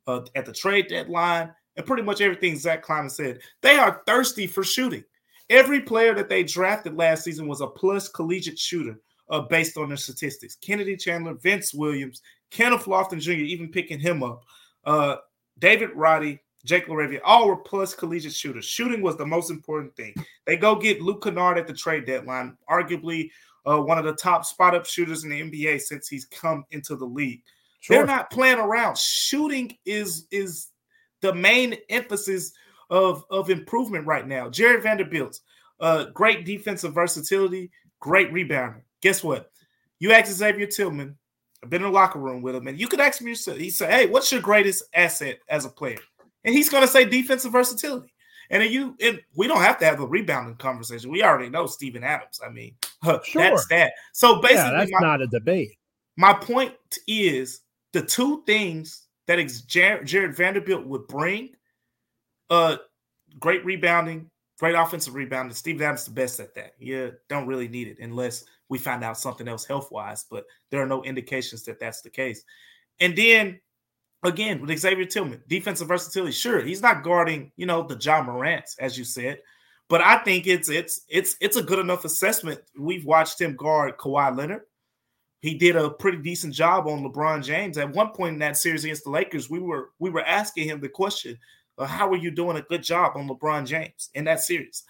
uh, 0.06 0.20
at 0.34 0.46
the 0.46 0.52
trade 0.52 0.86
deadline, 0.88 1.52
and 1.76 1.86
pretty 1.86 2.02
much 2.02 2.20
everything 2.20 2.56
Zach 2.56 2.82
Kleiman 2.82 3.10
said. 3.10 3.40
They 3.62 3.78
are 3.78 4.02
thirsty 4.06 4.46
for 4.46 4.62
shooting. 4.62 5.04
Every 5.48 5.80
player 5.80 6.14
that 6.14 6.28
they 6.28 6.44
drafted 6.44 6.96
last 6.96 7.24
season 7.24 7.48
was 7.48 7.60
a 7.60 7.66
plus 7.66 8.08
collegiate 8.08 8.58
shooter 8.58 9.00
uh, 9.30 9.40
based 9.40 9.76
on 9.76 9.88
their 9.88 9.96
statistics. 9.96 10.56
Kennedy 10.56 10.96
Chandler, 10.96 11.34
Vince 11.34 11.74
Williams, 11.74 12.22
Kenneth 12.50 12.84
Lofton 12.84 13.20
Jr., 13.20 13.32
even 13.32 13.68
picking 13.68 13.98
him 13.98 14.22
up. 14.22 14.44
Uh, 14.84 15.16
David 15.58 15.90
Roddy, 15.94 16.40
Jake 16.64 16.86
LaRavia, 16.86 17.20
all 17.24 17.48
were 17.48 17.56
plus 17.56 17.94
collegiate 17.94 18.34
shooters. 18.34 18.64
Shooting 18.64 19.02
was 19.02 19.16
the 19.16 19.26
most 19.26 19.50
important 19.50 19.94
thing. 19.96 20.14
They 20.46 20.56
go 20.56 20.74
get 20.76 21.00
Luke 21.00 21.22
Kennard 21.22 21.58
at 21.58 21.66
the 21.66 21.72
trade 21.72 22.06
deadline, 22.06 22.56
arguably 22.68 23.30
uh, 23.66 23.78
one 23.78 23.98
of 23.98 24.04
the 24.04 24.14
top 24.14 24.44
spot 24.44 24.74
up 24.74 24.86
shooters 24.86 25.24
in 25.24 25.30
the 25.30 25.40
NBA 25.40 25.80
since 25.80 26.08
he's 26.08 26.26
come 26.26 26.64
into 26.70 26.96
the 26.96 27.04
league. 27.04 27.42
Sure. 27.80 27.96
They're 27.96 28.06
not 28.06 28.30
playing 28.30 28.58
around. 28.58 28.98
Shooting 28.98 29.76
is 29.86 30.26
is 30.30 30.68
the 31.22 31.34
main 31.34 31.76
emphasis 31.88 32.52
of, 32.90 33.24
of 33.30 33.50
improvement 33.50 34.06
right 34.06 34.26
now. 34.26 34.50
Jarred 34.50 34.82
Vanderbilt, 34.82 35.38
uh, 35.80 36.06
great 36.06 36.44
defensive 36.44 36.94
versatility, 36.94 37.70
great 38.00 38.32
rebounder. 38.32 38.82
Guess 39.00 39.22
what? 39.22 39.50
You 39.98 40.12
ask 40.12 40.32
Xavier 40.32 40.66
Tillman, 40.66 41.16
I've 41.62 41.70
been 41.70 41.82
in 41.82 41.88
the 41.88 41.94
locker 41.94 42.18
room 42.18 42.42
with 42.42 42.56
him, 42.56 42.66
and 42.66 42.80
you 42.80 42.88
could 42.88 43.00
ask 43.00 43.20
me 43.20 43.30
yourself. 43.30 43.58
He 43.58 43.70
said, 43.70 43.90
Hey, 43.90 44.06
what's 44.06 44.32
your 44.32 44.40
greatest 44.40 44.84
asset 44.94 45.38
as 45.48 45.64
a 45.64 45.70
player? 45.70 45.98
And 46.44 46.54
he's 46.54 46.68
going 46.68 46.82
to 46.82 46.88
say 46.88 47.04
defensive 47.04 47.52
versatility. 47.52 48.12
And 48.50 48.64
you, 48.64 48.96
and 49.00 49.20
we 49.36 49.46
don't 49.46 49.62
have 49.62 49.78
to 49.78 49.84
have 49.84 49.98
the 49.98 50.06
rebounding 50.06 50.56
conversation. 50.56 51.10
We 51.10 51.22
already 51.22 51.48
know 51.48 51.66
Steven 51.66 52.02
Adams. 52.02 52.40
I 52.44 52.50
mean, 52.50 52.74
sure. 53.24 53.42
that's 53.42 53.66
that. 53.68 53.92
So 54.12 54.40
basically, 54.40 54.56
yeah, 54.56 54.78
that's 54.78 54.90
my, 54.92 54.98
not 55.00 55.22
a 55.22 55.28
debate. 55.28 55.76
My 56.16 56.32
point 56.32 56.74
is 57.06 57.60
the 57.92 58.02
two 58.02 58.42
things 58.46 59.06
that 59.26 59.36
Jared 59.66 60.06
Jarred 60.06 60.36
Vanderbilt 60.36 60.84
would 60.84 61.06
bring: 61.06 61.50
uh, 62.50 62.78
great 63.38 63.64
rebounding, 63.64 64.28
great 64.58 64.74
offensive 64.74 65.14
rebounding. 65.14 65.54
Steven 65.54 65.82
Adams 65.82 66.04
the 66.04 66.10
best 66.10 66.40
at 66.40 66.54
that. 66.56 66.72
Yeah, 66.80 67.10
don't 67.28 67.46
really 67.46 67.68
need 67.68 67.86
it 67.86 67.98
unless 68.00 68.44
we 68.68 68.78
find 68.78 69.04
out 69.04 69.16
something 69.16 69.46
else 69.46 69.64
health 69.64 69.92
wise. 69.92 70.26
But 70.28 70.44
there 70.70 70.82
are 70.82 70.86
no 70.86 71.04
indications 71.04 71.62
that 71.64 71.78
that's 71.78 72.02
the 72.02 72.10
case. 72.10 72.42
And 72.98 73.16
then 73.16 73.60
again 74.22 74.60
with 74.60 74.78
Xavier 74.78 75.04
Tillman, 75.04 75.42
defensive 75.48 75.88
versatility. 75.88 76.32
Sure, 76.32 76.60
he's 76.60 76.82
not 76.82 77.02
guarding, 77.02 77.52
you 77.56 77.66
know, 77.66 77.82
the 77.82 77.96
John 77.96 78.26
Morants, 78.26 78.76
as 78.78 78.98
you 78.98 79.04
said, 79.04 79.40
but 79.88 80.00
I 80.00 80.18
think 80.18 80.46
it's 80.46 80.68
it's 80.68 81.02
it's 81.08 81.36
it's 81.40 81.56
a 81.56 81.62
good 81.62 81.78
enough 81.78 82.04
assessment. 82.04 82.60
We've 82.78 83.04
watched 83.04 83.40
him 83.40 83.56
guard 83.56 83.96
Kawhi 83.98 84.36
Leonard. 84.36 84.62
He 85.40 85.54
did 85.54 85.74
a 85.74 85.88
pretty 85.88 86.18
decent 86.18 86.52
job 86.52 86.86
on 86.86 87.02
LeBron 87.02 87.42
James. 87.42 87.78
At 87.78 87.94
one 87.94 88.10
point 88.10 88.34
in 88.34 88.38
that 88.40 88.58
series 88.58 88.84
against 88.84 89.04
the 89.04 89.10
Lakers, 89.10 89.48
we 89.48 89.58
were 89.58 89.90
we 89.98 90.10
were 90.10 90.24
asking 90.24 90.68
him 90.68 90.80
the 90.80 90.88
question, 90.88 91.38
"How 91.78 92.10
are 92.10 92.16
you 92.16 92.30
doing 92.30 92.58
a 92.58 92.62
good 92.62 92.82
job 92.82 93.16
on 93.16 93.28
LeBron 93.28 93.66
James 93.66 94.10
in 94.14 94.24
that 94.24 94.40
series?" 94.40 94.84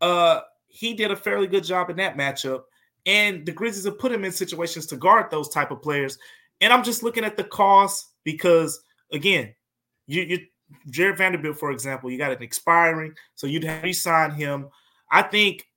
Uh, 0.00 0.40
he 0.66 0.94
did 0.94 1.10
a 1.10 1.16
fairly 1.16 1.46
good 1.46 1.64
job 1.64 1.90
in 1.90 1.96
that 1.98 2.16
matchup, 2.16 2.62
and 3.06 3.44
the 3.46 3.52
Grizzlies 3.52 3.84
have 3.84 3.98
put 3.98 4.10
him 4.10 4.24
in 4.24 4.32
situations 4.32 4.86
to 4.86 4.96
guard 4.96 5.30
those 5.30 5.48
type 5.48 5.70
of 5.70 5.82
players. 5.82 6.18
And 6.60 6.72
I'm 6.72 6.82
just 6.82 7.02
looking 7.02 7.24
at 7.24 7.36
the 7.36 7.44
cost 7.44 8.13
because 8.24 8.82
again, 9.12 9.54
you 10.06 10.22
you 10.22 10.38
Jarred 10.90 11.18
Vanderbilt, 11.18 11.58
for 11.58 11.70
example, 11.70 12.10
you 12.10 12.18
got 12.18 12.32
an 12.32 12.42
expiring, 12.42 13.14
so 13.34 13.46
you'd 13.46 13.64
have 13.64 13.82
to 13.82 13.92
sign 13.92 14.32
him. 14.32 14.68
I 15.10 15.22
think 15.22 15.68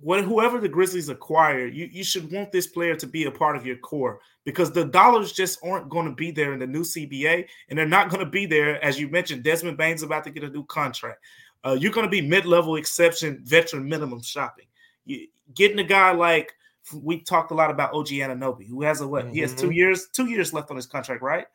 when 0.00 0.24
whoever 0.24 0.60
the 0.60 0.68
Grizzlies 0.68 1.08
acquire, 1.08 1.66
you, 1.66 1.88
you 1.90 2.04
should 2.04 2.30
want 2.30 2.52
this 2.52 2.66
player 2.66 2.94
to 2.96 3.06
be 3.06 3.24
a 3.24 3.30
part 3.30 3.56
of 3.56 3.64
your 3.64 3.76
core 3.76 4.20
because 4.44 4.70
the 4.70 4.84
dollars 4.84 5.32
just 5.32 5.58
aren't 5.64 5.88
going 5.88 6.06
to 6.06 6.14
be 6.14 6.30
there 6.30 6.52
in 6.52 6.58
the 6.58 6.66
new 6.66 6.82
CBA, 6.82 7.46
and 7.68 7.78
they're 7.78 7.86
not 7.86 8.10
going 8.10 8.24
to 8.24 8.30
be 8.30 8.46
there, 8.46 8.82
as 8.84 9.00
you 9.00 9.08
mentioned. 9.08 9.42
Desmond 9.42 9.78
Bane's 9.78 10.02
about 10.02 10.24
to 10.24 10.30
get 10.30 10.44
a 10.44 10.50
new 10.50 10.64
contract. 10.64 11.20
Uh, 11.64 11.72
you're 11.72 11.92
going 11.92 12.06
to 12.06 12.10
be 12.10 12.20
mid-level 12.20 12.76
exception, 12.76 13.40
veteran 13.44 13.88
minimum 13.88 14.22
shopping. 14.22 14.66
You, 15.04 15.26
getting 15.54 15.78
a 15.78 15.84
guy 15.84 16.12
like 16.12 16.54
we 16.94 17.20
talked 17.20 17.50
a 17.50 17.54
lot 17.54 17.70
about 17.70 17.94
OG 17.94 18.08
Anunoby, 18.08 18.68
who 18.68 18.82
has 18.82 19.00
a 19.00 19.08
what? 19.08 19.24
Mm-hmm. 19.24 19.34
He 19.34 19.40
has 19.40 19.54
two 19.54 19.66
mm-hmm. 19.66 19.72
years, 19.72 20.08
two 20.12 20.26
years 20.26 20.52
left 20.52 20.70
on 20.70 20.76
his 20.76 20.86
contract, 20.86 21.22
right? 21.22 21.46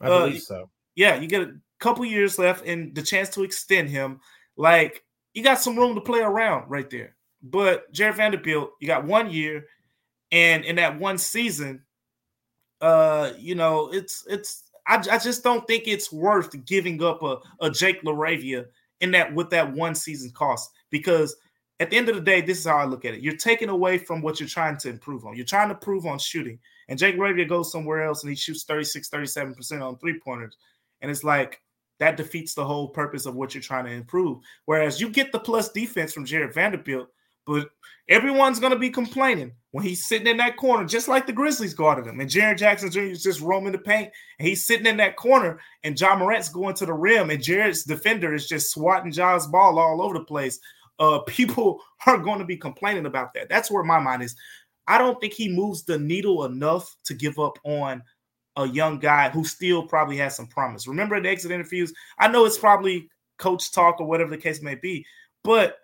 I 0.00 0.06
uh, 0.06 0.26
believe 0.26 0.42
so. 0.42 0.70
Yeah, 0.94 1.16
you 1.16 1.28
get 1.28 1.42
a 1.42 1.54
couple 1.78 2.04
years 2.04 2.38
left 2.38 2.66
and 2.66 2.94
the 2.94 3.02
chance 3.02 3.28
to 3.30 3.44
extend 3.44 3.88
him. 3.88 4.20
Like 4.56 5.04
you 5.34 5.42
got 5.42 5.60
some 5.60 5.76
room 5.76 5.94
to 5.94 6.00
play 6.00 6.20
around 6.20 6.70
right 6.70 6.88
there. 6.88 7.14
But 7.42 7.92
Jarred 7.92 8.16
Vanderbilt, 8.16 8.70
you 8.80 8.86
got 8.86 9.04
one 9.04 9.30
year, 9.30 9.66
and 10.32 10.64
in 10.64 10.76
that 10.76 10.98
one 10.98 11.18
season, 11.18 11.82
uh, 12.80 13.32
you 13.38 13.54
know, 13.54 13.90
it's 13.92 14.24
it's 14.28 14.64
I, 14.86 14.96
I 15.10 15.18
just 15.18 15.44
don't 15.44 15.66
think 15.66 15.84
it's 15.86 16.12
worth 16.12 16.64
giving 16.64 17.02
up 17.02 17.22
a, 17.22 17.38
a 17.60 17.70
Jake 17.70 18.02
LaRavia 18.02 18.66
in 19.00 19.10
that 19.12 19.34
with 19.34 19.50
that 19.50 19.72
one 19.72 19.94
season 19.94 20.30
cost 20.30 20.70
because 20.90 21.36
at 21.78 21.90
the 21.90 21.96
end 21.96 22.08
of 22.08 22.14
the 22.14 22.22
day, 22.22 22.40
this 22.40 22.58
is 22.58 22.66
how 22.66 22.78
I 22.78 22.84
look 22.84 23.04
at 23.04 23.14
it. 23.14 23.20
You're 23.20 23.36
taking 23.36 23.68
away 23.68 23.98
from 23.98 24.22
what 24.22 24.40
you're 24.40 24.48
trying 24.48 24.78
to 24.78 24.88
improve 24.88 25.26
on. 25.26 25.36
You're 25.36 25.44
trying 25.44 25.68
to 25.68 25.74
prove 25.74 26.06
on 26.06 26.18
shooting. 26.18 26.58
And 26.88 26.98
Jake 26.98 27.16
LaRavia 27.16 27.48
goes 27.48 27.70
somewhere 27.70 28.02
else 28.02 28.22
and 28.22 28.30
he 28.30 28.36
shoots 28.36 28.64
36, 28.64 29.10
37% 29.10 29.82
on 29.82 29.98
three 29.98 30.18
pointers. 30.18 30.56
And 31.02 31.10
it's 31.10 31.24
like 31.24 31.60
that 31.98 32.16
defeats 32.16 32.54
the 32.54 32.64
whole 32.64 32.88
purpose 32.88 33.26
of 33.26 33.34
what 33.34 33.54
you're 33.54 33.62
trying 33.62 33.84
to 33.84 33.90
improve. 33.90 34.38
Whereas 34.64 35.00
you 35.00 35.10
get 35.10 35.32
the 35.32 35.38
plus 35.38 35.70
defense 35.70 36.12
from 36.12 36.24
Jarred 36.24 36.54
Vanderbilt, 36.54 37.08
but 37.46 37.70
everyone's 38.08 38.58
going 38.58 38.72
to 38.72 38.78
be 38.78 38.90
complaining 38.90 39.52
when 39.70 39.84
he's 39.84 40.06
sitting 40.06 40.26
in 40.26 40.36
that 40.38 40.56
corner, 40.56 40.84
just 40.84 41.06
like 41.06 41.26
the 41.26 41.32
Grizzlies 41.32 41.74
guarded 41.74 42.06
him. 42.06 42.18
And 42.20 42.28
Jaren 42.28 42.58
Jackson 42.58 42.90
Jr. 42.90 43.00
is 43.00 43.22
just 43.22 43.40
roaming 43.40 43.72
the 43.72 43.78
paint, 43.78 44.10
and 44.38 44.48
he's 44.48 44.66
sitting 44.66 44.86
in 44.86 44.96
that 44.96 45.16
corner, 45.16 45.60
and 45.84 45.98
Ja 45.98 46.16
Morant's 46.16 46.48
going 46.48 46.74
to 46.74 46.86
the 46.86 46.92
rim, 46.92 47.30
and 47.30 47.42
Jarred's 47.42 47.84
defender 47.84 48.34
is 48.34 48.48
just 48.48 48.70
swatting 48.70 49.12
John's 49.12 49.46
ball 49.46 49.78
all 49.78 50.02
over 50.02 50.14
the 50.14 50.24
place 50.24 50.58
uh, 50.98 51.20
people 51.20 51.80
are 52.06 52.18
going 52.18 52.38
to 52.38 52.44
be 52.44 52.56
complaining 52.56 53.06
about 53.06 53.34
that. 53.34 53.48
That's 53.48 53.70
where 53.70 53.84
my 53.84 53.98
mind 53.98 54.22
is. 54.22 54.36
I 54.86 54.98
don't 54.98 55.20
think 55.20 55.32
he 55.32 55.48
moves 55.48 55.84
the 55.84 55.98
needle 55.98 56.44
enough 56.44 56.96
to 57.04 57.14
give 57.14 57.38
up 57.38 57.58
on 57.64 58.02
a 58.56 58.66
young 58.66 58.98
guy 58.98 59.28
who 59.28 59.44
still 59.44 59.86
probably 59.86 60.16
has 60.16 60.36
some 60.36 60.46
promise. 60.46 60.86
Remember 60.86 61.20
the 61.20 61.28
exit 61.28 61.50
interviews? 61.50 61.92
I 62.18 62.28
know 62.28 62.46
it's 62.46 62.58
probably 62.58 63.10
coach 63.38 63.72
talk 63.72 64.00
or 64.00 64.06
whatever 64.06 64.30
the 64.30 64.38
case 64.38 64.62
may 64.62 64.76
be, 64.76 65.04
but 65.44 65.78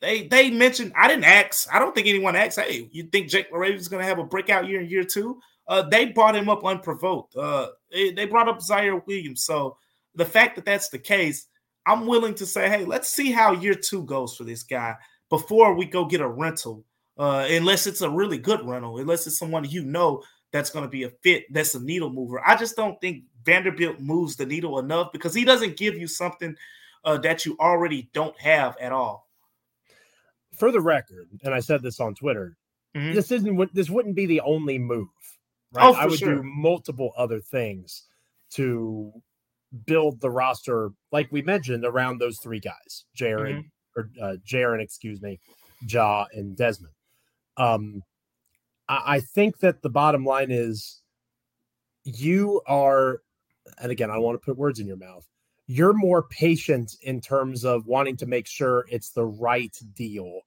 they 0.00 0.26
they 0.26 0.50
mentioned 0.50 0.92
I 0.96 1.08
didn't 1.08 1.24
ask. 1.24 1.72
I 1.72 1.78
don't 1.78 1.94
think 1.94 2.08
anyone 2.08 2.34
asked. 2.34 2.58
Hey, 2.58 2.88
you 2.90 3.04
think 3.04 3.28
Jake 3.28 3.52
LaRavia 3.52 3.76
is 3.76 3.88
going 3.88 4.02
to 4.02 4.08
have 4.08 4.18
a 4.18 4.24
breakout 4.24 4.66
year 4.66 4.80
in 4.80 4.90
year 4.90 5.04
two? 5.04 5.40
Uh, 5.68 5.82
they 5.82 6.06
brought 6.06 6.34
him 6.34 6.48
up 6.48 6.64
unprovoked. 6.64 7.36
Uh, 7.36 7.68
they, 7.90 8.10
they 8.10 8.26
brought 8.26 8.48
up 8.48 8.58
Ziaire 8.58 9.06
Williams. 9.06 9.44
So 9.44 9.76
the 10.16 10.24
fact 10.24 10.56
that 10.56 10.64
that's 10.64 10.88
the 10.88 10.98
case, 10.98 11.46
I'm 11.86 12.06
willing 12.06 12.34
to 12.36 12.46
say, 12.46 12.68
hey, 12.68 12.84
let's 12.84 13.08
see 13.08 13.32
how 13.32 13.52
year 13.52 13.74
two 13.74 14.04
goes 14.04 14.36
for 14.36 14.44
this 14.44 14.62
guy 14.62 14.96
before 15.28 15.74
we 15.74 15.86
go 15.86 16.04
get 16.04 16.20
a 16.20 16.28
rental. 16.28 16.84
Uh, 17.18 17.46
unless 17.50 17.86
it's 17.86 18.00
a 18.00 18.08
really 18.08 18.38
good 18.38 18.64
rental, 18.64 18.98
unless 18.98 19.26
it's 19.26 19.38
someone 19.38 19.68
you 19.68 19.84
know 19.84 20.22
that's 20.50 20.70
going 20.70 20.84
to 20.84 20.88
be 20.88 21.02
a 21.02 21.10
fit, 21.22 21.44
that's 21.52 21.74
a 21.74 21.82
needle 21.82 22.10
mover. 22.10 22.40
I 22.46 22.56
just 22.56 22.76
don't 22.76 23.00
think 23.00 23.24
Vanderbilt 23.44 24.00
moves 24.00 24.36
the 24.36 24.46
needle 24.46 24.78
enough 24.78 25.12
because 25.12 25.34
he 25.34 25.44
doesn't 25.44 25.76
give 25.76 25.96
you 25.96 26.06
something 26.06 26.56
uh, 27.04 27.18
that 27.18 27.44
you 27.44 27.56
already 27.60 28.10
don't 28.12 28.38
have 28.40 28.76
at 28.80 28.92
all. 28.92 29.28
For 30.54 30.70
the 30.70 30.80
record, 30.80 31.28
and 31.44 31.54
I 31.54 31.60
said 31.60 31.82
this 31.82 32.00
on 32.00 32.14
Twitter, 32.14 32.56
mm-hmm. 32.94 33.14
this 33.14 33.30
isn't 33.30 33.74
this 33.74 33.90
wouldn't 33.90 34.14
be 34.14 34.26
the 34.26 34.40
only 34.42 34.78
move. 34.78 35.08
Right? 35.72 35.84
Oh, 35.84 35.94
I 35.94 36.06
would 36.06 36.18
sure. 36.18 36.36
do 36.36 36.42
multiple 36.42 37.12
other 37.16 37.40
things 37.40 38.04
to 38.50 39.12
build 39.86 40.20
the 40.20 40.30
roster, 40.30 40.90
like 41.10 41.30
we 41.30 41.42
mentioned, 41.42 41.84
around 41.84 42.18
those 42.18 42.38
three 42.38 42.60
guys, 42.60 43.04
Jaren 43.16 43.64
mm-hmm. 43.64 44.00
or 44.00 44.10
uh, 44.22 44.36
Jaren, 44.46 44.80
excuse 44.80 45.20
me, 45.22 45.40
Ja 45.86 46.26
and 46.32 46.56
Desmond. 46.56 46.94
Um, 47.56 48.02
I, 48.88 49.02
I 49.06 49.20
think 49.20 49.58
that 49.58 49.82
the 49.82 49.90
bottom 49.90 50.24
line 50.24 50.50
is 50.50 51.00
you 52.04 52.60
are, 52.66 53.22
and 53.78 53.90
again, 53.90 54.10
I 54.10 54.14
don't 54.14 54.22
want 54.22 54.40
to 54.40 54.44
put 54.44 54.58
words 54.58 54.80
in 54.80 54.86
your 54.86 54.96
mouth. 54.96 55.26
You're 55.66 55.94
more 55.94 56.24
patient 56.24 56.96
in 57.02 57.20
terms 57.20 57.64
of 57.64 57.86
wanting 57.86 58.16
to 58.18 58.26
make 58.26 58.46
sure 58.46 58.84
it's 58.88 59.10
the 59.10 59.24
right 59.24 59.74
deal, 59.94 60.40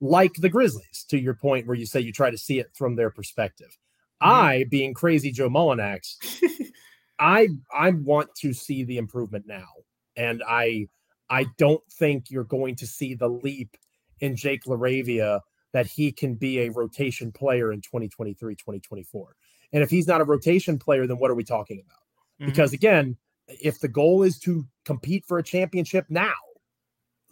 like 0.00 0.34
the 0.34 0.48
Grizzlies, 0.48 1.06
to 1.08 1.18
your 1.18 1.34
point 1.34 1.66
where 1.66 1.76
you 1.76 1.86
say 1.86 2.00
you 2.00 2.12
try 2.12 2.30
to 2.30 2.38
see 2.38 2.58
it 2.58 2.70
from 2.74 2.96
their 2.96 3.10
perspective. 3.10 3.78
Mm-hmm. 4.22 4.32
I, 4.32 4.64
being 4.68 4.92
crazy 4.92 5.30
Joe 5.30 5.48
Mullinax, 5.48 6.16
I 7.20 7.48
I 7.72 7.90
want 7.90 8.34
to 8.36 8.52
see 8.52 8.82
the 8.82 8.96
improvement 8.96 9.46
now, 9.46 9.68
and 10.16 10.42
I 10.48 10.88
I 11.28 11.46
don't 11.58 11.82
think 11.92 12.30
you're 12.30 12.44
going 12.44 12.76
to 12.76 12.86
see 12.86 13.14
the 13.14 13.28
leap 13.28 13.76
in 14.20 14.34
Jake 14.36 14.64
LaRavia 14.64 15.40
that 15.72 15.86
he 15.86 16.10
can 16.10 16.34
be 16.34 16.60
a 16.60 16.70
rotation 16.70 17.30
player 17.30 17.72
in 17.72 17.80
2023, 17.80 18.56
2024. 18.56 19.36
And 19.72 19.82
if 19.82 19.90
he's 19.90 20.08
not 20.08 20.20
a 20.20 20.24
rotation 20.24 20.78
player, 20.78 21.06
then 21.06 21.18
what 21.18 21.30
are 21.30 21.36
we 21.36 21.44
talking 21.44 21.80
about? 21.84 22.00
Mm-hmm. 22.40 22.46
Because 22.46 22.72
again, 22.72 23.16
if 23.46 23.78
the 23.78 23.88
goal 23.88 24.22
is 24.24 24.38
to 24.40 24.66
compete 24.84 25.24
for 25.26 25.38
a 25.38 25.42
championship 25.42 26.06
now, 26.08 26.32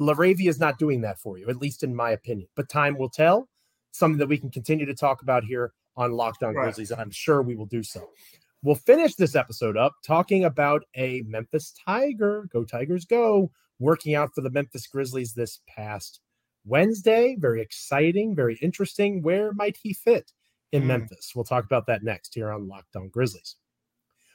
LaRavia 0.01 0.49
is 0.49 0.61
not 0.61 0.79
doing 0.79 1.01
that 1.01 1.19
for 1.19 1.39
you, 1.39 1.49
at 1.49 1.57
least 1.57 1.83
in 1.83 1.95
my 1.95 2.11
opinion. 2.11 2.49
But 2.55 2.69
time 2.69 2.97
will 2.97 3.11
tell. 3.11 3.49
Something 3.91 4.19
that 4.19 4.29
we 4.29 4.39
can 4.39 4.51
continue 4.51 4.85
to 4.85 4.95
talk 4.95 5.23
about 5.23 5.45
here 5.45 5.73
on 5.97 6.13
Locked 6.13 6.43
On 6.43 6.55
right. 6.55 6.65
Grizzlies, 6.65 6.91
and 6.91 7.01
I'm 7.01 7.11
sure 7.11 7.43
we 7.43 7.57
will 7.57 7.67
do 7.67 7.83
so. 7.83 8.11
We'll 8.61 8.75
finish 8.75 9.15
this 9.15 9.37
episode 9.37 9.77
up 9.77 9.95
talking 10.05 10.45
about 10.45 10.83
a 10.97 11.23
Memphis 11.29 11.73
Tiger, 11.87 12.49
go 12.53 12.65
Tigers 12.65 13.05
go, 13.05 13.53
working 13.79 14.17
out 14.17 14.35
for 14.35 14.41
the 14.41 14.51
Memphis 14.51 14.89
Grizzlies 14.89 15.33
this 15.33 15.61
past 15.69 16.19
Wednesday. 16.65 17.37
Very 17.39 17.63
exciting, 17.63 18.35
very 18.35 18.59
interesting. 18.61 19.23
Where 19.23 19.53
might 19.53 19.79
he 19.81 19.93
fit 19.93 20.33
in 20.73 20.83
mm. 20.83 20.87
Memphis? 20.87 21.33
We'll 21.37 21.45
talk 21.45 21.67
about 21.67 21.87
that 21.87 22.03
next 22.03 22.35
here 22.35 22.51
on 22.51 22.67
Locked 22.67 22.97
On 22.97 23.09
Grizzlies. 23.09 23.55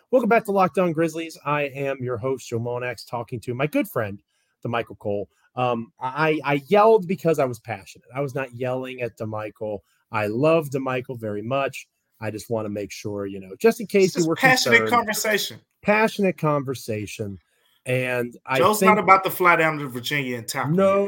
Welcome 0.09 0.29
back 0.29 0.45
to 0.45 0.53
Locked 0.53 0.77
On 0.77 0.93
Grizzlies. 0.93 1.37
I 1.43 1.63
am 1.63 1.97
your 1.99 2.17
host, 2.17 2.47
Joe 2.47 2.59
Mullinax, 2.59 3.05
talking 3.05 3.41
to 3.41 3.53
my 3.53 3.67
good 3.67 3.89
friend, 3.89 4.21
Damichael 4.65 4.99
Cole. 4.99 5.27
Um, 5.57 5.91
I, 5.99 6.39
I 6.45 6.63
yelled 6.67 7.09
because 7.09 7.39
I 7.39 7.45
was 7.45 7.59
passionate. 7.59 8.07
I 8.15 8.21
was 8.21 8.35
not 8.35 8.55
yelling 8.55 9.01
at 9.01 9.17
Damichael. 9.17 9.79
I 10.13 10.27
love 10.27 10.69
Damichael 10.69 11.19
very 11.19 11.41
much. 11.41 11.87
I 12.23 12.31
just 12.31 12.49
want 12.49 12.65
to 12.65 12.69
make 12.69 12.89
sure, 12.89 13.25
you 13.25 13.41
know, 13.41 13.53
just 13.59 13.81
in 13.81 13.87
case 13.87 14.15
you 14.15 14.25
were 14.25 14.35
passionate 14.37 14.89
conversation. 14.89 15.59
Passionate 15.81 16.37
conversation. 16.37 17.37
And 17.85 18.37
I 18.45 18.59
Joe's 18.59 18.79
think, 18.79 18.91
not 18.91 18.97
about 18.97 19.25
to 19.25 19.29
fly 19.29 19.57
down 19.57 19.77
to 19.79 19.89
Virginia 19.89 20.37
and 20.37 20.47
tap. 20.47 20.69
No, 20.69 21.03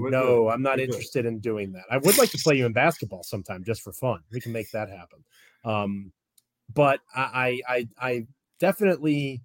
we're, 0.00 0.10
no. 0.10 0.48
I'm 0.48 0.62
not 0.62 0.80
interested 0.80 1.24
in 1.24 1.38
doing 1.38 1.70
that. 1.70 1.84
I 1.88 1.98
would 1.98 2.18
like 2.18 2.30
to 2.30 2.38
play 2.38 2.56
you 2.56 2.66
in 2.66 2.72
basketball 2.72 3.22
sometime 3.22 3.62
just 3.62 3.82
for 3.82 3.92
fun. 3.92 4.18
We 4.32 4.40
can 4.40 4.50
make 4.50 4.68
that 4.72 4.88
happen. 4.90 5.22
Um, 5.64 6.10
but 6.74 6.98
I, 7.14 7.60
I, 7.68 7.88
I 8.00 8.26
definitely 8.58 9.42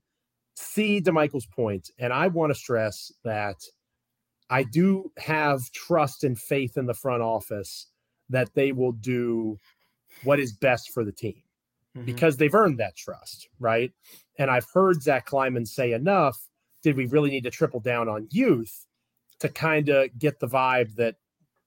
see 0.55 1.01
Damichael's 1.01 1.45
point, 1.45 1.91
and 1.99 2.11
I 2.11 2.29
want 2.29 2.49
to 2.49 2.55
stress 2.55 3.11
that 3.23 3.57
I 4.49 4.63
do 4.63 5.11
have 5.19 5.71
trust 5.71 6.23
and 6.23 6.35
faith 6.37 6.77
in 6.77 6.87
the 6.87 6.95
front 6.95 7.21
office 7.21 7.85
that 8.29 8.49
they 8.55 8.71
will 8.71 8.93
do 8.93 9.59
what 10.23 10.39
is 10.39 10.53
best 10.53 10.91
for 10.91 11.03
the 11.03 11.11
team 11.11 11.41
mm-hmm. 11.95 12.05
because 12.05 12.37
they've 12.37 12.53
earned 12.53 12.79
that 12.79 12.95
trust, 12.95 13.49
right? 13.59 13.91
And 14.37 14.49
I've 14.49 14.67
heard 14.73 15.01
Zach 15.01 15.25
Kleiman 15.25 15.65
say 15.65 15.93
enough. 15.93 16.37
Did 16.83 16.95
we 16.95 17.05
really 17.05 17.29
need 17.29 17.43
to 17.43 17.51
triple 17.51 17.79
down 17.79 18.09
on 18.09 18.27
youth 18.31 18.85
to 19.39 19.49
kind 19.49 19.89
of 19.89 20.17
get 20.17 20.39
the 20.39 20.47
vibe 20.47 20.95
that 20.95 21.15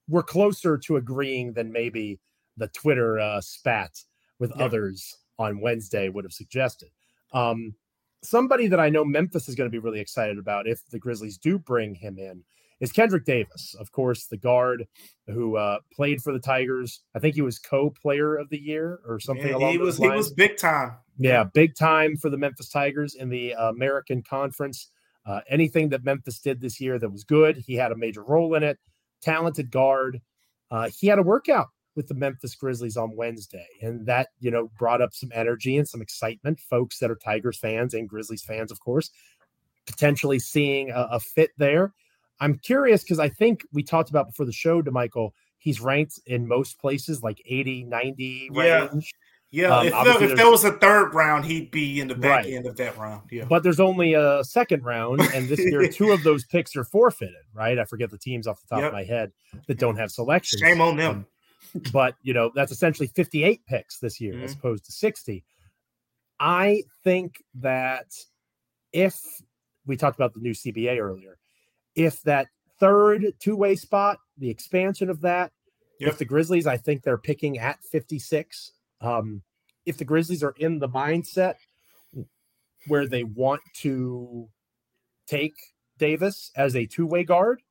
we're 0.07 0.23
closer 0.23 0.77
to 0.77 0.97
agreeing 0.97 1.53
than 1.53 1.71
maybe 1.71 2.19
the 2.57 2.67
Twitter 2.69 3.19
uh, 3.19 3.41
spat 3.41 3.91
with 4.39 4.51
yeah. 4.55 4.63
others 4.63 5.17
on 5.39 5.61
Wednesday 5.61 6.09
would 6.09 6.25
have 6.25 6.33
suggested? 6.33 6.89
Um, 7.33 7.75
somebody 8.23 8.67
that 8.67 8.79
I 8.79 8.89
know 8.89 9.05
Memphis 9.05 9.47
is 9.47 9.55
going 9.55 9.69
to 9.69 9.71
be 9.71 9.79
really 9.79 9.99
excited 9.99 10.37
about 10.37 10.67
if 10.67 10.81
the 10.89 10.99
Grizzlies 10.99 11.37
do 11.37 11.59
bring 11.59 11.95
him 11.95 12.17
in 12.17 12.43
is 12.79 12.91
Kendric 12.91 13.25
Davis, 13.25 13.75
of 13.79 13.91
course, 13.91 14.25
the 14.25 14.37
guard 14.37 14.85
who 15.27 15.57
uh, 15.57 15.79
played 15.93 16.21
for 16.21 16.33
the 16.33 16.39
Tigers. 16.39 17.01
I 17.15 17.19
think 17.19 17.35
he 17.35 17.41
was 17.41 17.57
co-player 17.57 18.35
of 18.35 18.49
the 18.49 18.59
year 18.59 18.99
or 19.07 19.19
something. 19.19 19.59
Yeah, 19.59 19.71
he 19.71 19.77
was. 19.77 19.97
He 19.97 20.09
was 20.09 20.31
big 20.31 20.57
time. 20.57 20.93
Yeah, 21.17 21.45
big 21.45 21.75
time 21.75 22.17
for 22.17 22.29
the 22.29 22.37
Memphis 22.37 22.69
Tigers 22.69 23.15
in 23.15 23.29
the 23.29 23.53
American 23.53 24.21
Conference. 24.21 24.89
Uh, 25.25 25.39
anything 25.49 25.89
that 25.89 26.03
Memphis 26.03 26.39
did 26.39 26.61
this 26.61 26.79
year 26.79 26.99
that 26.99 27.09
was 27.09 27.23
good, 27.23 27.57
he 27.57 27.75
had 27.75 27.91
a 27.91 27.97
major 27.97 28.23
role 28.23 28.53
in 28.55 28.63
it. 28.63 28.77
Talented 29.21 29.71
guard. 29.71 30.21
Uh, 30.69 30.89
he 30.99 31.07
had 31.07 31.17
a 31.17 31.23
workout 31.23 31.67
with 31.95 32.07
the 32.07 32.13
Memphis 32.13 32.55
Grizzlies 32.55 32.97
on 32.97 33.15
Wednesday, 33.15 33.65
and 33.81 34.05
that 34.05 34.29
you 34.39 34.51
know 34.51 34.69
brought 34.77 35.01
up 35.01 35.13
some 35.13 35.31
energy 35.33 35.77
and 35.77 35.87
some 35.87 36.01
excitement. 36.01 36.59
Folks 36.59 36.99
that 36.99 37.09
are 37.09 37.15
Tigers 37.15 37.57
fans 37.57 37.93
and 37.93 38.09
Grizzlies 38.09 38.43
fans, 38.43 38.71
of 38.71 38.79
course, 38.79 39.09
potentially 39.87 40.39
seeing 40.39 40.91
a, 40.91 41.07
a 41.11 41.19
fit 41.19 41.51
there. 41.57 41.93
I'm 42.39 42.57
curious 42.59 43.03
because 43.03 43.19
I 43.19 43.29
think 43.29 43.65
we 43.71 43.83
talked 43.83 44.09
about 44.09 44.27
before 44.27 44.45
the 44.45 44.51
show 44.51 44.81
Damichael, 44.81 45.31
He's 45.65 45.81
ranked 45.81 46.19
in 46.27 46.47
most 46.47 46.79
places 46.79 47.23
like 47.23 47.41
80, 47.43 47.85
90 47.85 48.49
yeah. 48.53 48.87
range. 48.91 49.11
Yeah, 49.49 49.75
um, 49.75 49.87
if, 49.87 49.93
there, 50.19 50.31
if 50.33 50.51
was 50.51 50.63
a 50.63 50.73
third 50.73 51.15
round, 51.15 51.43
he'd 51.43 51.71
be 51.71 51.99
in 51.99 52.07
the 52.07 52.13
back 52.13 52.43
right. 52.43 52.53
end 52.53 52.67
of 52.67 52.75
that 52.77 52.95
round. 52.97 53.23
Yeah, 53.31 53.45
but 53.45 53.63
there's 53.63 53.79
only 53.79 54.13
a 54.13 54.43
second 54.43 54.83
round, 54.83 55.21
and 55.33 55.47
this 55.47 55.59
year 55.59 55.87
two 55.91 56.11
of 56.11 56.21
those 56.23 56.43
picks 56.45 56.75
are 56.75 56.83
forfeited. 56.83 57.35
Right, 57.53 57.79
I 57.79 57.85
forget 57.85 58.11
the 58.11 58.17
teams 58.17 58.45
off 58.45 58.61
the 58.61 58.67
top 58.67 58.79
yep. 58.79 58.87
of 58.89 58.93
my 58.93 59.05
head 59.05 59.31
that 59.67 59.79
don't 59.79 59.95
have 59.95 60.11
selections. 60.11 60.59
Shame 60.59 60.81
on 60.81 60.97
them. 60.97 61.25
Um, 61.73 61.81
but 61.93 62.15
you 62.21 62.33
know 62.33 62.51
that's 62.53 62.71
essentially 62.71 63.07
58 63.07 63.65
picks 63.65 63.97
this 63.97 64.21
year 64.21 64.33
mm-hmm. 64.33 64.43
as 64.43 64.53
opposed 64.53 64.85
to 64.85 64.91
60. 64.91 65.43
I 66.39 66.83
think 67.03 67.37
that 67.55 68.13
if 68.93 69.17
we 69.87 69.95
talked 69.95 70.17
about 70.17 70.33
the 70.33 70.41
new 70.41 70.53
CBA 70.53 70.99
earlier, 70.99 71.37
if 71.95 72.21
that 72.23 72.47
third 72.79 73.33
two 73.39 73.55
way 73.55 73.75
spot, 73.75 74.17
the 74.37 74.49
expansion 74.49 75.09
of 75.09 75.21
that, 75.21 75.51
yep. 75.99 76.11
if 76.11 76.17
the 76.17 76.25
Grizzlies, 76.25 76.67
I 76.67 76.77
think 76.77 77.03
they're 77.03 77.17
picking 77.17 77.57
at 77.57 77.79
56. 77.91 78.71
Um, 79.01 79.41
if 79.85 79.97
the 79.97 80.05
Grizzlies 80.05 80.43
are 80.43 80.55
in 80.57 80.79
the 80.79 80.89
mindset 80.89 81.55
where 82.87 83.07
they 83.07 83.23
want 83.23 83.61
to 83.77 84.47
take 85.27 85.55
Davis 85.97 86.51
as 86.55 86.75
a 86.75 86.85
two 86.85 87.05
way 87.05 87.23
guard, 87.23 87.61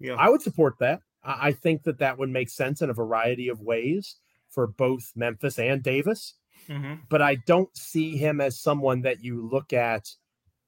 yeah. 0.00 0.14
I 0.14 0.28
would 0.28 0.42
support 0.42 0.74
that. 0.80 1.00
I 1.22 1.52
think 1.52 1.84
that 1.84 1.98
that 1.98 2.18
would 2.18 2.28
make 2.28 2.50
sense 2.50 2.82
in 2.82 2.90
a 2.90 2.94
variety 2.94 3.48
of 3.48 3.60
ways 3.60 4.16
for 4.50 4.66
both 4.66 5.12
Memphis 5.16 5.58
and 5.58 5.82
Davis. 5.82 6.34
Mm-hmm. 6.68 6.94
But 7.08 7.22
I 7.22 7.36
don't 7.46 7.74
see 7.76 8.16
him 8.16 8.40
as 8.40 8.60
someone 8.60 9.02
that 9.02 9.22
you 9.22 9.48
look 9.50 9.72
at 9.72 10.08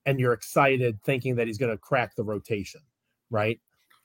and 0.06 0.18
you're 0.18 0.32
excited 0.32 0.98
thinking 1.04 1.36
that 1.36 1.46
he's 1.46 1.58
going 1.58 1.72
to 1.72 1.78
crack 1.78 2.16
the 2.16 2.24
rotation 2.24 2.80
right? 3.30 3.60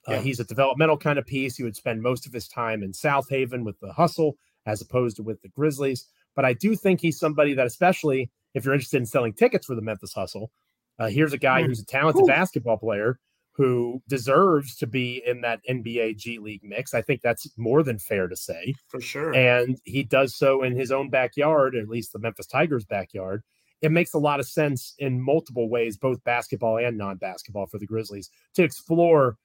Uh, 0.08 0.12
yeah. 0.12 0.18
Uh, 0.18 0.22
he's 0.22 0.40
a 0.40 0.44
developmental 0.44 0.96
kind 0.96 1.18
of 1.18 1.26
piece. 1.26 1.56
He 1.56 1.62
would 1.62 1.76
spend 1.76 2.02
most 2.02 2.26
of 2.26 2.32
his 2.32 2.48
time 2.48 2.82
in 2.82 2.92
Southaven 2.92 3.64
with 3.64 3.78
the 3.80 3.92
hustle 3.92 4.36
as 4.66 4.80
opposed 4.80 5.16
to 5.16 5.22
with 5.22 5.40
the 5.42 5.48
Grizzlies. 5.48 6.06
But 6.34 6.44
I 6.44 6.52
do 6.54 6.74
think 6.74 7.00
he's 7.00 7.18
somebody 7.18 7.54
that, 7.54 7.66
especially 7.66 8.30
if 8.54 8.64
you're 8.64 8.74
interested 8.74 8.98
in 8.98 9.06
selling 9.06 9.32
tickets 9.32 9.66
for 9.66 9.74
the 9.74 9.82
Memphis 9.82 10.12
Hustle, 10.12 10.50
uh, 10.98 11.08
here's 11.08 11.32
a 11.32 11.38
guy 11.38 11.62
mm. 11.62 11.66
who's 11.66 11.80
a 11.80 11.86
talented 11.86 12.24
Ooh. 12.24 12.26
basketball 12.26 12.78
player 12.78 13.18
who 13.54 14.02
deserves 14.08 14.76
to 14.76 14.86
be 14.86 15.22
in 15.26 15.42
that 15.42 15.60
NBA 15.68 16.16
G 16.16 16.38
League 16.38 16.62
mix. 16.64 16.94
I 16.94 17.02
think 17.02 17.20
that's 17.20 17.46
more 17.58 17.82
than 17.82 17.98
fair 17.98 18.26
to 18.28 18.36
say. 18.36 18.74
For 18.88 19.00
sure. 19.00 19.34
And 19.34 19.78
he 19.84 20.04
does 20.04 20.34
so 20.34 20.62
in 20.62 20.74
his 20.74 20.90
own 20.90 21.10
backyard, 21.10 21.76
at 21.76 21.88
least 21.88 22.12
the 22.12 22.18
Memphis 22.18 22.46
Tigers' 22.46 22.86
backyard 22.86 23.42
it 23.82 23.90
makes 23.90 24.14
a 24.14 24.18
lot 24.18 24.40
of 24.40 24.46
sense 24.46 24.94
in 24.98 25.20
multiple 25.20 25.68
ways, 25.68 25.96
both 25.96 26.22
basketball 26.24 26.78
and 26.78 26.96
non 26.96 27.16
basketball 27.16 27.66
for 27.66 27.78
the 27.78 27.86
Grizzlies 27.86 28.30
to 28.54 28.62
explore 28.62 29.36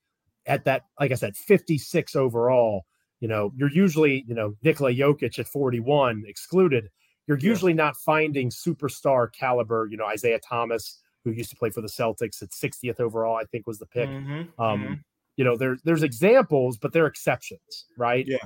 at 0.46 0.64
that, 0.66 0.84
like 1.00 1.12
I 1.12 1.16
said, 1.16 1.36
56 1.36 2.16
overall. 2.16 2.86
You 3.20 3.28
know, 3.28 3.52
you're 3.58 3.72
usually, 3.72 4.24
you 4.28 4.36
know, 4.36 4.54
Nikola 4.64 4.94
Jokic 4.94 5.40
at 5.40 5.48
41 5.48 6.24
excluded. 6.28 6.90
You're 7.26 7.40
usually 7.40 7.72
yeah. 7.74 7.78
not 7.78 7.98
finding 7.98 8.52
superstar 8.52 9.34
caliber, 9.34 9.88
you 9.90 9.98
know, 9.98 10.06
Isaiah 10.06 10.40
Thomas, 10.40 11.00
who 11.24 11.32
used 11.32 11.50
to 11.50 11.56
play 11.56 11.72
for 11.72 11.82
the 11.82 11.88
Celtics 11.88 12.42
at 12.44 12.52
60th 12.52 13.00
overall, 13.00 13.36
I 13.36 13.44
think 13.46 13.66
was 13.66 13.80
the 13.80 13.88
pick. 13.88 14.08
Mm-hmm. 14.08 14.62
Um, 14.62 14.82
mm-hmm. 14.82 14.94
You 15.36 15.44
know, 15.44 15.58
there's 15.58 15.82
there's 15.84 16.04
examples, 16.04 16.78
but 16.78 16.94
they're 16.94 17.08
exceptions, 17.08 17.86
right? 17.98 18.26
Yeah. 18.26 18.38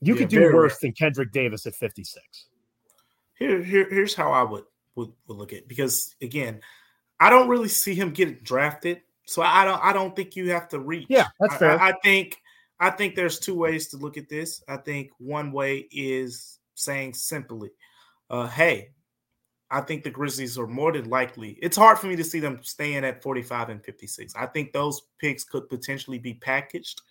You 0.00 0.14
yeah, 0.14 0.18
could 0.18 0.28
do 0.28 0.52
worse 0.52 0.72
rare. 0.72 0.78
than 0.82 0.92
Kendric 0.92 1.32
Davis 1.32 1.66
at 1.66 1.74
56. 1.74 2.48
Here, 3.38 3.62
here, 3.62 3.88
here's 3.88 4.14
how 4.14 4.32
I 4.32 4.42
would 4.42 4.64
would, 4.96 5.12
would 5.26 5.36
look 5.36 5.52
at 5.52 5.68
because 5.68 6.14
again, 6.20 6.60
I 7.20 7.30
don't 7.30 7.48
really 7.48 7.68
see 7.68 7.94
him 7.94 8.10
get 8.10 8.42
drafted. 8.44 9.02
So 9.26 9.42
I 9.42 9.64
don't 9.64 9.82
I 9.82 9.92
don't 9.92 10.14
think 10.14 10.36
you 10.36 10.50
have 10.52 10.68
to 10.68 10.78
reach. 10.78 11.06
Yeah, 11.08 11.26
that's 11.40 11.56
fair. 11.56 11.80
I, 11.80 11.90
I, 11.90 11.92
think 12.02 12.40
I 12.78 12.90
think 12.90 13.14
there's 13.14 13.38
two 13.38 13.54
ways 13.54 13.88
to 13.88 13.96
look 13.96 14.16
at 14.16 14.28
this. 14.28 14.62
I 14.68 14.76
think 14.76 15.10
one 15.18 15.52
way 15.52 15.88
is 15.90 16.58
saying 16.74 17.14
simply, 17.14 17.70
uh, 18.30 18.46
hey, 18.46 18.90
I 19.70 19.80
think 19.80 20.04
the 20.04 20.10
Grizzlies 20.10 20.58
are 20.58 20.66
more 20.66 20.92
than 20.92 21.10
likely. 21.10 21.58
It's 21.60 21.76
hard 21.76 21.98
for 21.98 22.06
me 22.06 22.16
to 22.16 22.24
see 22.24 22.38
them 22.38 22.60
staying 22.62 23.04
at 23.04 23.22
45 23.22 23.70
and 23.70 23.84
56. 23.84 24.34
I 24.36 24.46
think 24.46 24.72
those 24.72 25.02
picks 25.18 25.42
could 25.42 25.68
potentially 25.68 26.18
be 26.18 26.34
packaged 26.34 27.02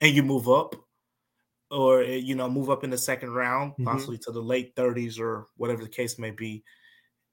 and 0.00 0.14
you 0.14 0.22
move 0.22 0.48
up 0.48 0.74
or 1.70 2.02
you 2.02 2.34
know 2.34 2.48
move 2.48 2.70
up 2.70 2.84
in 2.84 2.90
the 2.90 2.98
second 2.98 3.32
round, 3.32 3.72
mm-hmm. 3.72 3.84
possibly 3.84 4.18
to 4.18 4.32
the 4.32 4.40
late 4.40 4.74
30s 4.74 5.18
or 5.20 5.48
whatever 5.56 5.82
the 5.82 5.88
case 5.88 6.18
may 6.18 6.30
be. 6.30 6.62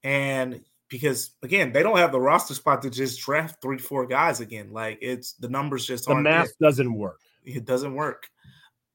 And 0.04 0.62
because 0.90 1.32
again, 1.44 1.72
they 1.72 1.84
don't 1.84 1.98
have 1.98 2.12
the 2.12 2.20
roster 2.20 2.54
spot 2.54 2.82
to 2.82 2.90
just 2.90 3.22
draft 3.22 3.62
three, 3.62 3.78
four 3.78 4.06
guys 4.06 4.40
again. 4.40 4.72
Like 4.72 4.98
it's 5.02 5.34
the 5.34 5.50
numbers 5.50 5.86
just 5.86 6.08
the 6.08 6.16
math 6.16 6.48
there. 6.60 6.70
doesn't 6.70 6.94
work. 6.94 7.20
It 7.46 7.66
doesn't 7.66 7.96
work. 7.96 8.28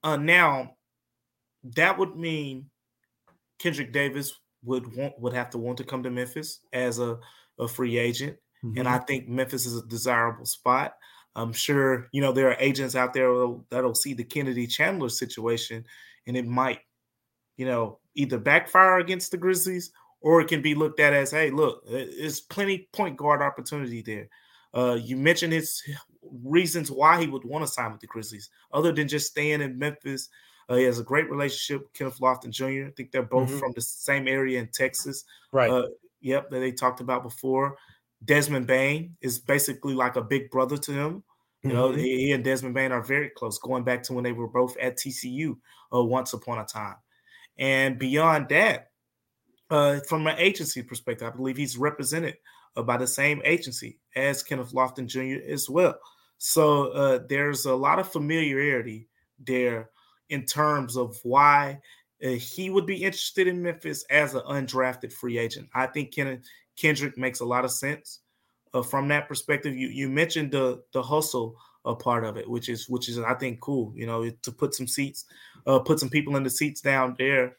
Uh, 0.03 0.17
now, 0.17 0.77
that 1.77 1.99
would 1.99 2.17
mean 2.17 2.69
Kendric 3.59 3.93
Davis 3.93 4.35
would 4.65 4.95
want 4.97 5.19
would 5.19 5.33
have 5.33 5.51
to 5.51 5.59
want 5.59 5.79
to 5.79 5.85
come 5.85 6.03
to 6.03 6.11
Memphis 6.11 6.61
as 6.73 6.99
a, 6.99 7.19
a 7.59 7.69
free 7.69 7.97
agent, 7.97 8.37
mm-hmm. 8.63 8.79
and 8.79 8.89
I 8.89 8.99
think 8.99 9.29
Memphis 9.29 9.67
is 9.67 9.77
a 9.77 9.87
desirable 9.87 10.47
spot. 10.47 10.95
I'm 11.37 11.53
sure 11.53 12.09
you 12.13 12.21
know 12.21 12.33
there 12.33 12.49
are 12.49 12.57
agents 12.59 12.95
out 12.95 13.15
there 13.15 13.29
that'll, 13.29 13.65
that'll 13.71 13.95
see 13.95 14.15
the 14.15 14.25
Kennedy 14.25 14.67
Chandler 14.67 15.09
situation, 15.09 15.85
and 16.27 16.37
it 16.37 16.47
might, 16.47 16.81
you 17.57 17.67
know, 17.67 17.99
either 18.15 18.39
backfire 18.39 18.99
against 18.99 19.31
the 19.31 19.37
Grizzlies 19.37 19.91
or 20.25 20.41
it 20.41 20.49
can 20.49 20.63
be 20.63 20.75
looked 20.75 21.01
at 21.01 21.13
as, 21.13 21.33
hey, 21.33 21.51
look, 21.51 21.87
there's 21.87 22.41
plenty 22.41 22.89
point 22.95 23.15
guard 23.15 23.43
opportunity 23.43 24.01
there. 24.01 24.27
Uh, 24.75 24.95
you 24.95 25.19
mentioned 25.19 25.53
his 25.53 25.83
reasons 26.43 26.91
why 26.91 27.21
he 27.21 27.27
would 27.27 27.45
want 27.45 27.63
to 27.65 27.71
sign 27.71 27.93
with 27.93 28.01
the 28.01 28.07
Grizzlies, 28.07 28.49
other 28.73 28.91
than 28.91 29.07
just 29.07 29.31
staying 29.31 29.61
in 29.61 29.79
Memphis. 29.79 30.31
Uh, 30.67 30.77
he 30.77 30.85
has 30.85 30.99
a 30.99 31.05
great 31.05 31.29
relationship 31.31 31.83
with 31.83 31.93
Kenneth 31.93 32.21
Lofton 32.21 32.49
Jr. 32.49 32.89
I 32.89 32.93
think 32.97 33.13
they're 33.13 33.23
both 33.23 33.51
mm-hmm. 33.51 33.59
from 33.59 33.73
the 33.73 33.83
same 33.83 34.27
area 34.27 34.59
in 34.59 34.69
Texas. 34.69 35.25
Right. 35.53 35.71
Uh, 35.71 35.89
yep, 36.23 36.49
that 36.49 36.59
they 36.59 36.73
talked 36.73 37.03
about 37.03 37.23
before. 37.23 37.77
Desmond 38.25 38.67
Bane 38.67 39.15
is 39.21 39.39
basically 39.39 39.93
like 39.93 40.17
a 40.17 40.23
big 40.23 40.51
brother 40.51 40.79
to 40.79 40.93
him. 40.93 41.23
You 41.63 41.75
know, 41.75 41.91
mm-hmm. 41.91 41.99
he, 41.99 42.33
and 42.33 42.43
Desmond 42.43 42.75
Bane 42.75 42.93
are 42.93 43.03
very 43.03 43.29
close, 43.29 43.59
going 43.59 43.85
back 43.85 44.03
to 44.05 44.15
when 44.15 44.25
they 44.25 44.33
were 44.33 44.49
both 44.49 44.75
at 44.79 44.97
TCU 44.97 45.59
uh, 45.95 46.03
once 46.03 46.33
upon 46.33 46.61
a 46.61 46.65
time. 46.65 46.97
And 47.59 47.99
beyond 47.99 48.49
that, 48.49 48.89
uh, 49.71 50.01
from 50.09 50.27
an 50.27 50.39
agency 50.39 50.83
perspective, 50.83 51.27
I 51.27 51.37
believe 51.37 51.57
he's 51.57 51.77
represented 51.77 52.37
uh, 52.77 52.83
by 52.83 52.97
the 52.97 53.07
same 53.07 53.41
agency 53.45 53.99
as 54.17 54.43
Kenneth 54.43 54.73
Lofton 54.73 55.07
Jr. 55.07 55.45
as 55.51 55.69
well. 55.69 55.99
So 56.39 56.89
uh, 56.89 57.21
there's 57.29 57.65
a 57.65 57.75
lot 57.75 57.99
of 57.99 58.11
familiarity 58.11 59.09
there 59.39 59.91
in 60.29 60.45
terms 60.45 60.97
of 60.97 61.19
why 61.23 61.81
uh, 62.25 62.31
he 62.31 62.71
would 62.71 62.87
be 62.87 63.03
interested 63.03 63.47
in 63.47 63.63
Memphis 63.63 64.05
as 64.11 64.35
an 64.35 64.43
undrafted 64.43 65.13
free 65.13 65.39
agent. 65.39 65.69
I 65.75 65.87
think 65.87 66.15
Ken- 66.15 66.43
Kendric 66.77 67.17
makes 67.17 67.41
a 67.41 67.45
lot 67.45 67.65
of 67.65 67.71
sense 67.71 68.21
uh, 68.73 68.83
from 68.83 69.09
that 69.09 69.29
perspective. 69.29 69.75
You 69.75 69.89
you 69.89 70.09
mentioned 70.09 70.53
the 70.53 70.83
the 70.93 71.03
hustle 71.03 71.57
a 71.85 71.95
part 71.95 72.25
of 72.25 72.37
it, 72.37 72.49
which 72.49 72.69
is 72.69 72.89
which 72.89 73.09
is 73.09 73.19
I 73.19 73.35
think 73.35 73.61
cool. 73.61 73.93
You 73.95 74.07
know, 74.07 74.31
to 74.31 74.53
put 74.53 74.75
some 74.75 74.87
seats, 74.87 75.25
uh, 75.67 75.79
put 75.79 76.01
some 76.01 76.11
people 76.11 76.37
in 76.37 76.43
the 76.43 76.51
seats 76.51 76.81
down 76.81 77.15
there. 77.19 77.57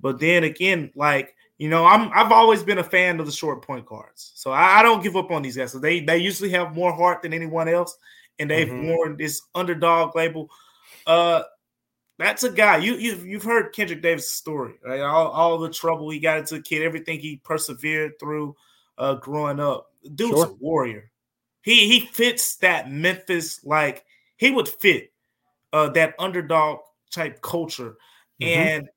But 0.00 0.18
then 0.18 0.44
again, 0.44 0.90
like 0.94 1.34
you 1.60 1.68
know, 1.68 1.84
I'm 1.84 2.10
I've 2.14 2.32
always 2.32 2.62
been 2.62 2.78
a 2.78 2.82
fan 2.82 3.20
of 3.20 3.26
the 3.26 3.32
short 3.32 3.60
point 3.60 3.84
guards, 3.84 4.32
so 4.34 4.50
I, 4.50 4.78
I 4.78 4.82
don't 4.82 5.02
give 5.02 5.14
up 5.14 5.30
on 5.30 5.42
these 5.42 5.58
guys. 5.58 5.72
So 5.72 5.78
they 5.78 6.00
they 6.00 6.16
usually 6.16 6.48
have 6.52 6.74
more 6.74 6.90
heart 6.90 7.20
than 7.20 7.34
anyone 7.34 7.68
else, 7.68 7.98
and 8.38 8.50
they've 8.50 8.66
mm-hmm. 8.66 8.88
worn 8.88 9.16
this 9.18 9.42
underdog 9.54 10.16
label. 10.16 10.48
Uh, 11.06 11.42
that's 12.18 12.44
a 12.44 12.50
guy 12.50 12.78
you 12.78 12.94
you've, 12.94 13.26
you've 13.26 13.42
heard 13.42 13.74
Kendric 13.74 14.00
Davis' 14.00 14.32
story, 14.32 14.76
right? 14.82 15.02
All, 15.02 15.28
all 15.28 15.58
the 15.58 15.68
trouble 15.68 16.08
he 16.08 16.18
got 16.18 16.38
into 16.38 16.54
a 16.54 16.62
kid, 16.62 16.80
everything 16.80 17.20
he 17.20 17.36
persevered 17.44 18.18
through 18.18 18.56
uh, 18.96 19.16
growing 19.16 19.60
up. 19.60 19.92
Dude's 20.14 20.36
sure. 20.36 20.46
a 20.46 20.52
warrior. 20.54 21.10
He 21.60 21.88
he 21.88 22.00
fits 22.06 22.56
that 22.56 22.90
Memphis 22.90 23.62
like 23.66 24.06
he 24.38 24.50
would 24.50 24.66
fit 24.66 25.12
uh, 25.74 25.90
that 25.90 26.14
underdog 26.18 26.78
type 27.10 27.42
culture, 27.42 27.98
mm-hmm. 28.40 28.44
and 28.44 28.88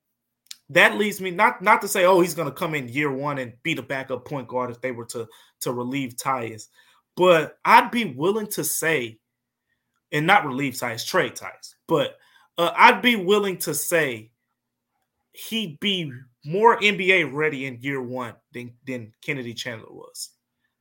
that 0.74 0.98
leads 0.98 1.22
me 1.22 1.32
not 1.32 1.62
not 1.62 1.82
to 1.82 1.88
say, 1.88 2.06
oh, 2.06 2.22
he's 2.22 2.36
going 2.36 2.50
to 2.50 2.56
come 2.56 2.76
in 2.76 2.90
year 2.90 3.12
one 3.12 3.38
and 3.38 3.54
be 3.64 3.74
the 3.74 3.82
backup 3.82 4.26
point 4.26 4.48
guard 4.48 4.72
if 4.72 4.82
they 4.82 4.92
were 4.92 5.06
to 5.06 5.28
to 5.62 5.72
relieve 5.72 6.16
Tyus, 6.16 6.68
but 7.16 7.58
I'd 7.66 7.92
be 7.92 8.06
willing 8.06 8.48
to 8.48 8.64
say, 8.64 9.20
and 10.12 10.28
not 10.28 10.46
relieve 10.46 10.74
Tyus, 10.74 11.06
trade 11.06 11.36
Tyus, 11.36 11.76
but 11.88 12.18
uh, 12.58 12.72
I'd 12.76 13.02
be 13.02 13.16
willing 13.16 13.58
to 13.60 13.74
say 13.74 14.32
he'd 15.34 15.80
be 15.80 16.12
more 16.46 16.80
NBA 16.80 17.34
ready 17.34 17.66
in 17.66 17.80
year 17.82 18.02
one 18.02 18.36
than 18.54 18.74
than 18.86 19.14
Kennedy 19.22 19.54
Chandler 19.54 19.92
was. 19.92 20.30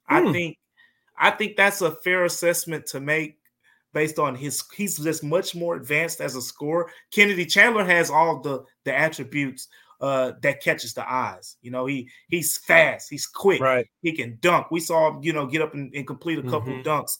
Hmm. 0.09 0.28
I 0.28 0.33
think 0.33 0.59
I 1.18 1.31
think 1.31 1.57
that's 1.57 1.83
a 1.83 1.92
fair 1.92 2.24
assessment 2.24 2.87
to 2.87 3.00
make 3.00 3.38
based 3.92 4.18
on 4.18 4.35
his 4.35 4.62
he's 4.74 4.98
just 4.98 5.22
much 5.22 5.55
more 5.55 5.76
advanced 5.76 6.20
as 6.20 6.37
a 6.37 6.42
scorer. 6.42 6.90
Kennedy 7.12 7.46
Chandler 7.46 7.85
has 7.85 8.11
all 8.11 8.40
the 8.40 8.64
the 8.85 8.96
attributes 8.96 9.68
uh, 10.02 10.33
that 10.42 10.61
catches 10.61 10.94
the 10.94 11.11
eyes. 11.11 11.57
You 11.62 11.70
know, 11.70 11.87
he 11.87 12.09
he's 12.28 12.57
fast, 12.57 13.09
he's 13.09 13.26
quick, 13.26 13.61
right? 13.61 13.87
He 14.02 14.12
can 14.12 14.38
dunk. 14.40 14.70
We 14.70 14.81
saw 14.81 15.09
him, 15.09 15.22
you 15.22 15.33
know, 15.33 15.46
get 15.46 15.62
up 15.62 15.74
and, 15.74 15.94
and 15.94 16.07
complete 16.07 16.38
a 16.38 16.42
couple 16.42 16.72
mm-hmm. 16.72 16.81
of 16.81 16.87
dunks. 16.87 17.18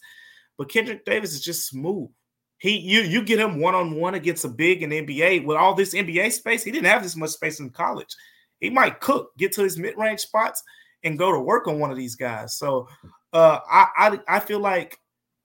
But 0.58 0.68
Kendric 0.68 1.04
Davis 1.04 1.32
is 1.32 1.42
just 1.42 1.68
smooth. 1.68 2.11
He 2.58 2.78
you 2.78 3.00
you 3.00 3.22
get 3.22 3.40
him 3.40 3.61
one 3.61 3.74
on 3.74 3.96
one 3.96 4.14
against 4.14 4.44
a 4.44 4.48
big 4.48 4.82
in 4.82 4.90
NBA 4.90 5.44
with 5.44 5.56
all 5.56 5.74
this 5.74 5.94
NBA 5.94 6.32
space. 6.32 6.64
He 6.64 6.72
didn't 6.72 6.87
have 6.87 7.02
this 7.02 7.16
much 7.16 7.30
space 7.30 7.61
in 7.61 7.70
college. 7.70 8.14
He 8.61 8.70
might 8.70 9.00
cook, 9.00 9.30
get 9.38 9.52
to 9.52 9.62
his 9.62 9.78
mid 9.78 9.96
range 9.96 10.20
spots, 10.20 10.62
and 11.04 11.18
go 11.18 11.32
to 11.32 11.40
work 11.40 11.66
on 11.66 11.78
one 11.78 11.90
of 11.90 11.96
these 11.96 12.16
guys. 12.16 12.58
So 12.58 12.88
uh, 13.32 13.58
I, 13.70 13.87
I 13.96 14.37
I 14.37 14.40
feel 14.40 14.61
like 14.61 14.98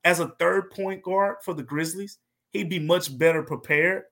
as 0.08 0.22
a 0.22 0.30
third 0.39 0.72
point 0.72 1.04
guard 1.04 1.36
for 1.43 1.54
the 1.54 1.63
Grizzlies, 1.63 2.17
he'd 2.52 2.70
be 2.70 2.80
much 2.80 3.15
better 3.17 3.43
prepared. 3.43 4.04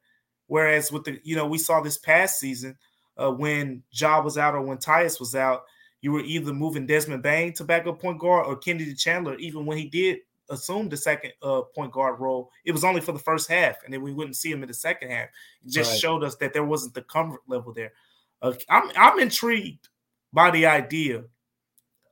Whereas 0.48 0.92
with 0.92 1.06
the, 1.06 1.22
you 1.24 1.38
know, 1.38 1.48
we 1.48 1.58
saw 1.58 1.80
this 1.80 1.98
past 1.98 2.38
season 2.38 2.76
uh, 3.16 3.32
when 3.32 3.82
Ja 3.92 4.22
was 4.22 4.38
out 4.38 4.56
or 4.56 4.62
when 4.62 4.78
Tyus 4.78 5.22
was 5.22 5.36
out, 5.36 5.64
you 6.02 6.12
were 6.12 6.20
either 6.20 6.54
moving 6.54 6.86
Desmond 6.86 7.24
Bane 7.24 7.54
to 7.54 7.64
backup 7.64 8.02
point 8.02 8.20
guard 8.20 8.46
or 8.46 8.58
Kennedy 8.58 8.94
Chandler, 8.94 9.36
even 9.36 9.66
when 9.66 9.78
he 9.78 9.86
did 9.86 10.20
assume 10.50 10.90
the 10.90 10.98
second 10.98 11.32
uh, 11.42 11.62
point 11.62 11.94
guard 11.94 12.20
role, 12.20 12.52
it 12.66 12.74
was 12.74 12.84
only 12.84 13.00
for 13.00 13.14
the 13.14 13.20
first 13.20 13.50
half, 13.50 13.78
and 13.86 13.94
then 13.94 14.02
we 14.02 14.14
wouldn't 14.14 14.36
see 14.36 14.52
him 14.52 14.64
in 14.64 14.68
the 14.68 14.74
second 14.74 15.12
half. 15.12 15.30
It 15.66 15.72
just 15.72 15.94
right. 15.94 16.00
showed 16.02 16.26
us 16.26 16.36
that 16.36 16.52
there 16.52 16.66
wasn't 16.66 16.94
the 16.94 17.04
comfort 17.04 17.42
level 17.48 17.72
there. 17.74 17.94
Uh, 18.42 18.54
I'm 18.70 18.92
I'm 18.98 19.20
intrigued 19.20 19.88
by 20.34 20.52
the 20.52 20.66
idea, 20.66 21.24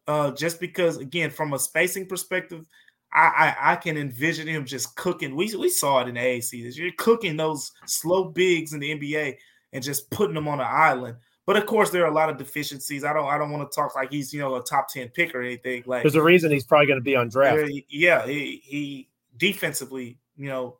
uh, 0.08 0.32
just 0.32 0.62
because 0.62 0.98
again, 0.98 1.30
from 1.30 1.54
a 1.54 1.60
spacing 1.60 2.08
perspective, 2.08 2.66
I, 3.14 3.56
I, 3.60 3.74
I 3.74 3.76
can 3.76 3.98
envision 3.98 4.48
him 4.48 4.66
just 4.66 4.96
cooking. 4.96 5.36
We 5.36 5.56
we 5.56 5.70
saw 5.70 6.02
it 6.02 6.08
in 6.08 6.16
the 6.16 6.22
AAC 6.22 6.64
this 6.64 6.78
year, 6.78 6.92
cooking 6.98 7.38
those 7.38 7.72
slow 7.86 8.26
bigs 8.26 8.74
in 8.74 8.80
the 8.80 8.98
NBA 8.98 9.38
and 9.72 9.84
just 9.84 10.10
putting 10.10 10.34
them 10.34 10.48
on 10.48 10.60
an 10.60 10.68
island. 10.70 11.18
But 11.46 11.58
of 11.58 11.66
course, 11.66 11.90
there 11.90 12.04
are 12.04 12.12
a 12.12 12.14
lot 12.14 12.30
of 12.30 12.38
deficiencies. 12.38 13.04
I 13.04 13.14
don't 13.14 13.28
I 13.28 13.38
don't 13.38 13.52
want 13.52 13.70
to 13.70 13.76
talk 13.76 13.96
like 13.96 14.12
he's 14.12 14.34
you 14.34 14.40
know 14.40 14.56
a 14.56 14.64
top 14.64 14.88
ten 14.90 15.10
pick 15.10 15.36
or 15.36 15.42
anything. 15.42 15.84
Like 15.86 16.04
there's 16.04 16.16
a 16.16 16.24
reason 16.24 16.52
he's 16.52 16.66
probably 16.66 16.88
going 16.88 17.00
to 17.00 17.04
be 17.04 17.16
on 17.16 17.30
draft. 17.30 17.70
Yeah, 17.90 18.26
he, 18.26 18.62
he 18.64 19.10
defensively, 19.38 20.18
you 20.38 20.50
know, 20.50 20.78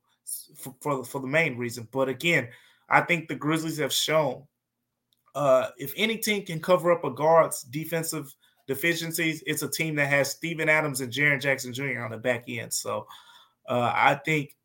for, 0.56 0.74
for 0.82 1.04
for 1.04 1.22
the 1.22 1.28
main 1.28 1.58
reason. 1.58 1.88
But 1.92 2.10
again, 2.10 2.48
I 2.90 3.02
think 3.02 3.28
the 3.28 3.36
Grizzlies 3.36 3.78
have 3.80 3.94
shown 3.94 4.44
uh, 5.36 5.70
if 5.78 5.94
any 5.98 6.18
team 6.18 6.46
can 6.46 6.60
cover 6.60 6.92
up 6.92 7.04
a 7.04 7.12
guard's 7.12 7.64
defensive 7.64 8.34
deficiencies, 8.68 9.44
it's 9.46 9.64
a 9.64 9.70
team 9.70 9.96
that 9.96 10.08
has 10.08 10.32
Steven 10.32 10.70
Adams 10.70 11.02
and 11.02 11.12
Jaren 11.12 11.42
Jackson 11.42 11.74
Jr. 11.74 12.02
on 12.02 12.12
the 12.12 12.18
back 12.18 12.46
end. 12.48 12.74
So 12.74 13.08
uh, 13.68 13.92
I 13.94 14.16
think 14.16 14.56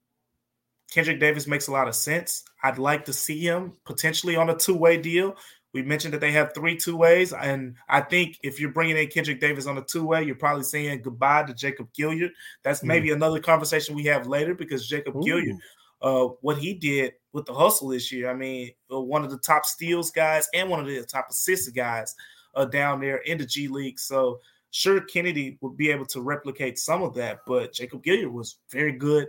Kendric 0.93 1.21
Davis 1.21 1.47
makes 1.47 1.69
a 1.69 1.73
lot 1.73 1.89
of 1.89 1.95
sense. 1.95 2.45
I'd 2.63 2.79
like 2.79 3.05
to 3.07 3.13
see 3.13 3.41
him 3.41 3.75
potentially 3.85 4.37
on 4.37 4.51
a 4.51 4.57
two 4.57 4.77
way 4.77 4.97
deal. 4.97 5.37
We 5.75 5.83
mentioned 5.83 6.15
that 6.15 6.21
they 6.21 6.33
have 6.33 6.55
three 6.55 6.77
two 6.77 6.97
ways, 6.97 7.35
and 7.35 7.77
I 7.89 8.01
think 8.01 8.39
if 8.43 8.59
you're 8.59 8.73
bringing 8.73 8.97
in 8.97 9.09
Kendric 9.09 9.39
Davis 9.39 9.67
on 9.67 9.77
a 9.77 9.83
two 9.83 10.07
way, 10.07 10.23
you're 10.25 10.35
probably 10.35 10.65
saying 10.65 11.03
goodbye 11.03 11.45
to 11.45 11.53
Jacob 11.53 11.89
Gilyard. 11.93 12.31
That's 12.63 12.81
hmm. 12.81 12.89
maybe 12.89 13.09
mm. 13.11 13.15
another 13.15 13.39
conversation 13.39 13.95
we 13.95 14.05
have 14.05 14.27
later 14.27 14.55
because 14.55 14.89
Jacob 14.89 15.17
Ooh. 15.17 15.21
Gilyard, 15.21 15.59
uh, 16.01 16.33
what 16.41 16.57
he 16.57 16.73
did 16.73 17.13
with 17.35 17.45
the 17.45 17.53
hustle 17.53 17.89
this 17.89 18.11
year, 18.11 18.31
I 18.31 18.35
mean, 18.35 18.71
uh, 18.91 18.99
one 18.99 19.25
of 19.25 19.31
the 19.31 19.39
top 19.39 19.67
steals 19.67 20.11
guys 20.11 20.49
and 20.55 20.71
one 20.71 20.81
of 20.81 20.87
the 20.87 21.03
top 21.05 21.27
assist 21.29 21.75
guys 21.75 22.15
uh, 22.55 22.65
down 22.65 23.01
there 23.01 23.19
in 23.19 23.39
the 23.39 23.47
G 23.47 23.69
League. 23.69 23.99
So 23.99 24.41
sure, 24.71 25.01
Kennedy 25.01 25.59
would 25.61 25.77
be 25.77 25.91
able 25.91 26.07
to 26.07 26.21
replicate 26.21 26.79
some 26.79 27.03
of 27.03 27.15
that, 27.15 27.41
but 27.47 27.73
Jacob 27.73 28.05
Gilyard 28.05 28.33
was 28.33 28.59
very 28.71 28.93
good 28.93 29.27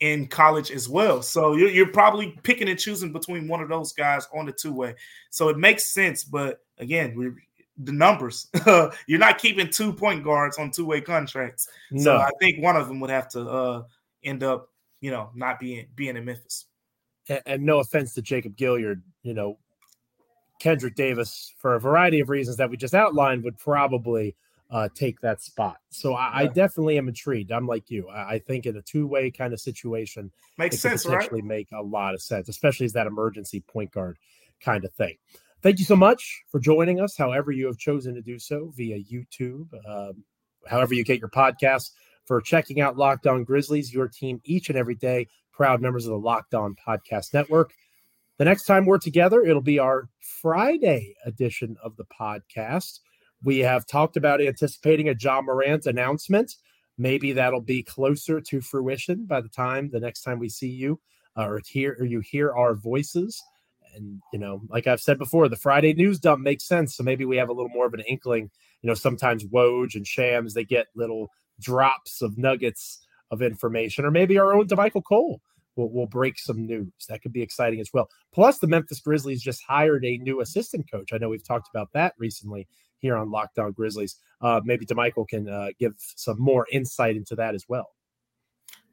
in 0.00 0.26
college 0.26 0.70
as 0.70 0.88
well. 0.88 1.22
So 1.22 1.54
you're, 1.54 1.70
you're 1.70 1.92
probably 1.92 2.38
picking 2.42 2.68
and 2.68 2.78
choosing 2.78 3.12
between 3.12 3.48
one 3.48 3.60
of 3.60 3.68
those 3.68 3.92
guys 3.92 4.28
on 4.34 4.46
the 4.46 4.52
two 4.52 4.72
way. 4.72 4.94
So 5.30 5.48
it 5.48 5.58
makes 5.58 5.86
sense, 5.86 6.24
but 6.24 6.60
again, 6.78 7.14
we 7.16 7.30
the 7.78 7.92
numbers. 7.92 8.48
you're 9.06 9.18
not 9.18 9.38
keeping 9.38 9.68
two 9.68 9.92
point 9.92 10.24
guards 10.24 10.58
on 10.58 10.70
two 10.70 10.86
way 10.86 11.00
contracts. 11.00 11.68
No. 11.90 12.02
So 12.02 12.16
I 12.16 12.30
think 12.40 12.62
one 12.62 12.76
of 12.76 12.88
them 12.88 13.00
would 13.00 13.10
have 13.10 13.28
to 13.30 13.40
uh, 13.48 13.82
end 14.22 14.42
up, 14.42 14.68
you 15.00 15.10
know, 15.10 15.30
not 15.34 15.58
being 15.58 15.86
being 15.94 16.16
in 16.16 16.24
Memphis. 16.24 16.66
And, 17.28 17.40
and 17.46 17.62
no 17.62 17.80
offense 17.80 18.14
to 18.14 18.22
Jacob 18.22 18.56
Gilyard, 18.56 19.02
you 19.22 19.34
know, 19.34 19.58
Kendric 20.60 20.94
Davis, 20.94 21.54
for 21.58 21.74
a 21.74 21.80
variety 21.80 22.20
of 22.20 22.28
reasons 22.28 22.56
that 22.56 22.70
we 22.70 22.76
just 22.76 22.94
outlined, 22.94 23.44
would 23.44 23.58
probably 23.58 24.34
uh, 24.70 24.88
take 24.94 25.20
that 25.20 25.42
spot. 25.42 25.76
So 25.90 26.14
I, 26.14 26.26
yeah. 26.26 26.30
I, 26.34 26.46
definitely 26.46 26.98
am 26.98 27.08
intrigued. 27.08 27.52
I'm 27.52 27.66
like 27.66 27.90
you. 27.90 28.08
I, 28.08 28.34
I 28.34 28.38
think 28.38 28.66
in 28.66 28.76
a 28.76 28.82
two 28.82 29.06
way 29.06 29.30
kind 29.30 29.52
of 29.52 29.60
situation, 29.60 30.32
makes 30.58 30.78
sense, 30.78 31.04
potentially 31.04 31.42
right? 31.42 31.48
make 31.48 31.68
a 31.72 31.82
lot 31.82 32.14
of 32.14 32.22
sense, 32.22 32.48
especially 32.48 32.86
as 32.86 32.92
that 32.94 33.06
emergency 33.06 33.60
point 33.60 33.92
guard 33.92 34.18
kind 34.60 34.84
of 34.84 34.92
thing. 34.92 35.16
Thank 35.62 35.78
you 35.78 35.84
so 35.84 35.96
much 35.96 36.42
for 36.50 36.60
joining 36.60 37.00
us, 37.00 37.16
however 37.16 37.52
you 37.52 37.66
have 37.66 37.78
chosen 37.78 38.14
to 38.14 38.22
do 38.22 38.38
so 38.38 38.72
via 38.74 38.98
YouTube, 38.98 39.68
um, 39.88 40.24
however 40.66 40.94
you 40.94 41.04
get 41.04 41.20
your 41.20 41.30
podcasts, 41.30 41.90
for 42.24 42.40
checking 42.40 42.80
out 42.80 42.96
Locked 42.96 43.26
On 43.26 43.44
Grizzlies, 43.44 43.92
your 43.92 44.08
team 44.08 44.40
each 44.44 44.68
and 44.70 44.78
every 44.78 44.94
day. 44.94 45.28
Proud 45.52 45.80
members 45.80 46.04
of 46.04 46.10
the 46.10 46.18
Locked 46.18 46.54
On 46.54 46.74
Podcast 46.74 47.32
Network. 47.32 47.74
The 48.38 48.44
next 48.44 48.64
time 48.64 48.84
we're 48.84 48.98
together, 48.98 49.42
it'll 49.44 49.62
be 49.62 49.78
our 49.78 50.08
Friday 50.42 51.14
edition 51.24 51.76
of 51.84 51.96
the 51.96 52.04
podcast. 52.04 52.98
We 53.44 53.60
have 53.60 53.86
talked 53.86 54.16
about 54.16 54.40
anticipating 54.40 55.08
a 55.08 55.14
Ja 55.18 55.40
Morant 55.40 55.86
announcement. 55.86 56.54
maybe 56.96 57.32
that'll 57.32 57.60
be 57.60 57.82
closer 57.82 58.40
to 58.40 58.60
fruition 58.60 59.24
by 59.26 59.40
the 59.40 59.48
time 59.48 59.90
the 59.90 60.00
next 60.00 60.22
time 60.22 60.38
we 60.38 60.48
see 60.48 60.68
you 60.68 61.00
uh, 61.36 61.46
or 61.46 61.60
hear 61.66 61.96
or 61.98 62.04
you 62.06 62.20
hear 62.20 62.52
our 62.52 62.74
voices. 62.74 63.42
And 63.94 64.20
you 64.32 64.38
know, 64.38 64.62
like 64.68 64.86
I've 64.86 65.00
said 65.00 65.18
before, 65.18 65.48
the 65.48 65.56
Friday 65.56 65.94
news 65.94 66.18
dump 66.18 66.42
makes 66.42 66.64
sense. 66.64 66.96
So 66.96 67.02
maybe 67.02 67.24
we 67.24 67.36
have 67.36 67.48
a 67.48 67.52
little 67.52 67.70
more 67.70 67.86
of 67.86 67.94
an 67.94 68.00
inkling. 68.00 68.50
You 68.82 68.88
know, 68.88 68.94
sometimes 68.94 69.44
Woj 69.44 69.94
and 69.94 70.06
Shams 70.06 70.54
they 70.54 70.64
get 70.64 70.86
little 70.94 71.28
drops 71.60 72.22
of 72.22 72.36
nuggets 72.36 73.00
of 73.30 73.42
information, 73.42 74.04
or 74.04 74.10
maybe 74.10 74.38
our 74.38 74.54
own 74.54 74.66
Damichael 74.66 75.04
Cole 75.04 75.40
will, 75.76 75.90
will 75.90 76.06
break 76.06 76.38
some 76.38 76.66
news. 76.66 76.92
That 77.08 77.22
could 77.22 77.32
be 77.32 77.42
exciting 77.42 77.80
as 77.80 77.90
well. 77.92 78.08
Plus, 78.32 78.58
the 78.58 78.66
Memphis 78.66 79.00
Grizzlies 79.00 79.42
just 79.42 79.62
hired 79.66 80.04
a 80.04 80.18
new 80.18 80.40
assistant 80.40 80.90
coach. 80.90 81.12
I 81.12 81.18
know 81.18 81.28
we've 81.28 81.46
talked 81.46 81.68
about 81.72 81.88
that 81.92 82.14
recently 82.18 82.66
here 82.98 83.16
on 83.16 83.30
Locked 83.30 83.58
On 83.58 83.72
Grizzlies. 83.72 84.16
Uh, 84.40 84.60
maybe 84.64 84.86
Damichael 84.86 85.28
can 85.28 85.48
uh, 85.48 85.68
give 85.78 85.94
some 85.98 86.40
more 86.40 86.66
insight 86.72 87.16
into 87.16 87.36
that 87.36 87.54
as 87.54 87.64
well. 87.68 87.90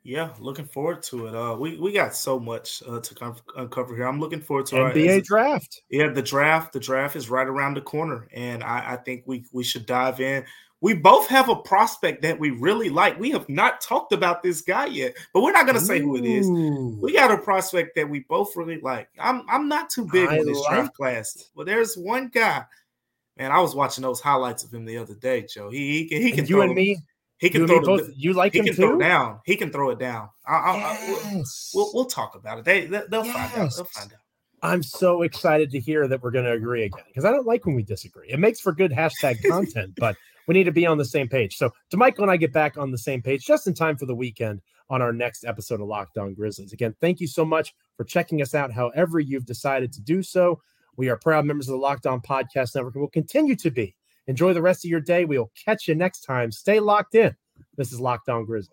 Yeah, 0.03 0.31
looking 0.39 0.65
forward 0.65 1.03
to 1.03 1.27
it. 1.27 1.35
Uh, 1.35 1.55
we 1.55 1.77
we 1.77 1.93
got 1.93 2.15
so 2.15 2.39
much 2.39 2.81
uh, 2.89 2.99
to 2.99 3.13
com- 3.13 3.35
uncover 3.55 3.95
here. 3.95 4.07
I'm 4.07 4.19
looking 4.19 4.41
forward 4.41 4.65
to 4.67 4.75
NBA 4.77 5.15
our, 5.15 5.21
draft. 5.21 5.83
Yeah, 5.91 6.07
the 6.07 6.23
draft. 6.23 6.73
The 6.73 6.79
draft 6.79 7.15
is 7.15 7.29
right 7.29 7.47
around 7.47 7.75
the 7.75 7.81
corner, 7.81 8.27
and 8.33 8.63
I, 8.63 8.93
I 8.93 8.95
think 8.95 9.23
we 9.27 9.45
we 9.53 9.63
should 9.63 9.85
dive 9.85 10.19
in 10.19 10.43
we 10.81 10.95
both 10.95 11.27
have 11.27 11.47
a 11.47 11.55
prospect 11.55 12.23
that 12.23 12.39
we 12.39 12.49
really 12.49 12.89
like. 12.89 13.19
We 13.19 13.29
have 13.31 13.47
not 13.47 13.81
talked 13.81 14.11
about 14.13 14.41
this 14.41 14.61
guy 14.61 14.87
yet, 14.87 15.15
but 15.31 15.43
we're 15.43 15.51
not 15.51 15.67
going 15.67 15.77
to 15.77 15.85
say 15.85 15.99
who 15.99 16.17
it 16.17 16.25
is. 16.25 16.49
We 17.01 17.13
got 17.13 17.31
a 17.31 17.37
prospect 17.37 17.95
that 17.95 18.09
we 18.09 18.21
both 18.21 18.55
really 18.55 18.79
like. 18.81 19.07
I'm 19.19 19.43
I'm 19.47 19.67
not 19.67 19.91
too 19.91 20.07
big 20.11 20.27
I 20.27 20.39
on 20.39 20.45
this 20.45 20.59
like 20.59 20.69
draft 20.69 20.95
class, 20.95 21.51
but 21.55 21.67
there's 21.67 21.95
one 21.95 22.29
guy. 22.29 22.65
Man, 23.37 23.51
I 23.51 23.59
was 23.61 23.75
watching 23.75 24.01
those 24.01 24.19
highlights 24.19 24.63
of 24.63 24.73
him 24.73 24.85
the 24.85 24.97
other 24.97 25.15
day, 25.15 25.43
Joe. 25.43 25.69
He 25.69 25.99
he 25.99 26.09
can, 26.09 26.21
he 26.21 26.31
can 26.31 26.45
you 26.45 26.55
throw, 26.55 26.61
and 26.63 26.73
me. 26.73 26.97
He 27.37 27.49
can 27.49 27.65
throw 27.67 27.81
both. 27.81 28.07
The, 28.07 28.13
you 28.15 28.33
like 28.33 28.53
he 28.53 28.59
him 28.59 28.65
can 28.65 28.75
too? 28.75 28.81
throw 28.81 28.99
down. 28.99 29.39
He 29.45 29.55
can 29.55 29.71
throw 29.71 29.91
it 29.91 29.99
down. 29.99 30.29
I, 30.45 30.55
I, 30.55 30.75
yes. 30.75 31.71
I, 31.73 31.77
we'll, 31.77 31.91
we'll, 31.93 32.05
talk 32.05 32.35
about 32.35 32.59
it. 32.59 32.65
They 32.65 32.85
they'll 32.85 33.25
yes. 33.25 33.33
find 33.33 33.61
out. 33.61 33.75
They'll 33.75 33.85
find 33.85 34.13
out. 34.13 34.19
I'm 34.63 34.83
so 34.83 35.23
excited 35.23 35.71
to 35.71 35.79
hear 35.79 36.07
that 36.07 36.21
we're 36.21 36.29
going 36.29 36.45
to 36.45 36.51
agree 36.51 36.83
again 36.83 37.03
because 37.07 37.25
I 37.25 37.31
don't 37.31 37.47
like 37.47 37.65
when 37.65 37.75
we 37.75 37.81
disagree. 37.81 38.29
It 38.29 38.39
makes 38.39 38.59
for 38.59 38.71
good 38.71 38.91
hashtag 38.91 39.37
content, 39.49 39.93
but 39.97 40.15
we 40.51 40.57
need 40.57 40.65
to 40.65 40.71
be 40.73 40.85
on 40.85 40.97
the 40.97 41.05
same 41.05 41.29
page. 41.29 41.55
So, 41.55 41.71
Damichael 41.93 42.23
and 42.23 42.31
I 42.31 42.35
get 42.35 42.51
back 42.51 42.77
on 42.77 42.91
the 42.91 42.97
same 42.97 43.21
page 43.21 43.45
just 43.45 43.67
in 43.67 43.73
time 43.73 43.95
for 43.95 44.05
the 44.05 44.13
weekend 44.13 44.59
on 44.89 45.01
our 45.01 45.13
next 45.13 45.45
episode 45.45 45.79
of 45.79 45.87
Locked 45.87 46.17
On 46.17 46.33
Grizzlies. 46.33 46.73
Again, 46.73 46.93
thank 46.99 47.21
you 47.21 47.27
so 47.27 47.45
much 47.45 47.73
for 47.95 48.03
checking 48.03 48.41
us 48.41 48.53
out, 48.53 48.69
however, 48.69 49.21
you've 49.21 49.45
decided 49.45 49.93
to 49.93 50.01
do 50.01 50.21
so. 50.21 50.59
We 50.97 51.07
are 51.07 51.15
proud 51.15 51.45
members 51.45 51.69
of 51.69 51.75
the 51.75 51.77
Locked 51.77 52.05
On 52.05 52.19
Podcast 52.19 52.75
Network 52.75 52.95
and 52.95 53.01
will 53.01 53.09
continue 53.09 53.55
to 53.55 53.71
be. 53.71 53.95
Enjoy 54.27 54.53
the 54.53 54.61
rest 54.61 54.83
of 54.83 54.91
your 54.91 54.99
day. 54.99 55.23
We 55.23 55.37
will 55.37 55.53
catch 55.63 55.87
you 55.87 55.95
next 55.95 56.25
time. 56.25 56.51
Stay 56.51 56.81
locked 56.81 57.15
in. 57.15 57.33
This 57.77 57.93
is 57.93 58.01
Locked 58.01 58.27
On 58.27 58.43
Grizzlies. 58.43 58.67